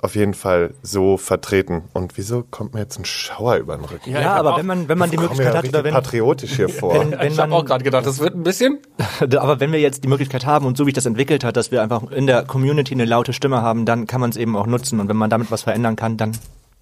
auf 0.00 0.14
jeden 0.14 0.34
Fall 0.34 0.72
so 0.82 1.16
vertreten. 1.16 1.82
Und 1.92 2.16
wieso 2.16 2.44
kommt 2.50 2.74
mir 2.74 2.80
jetzt 2.80 2.98
ein 2.98 3.04
Schauer 3.04 3.56
über 3.56 3.76
den 3.76 3.84
Rücken? 3.84 4.10
Ja, 4.10 4.22
hab 4.22 4.38
aber 4.40 4.54
auch- 4.54 4.58
wenn 4.58 4.66
man, 4.66 4.88
wenn 4.88 4.98
man 4.98 5.10
die 5.10 5.16
Möglichkeit 5.18 5.52
ja 5.54 5.58
hat, 5.58 5.68
oder 5.68 5.84
wenn, 5.84 5.92
patriotisch 5.94 6.54
hier 6.56 6.68
vor. 6.70 6.94
wenn, 6.94 7.10
wenn 7.18 7.32
ich 7.32 7.38
habe 7.38 7.54
auch 7.54 7.64
gerade 7.64 7.82
gedacht, 7.84 8.06
das 8.06 8.18
wird 8.20 8.34
ein 8.34 8.42
bisschen. 8.44 8.78
aber 9.38 9.60
wenn 9.60 9.72
wir 9.72 9.80
jetzt 9.80 10.04
die 10.04 10.08
Möglichkeit 10.08 10.46
haben 10.46 10.64
und 10.66 10.76
so 10.76 10.86
wie 10.86 10.90
ich 10.90 10.94
das 10.94 11.06
entwickelt 11.06 11.44
hat, 11.44 11.56
dass 11.56 11.70
wir 11.70 11.82
einfach 11.82 12.10
in 12.10 12.26
der 12.26 12.44
Community 12.44 12.94
eine 12.94 13.04
laute 13.04 13.32
Stimme 13.32 13.62
haben, 13.62 13.84
dann 13.84 14.06
kann 14.06 14.20
man 14.20 14.30
es 14.30 14.36
eben 14.36 14.56
auch 14.56 14.66
nutzen. 14.66 15.00
Und 15.00 15.08
wenn 15.08 15.16
man 15.16 15.28
damit 15.30 15.50
was 15.50 15.62
verändern 15.62 15.96
kann, 15.96 16.16
dann 16.16 16.32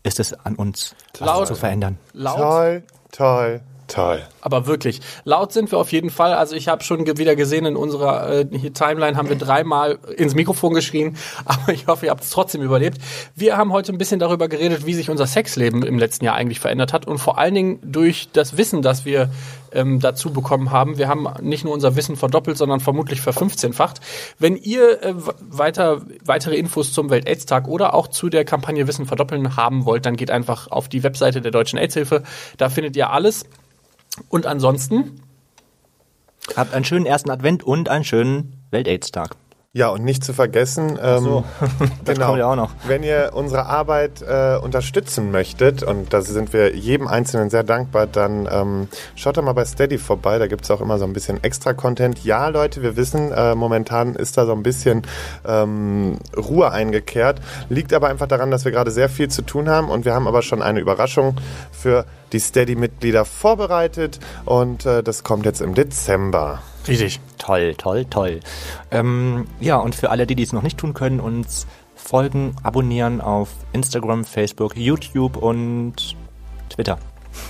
ist 0.03 0.21
es 0.21 0.33
an 0.33 0.55
uns, 0.55 0.95
was 1.19 1.27
Laut. 1.27 1.47
zu 1.49 1.55
verändern. 1.55 1.99
Laut, 2.13 2.37
Toll, 2.39 2.83
toll, 3.11 3.61
toll. 3.89 4.23
aber 4.41 4.67
wirklich. 4.67 5.01
Laut 5.25 5.53
sind 5.53 5.71
wir 5.73 5.79
auf 5.79 5.93
jeden 5.93 6.11
Fall. 6.11 6.35
Also 6.35 6.55
ich 6.55 6.69
habe 6.69 6.85
schon 6.85 7.07
wieder 7.19 7.37
gesehen, 7.37 7.67
in 7.67 7.77
unserer 7.77 8.29
äh, 8.31 8.45
Timeline 8.71 9.17
haben 9.17 9.29
wir 9.29 9.37
dreimal 9.37 9.99
ins 10.17 10.35
Mikrofon 10.35 10.75
geschrien, 10.75 11.17
aber 11.45 11.73
ich 11.73 11.87
hoffe, 11.87 12.07
ihr 12.07 12.11
habt 12.11 12.23
es 12.23 12.31
trotzdem 12.31 12.63
überlebt. 12.63 12.99
Wir 13.35 13.57
haben 13.57 13.73
heute 13.73 13.93
ein 13.93 13.99
bisschen 13.99 14.21
darüber 14.21 14.49
geredet, 14.49 14.87
wie 14.87 14.95
sich 14.95 15.11
unser 15.11 15.27
Sexleben 15.27 15.83
im 15.83 15.99
letzten 15.99 16.25
Jahr 16.25 16.37
eigentlich 16.37 16.61
verändert 16.61 16.93
hat 16.93 17.07
und 17.07 17.19
vor 17.19 17.39
allen 17.39 17.55
Dingen 17.55 17.79
durch 17.83 18.29
das 18.33 18.57
Wissen, 18.57 18.83
das 18.83 19.05
wir 19.05 19.31
ähm, 19.73 20.01
dazu 20.01 20.33
bekommen 20.33 20.71
haben. 20.71 20.99
Wir 20.99 21.09
haben 21.09 21.29
nicht 21.41 21.65
nur 21.65 21.75
unser 21.75 21.97
Wissen 21.97 22.17
verdoppelt, 22.17 22.57
sondern 22.57 22.81
vermutlich 22.81 23.21
verfünfzehnfacht. 23.21 24.01
Wenn 24.39 24.57
ihr 24.57 25.03
äh, 25.03 25.15
weiter, 25.41 26.03
weitere 26.25 26.57
Infos 26.57 26.93
zum 26.93 27.11
Welt-AIDS-Tag 27.11 27.69
oder 27.69 27.95
auch 27.95 28.09
zu 28.09 28.29
der 28.29 28.45
Kampagne 28.45 28.87
Wissen 28.87 29.07
verdoppeln 29.07 29.57
haben 29.57 29.85
wollt, 29.85 30.07
dann 30.07 30.17
geht 30.17 30.31
einfach 30.31 30.69
auf 30.71 30.89
die 30.89 31.03
Webseite 31.03 31.41
der 31.41 31.51
Deutschen 31.51 31.79
AIDS-Hilfe. 31.79 32.23
Da 32.57 32.69
findet 32.69 32.97
ihr 32.97 33.11
alles. 33.11 33.45
Und 34.29 34.47
ansonsten, 34.47 35.21
Habt 36.57 36.75
einen 36.75 36.85
schönen 36.85 37.07
ersten 37.07 37.31
Advent 37.31 37.63
und 37.63 37.89
einen 37.89 38.05
schönen 38.05 38.55
Welt-Aids-Tag. 38.71 39.37
Ja, 39.79 39.91
und 39.91 40.03
nicht 40.03 40.25
zu 40.25 40.33
vergessen, 40.33 40.99
ähm, 41.01 41.23
so. 41.23 41.45
Genau, 42.05 42.35
ja 42.35 42.51
auch 42.51 42.57
noch. 42.57 42.73
wenn 42.89 43.05
ihr 43.05 43.31
unsere 43.33 43.67
Arbeit 43.67 44.23
äh, 44.23 44.57
unterstützen 44.57 45.31
möchtet, 45.31 45.85
und 45.85 46.13
da 46.13 46.21
sind 46.21 46.53
wir 46.53 46.75
jedem 46.75 47.07
Einzelnen 47.07 47.49
sehr 47.49 47.63
dankbar, 47.63 48.09
dann 48.09 48.49
ähm, 48.51 48.89
schaut 49.15 49.37
doch 49.37 49.43
mal 49.45 49.53
bei 49.53 49.65
Steady 49.65 49.99
vorbei, 49.99 50.41
da 50.41 50.49
gibt's 50.49 50.69
auch 50.73 50.81
immer 50.81 50.99
so 50.99 51.05
ein 51.05 51.13
bisschen 51.13 51.45
extra 51.45 51.75
Content. 51.75 52.25
Ja, 52.25 52.49
Leute, 52.49 52.83
wir 52.83 52.97
wissen, 52.97 53.31
äh, 53.31 53.55
momentan 53.55 54.17
ist 54.17 54.37
da 54.37 54.47
so 54.47 54.53
ein 54.53 54.65
bisschen 54.65 55.03
ähm, 55.47 56.19
Ruhe 56.37 56.73
eingekehrt, 56.73 57.41
liegt 57.69 57.93
aber 57.93 58.09
einfach 58.09 58.27
daran, 58.27 58.51
dass 58.51 58.65
wir 58.65 58.73
gerade 58.73 58.91
sehr 58.91 59.09
viel 59.09 59.29
zu 59.29 59.43
tun 59.43 59.69
haben 59.69 59.91
und 59.91 60.05
wir 60.05 60.13
haben 60.13 60.27
aber 60.27 60.43
schon 60.43 60.61
eine 60.61 60.81
Überraschung 60.81 61.37
für 61.71 62.05
die 62.33 62.41
Steady-Mitglieder 62.41 63.25
vorbereitet 63.25 64.19
und 64.45 64.87
äh, 64.87 65.05
das 65.05 65.23
kommt 65.23 65.47
jetzt 65.47 65.61
im 65.61 65.75
Dezember. 65.75 66.63
Richtig. 66.89 67.21
Toll, 67.39 67.75
toll, 67.77 68.05
toll. 68.07 68.41
Ähm, 68.91 69.47
ja, 69.61 69.77
und 69.77 69.95
für 69.95 70.11
alle, 70.11 70.27
die 70.27 70.35
dies 70.35 70.53
noch 70.53 70.63
nicht 70.63 70.79
tun 70.79 70.95
können, 70.95 71.21
uns 71.21 71.67
folgen, 71.95 72.55
abonnieren 72.63 73.21
auf 73.21 73.51
Instagram, 73.73 74.25
Facebook, 74.25 74.77
YouTube 74.77 75.37
und 75.37 76.17
Twitter. 76.71 76.99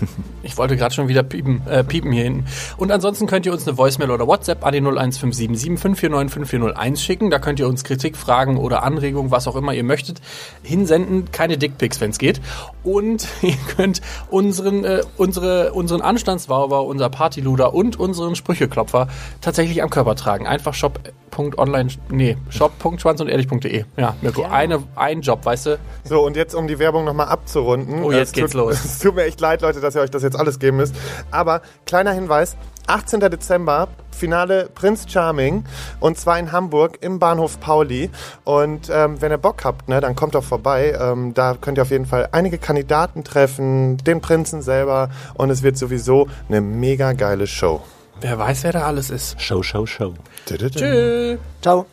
Ich 0.43 0.57
wollte 0.57 0.77
gerade 0.77 0.95
schon 0.95 1.09
wieder 1.09 1.23
piepen, 1.23 1.67
äh, 1.67 1.85
piepen 1.85 2.11
hier 2.13 2.23
hinten. 2.23 2.47
Und 2.77 2.91
ansonsten 2.91 3.27
könnt 3.27 3.45
ihr 3.45 3.53
uns 3.53 3.67
eine 3.67 3.77
Voicemail 3.77 4.11
oder 4.11 4.27
WhatsApp 4.27 4.65
an 4.65 4.73
die 4.73 4.79
01577 4.79 5.79
549 5.79 6.33
5401 6.33 7.03
schicken. 7.03 7.31
Da 7.31 7.39
könnt 7.39 7.61
ihr 7.61 7.69
uns 7.69 7.85
Kritik, 7.85 8.17
Fragen 8.17 8.57
oder 8.57 8.83
Anregungen, 8.83 9.31
was 9.31 9.47
auch 9.47 9.57
immer 9.57 9.75
ihr 9.75 9.85
möchtet, 9.85 10.21
hinsenden. 10.63 11.31
Keine 11.33 11.59
Dickpics, 11.59 12.01
wenn 12.01 12.11
es 12.11 12.19
geht. 12.19 12.41
Und 12.83 13.29
ihr 13.43 13.57
könnt 13.77 14.01
unseren, 14.31 14.85
äh, 14.85 15.03
unsere, 15.17 15.73
unseren 15.73 16.01
Anstandswauber, 16.01 16.85
unser 16.85 17.11
Partyluder 17.11 17.75
und 17.75 17.99
unseren 17.99 18.35
Sprücheklopfer 18.35 19.09
tatsächlich 19.41 19.83
am 19.83 19.91
Körper 19.91 20.15
tragen. 20.15 20.47
Einfach 20.47 20.73
shop.online, 20.75 21.91
nee, 22.11 22.37
shop.schwanzundehrlich.de. 22.49 23.85
Ja, 23.97 24.15
Mirko, 24.23 24.45
eine, 24.45 24.83
ein 24.95 25.21
Job, 25.21 25.45
weißt 25.45 25.67
du? 25.67 25.79
So, 26.05 26.25
und 26.25 26.37
jetzt, 26.37 26.55
um 26.55 26.67
die 26.69 26.79
Werbung 26.79 27.05
nochmal 27.05 27.29
abzurunden. 27.29 28.03
Oh, 28.03 28.13
jetzt 28.13 28.33
geht's 28.33 28.53
tut, 28.53 28.61
los. 28.61 28.85
Es 28.85 28.99
tut 29.01 29.15
mir 29.15 29.25
echt 29.25 29.41
leid, 29.41 29.63
Leute, 29.63 29.78
dass 29.81 29.95
ihr 29.95 30.01
euch 30.01 30.11
das 30.11 30.23
jetzt 30.23 30.39
alles 30.39 30.59
geben 30.59 30.79
müsst. 30.79 30.95
Aber 31.31 31.63
kleiner 31.87 32.13
Hinweis, 32.13 32.57
18. 32.87 33.21
Dezember, 33.21 33.89
Finale 34.11 34.69
Prince 34.75 35.09
Charming 35.09 35.65
und 36.01 36.19
zwar 36.19 36.39
in 36.39 36.53
Hamburg 36.53 36.99
im 37.01 37.19
Bahnhof 37.19 37.61
Pauli. 37.61 38.11
Und 38.45 38.91
ähm, 38.91 39.21
wenn 39.21 39.31
ihr 39.31 39.39
Bock 39.39 39.65
habt, 39.65 39.89
ne, 39.89 40.01
dann 40.01 40.17
kommt 40.17 40.35
doch 40.35 40.45
vorbei. 40.45 40.97
Ähm, 41.01 41.35
da 41.35 41.57
könnt 41.61 41.79
ihr 41.79 41.83
auf 41.83 41.91
jeden 41.91 42.07
Fall 42.07 42.29
einige 42.33 42.59
Kandidaten 42.59 43.25
treffen, 43.25 43.99
den 43.99 44.21
Prinzen 44.21 44.63
selber 44.63 45.11
und 45.35 45.51
es 45.51 45.63
wird 45.63 45.77
sowieso 45.79 46.29
eine 46.49 46.61
mega 46.61 47.13
geile 47.13 47.47
Show. 47.47 47.83
Wer 48.21 48.39
weiß, 48.39 48.65
wer 48.65 48.73
da 48.73 48.83
alles 48.87 49.11
ist. 49.11 49.41
Show, 49.41 49.63
Show, 49.63 49.87
Show. 49.87 50.15
Tschüss. 50.47 50.73
Tschüss. 50.73 51.39
Ciao. 51.63 51.87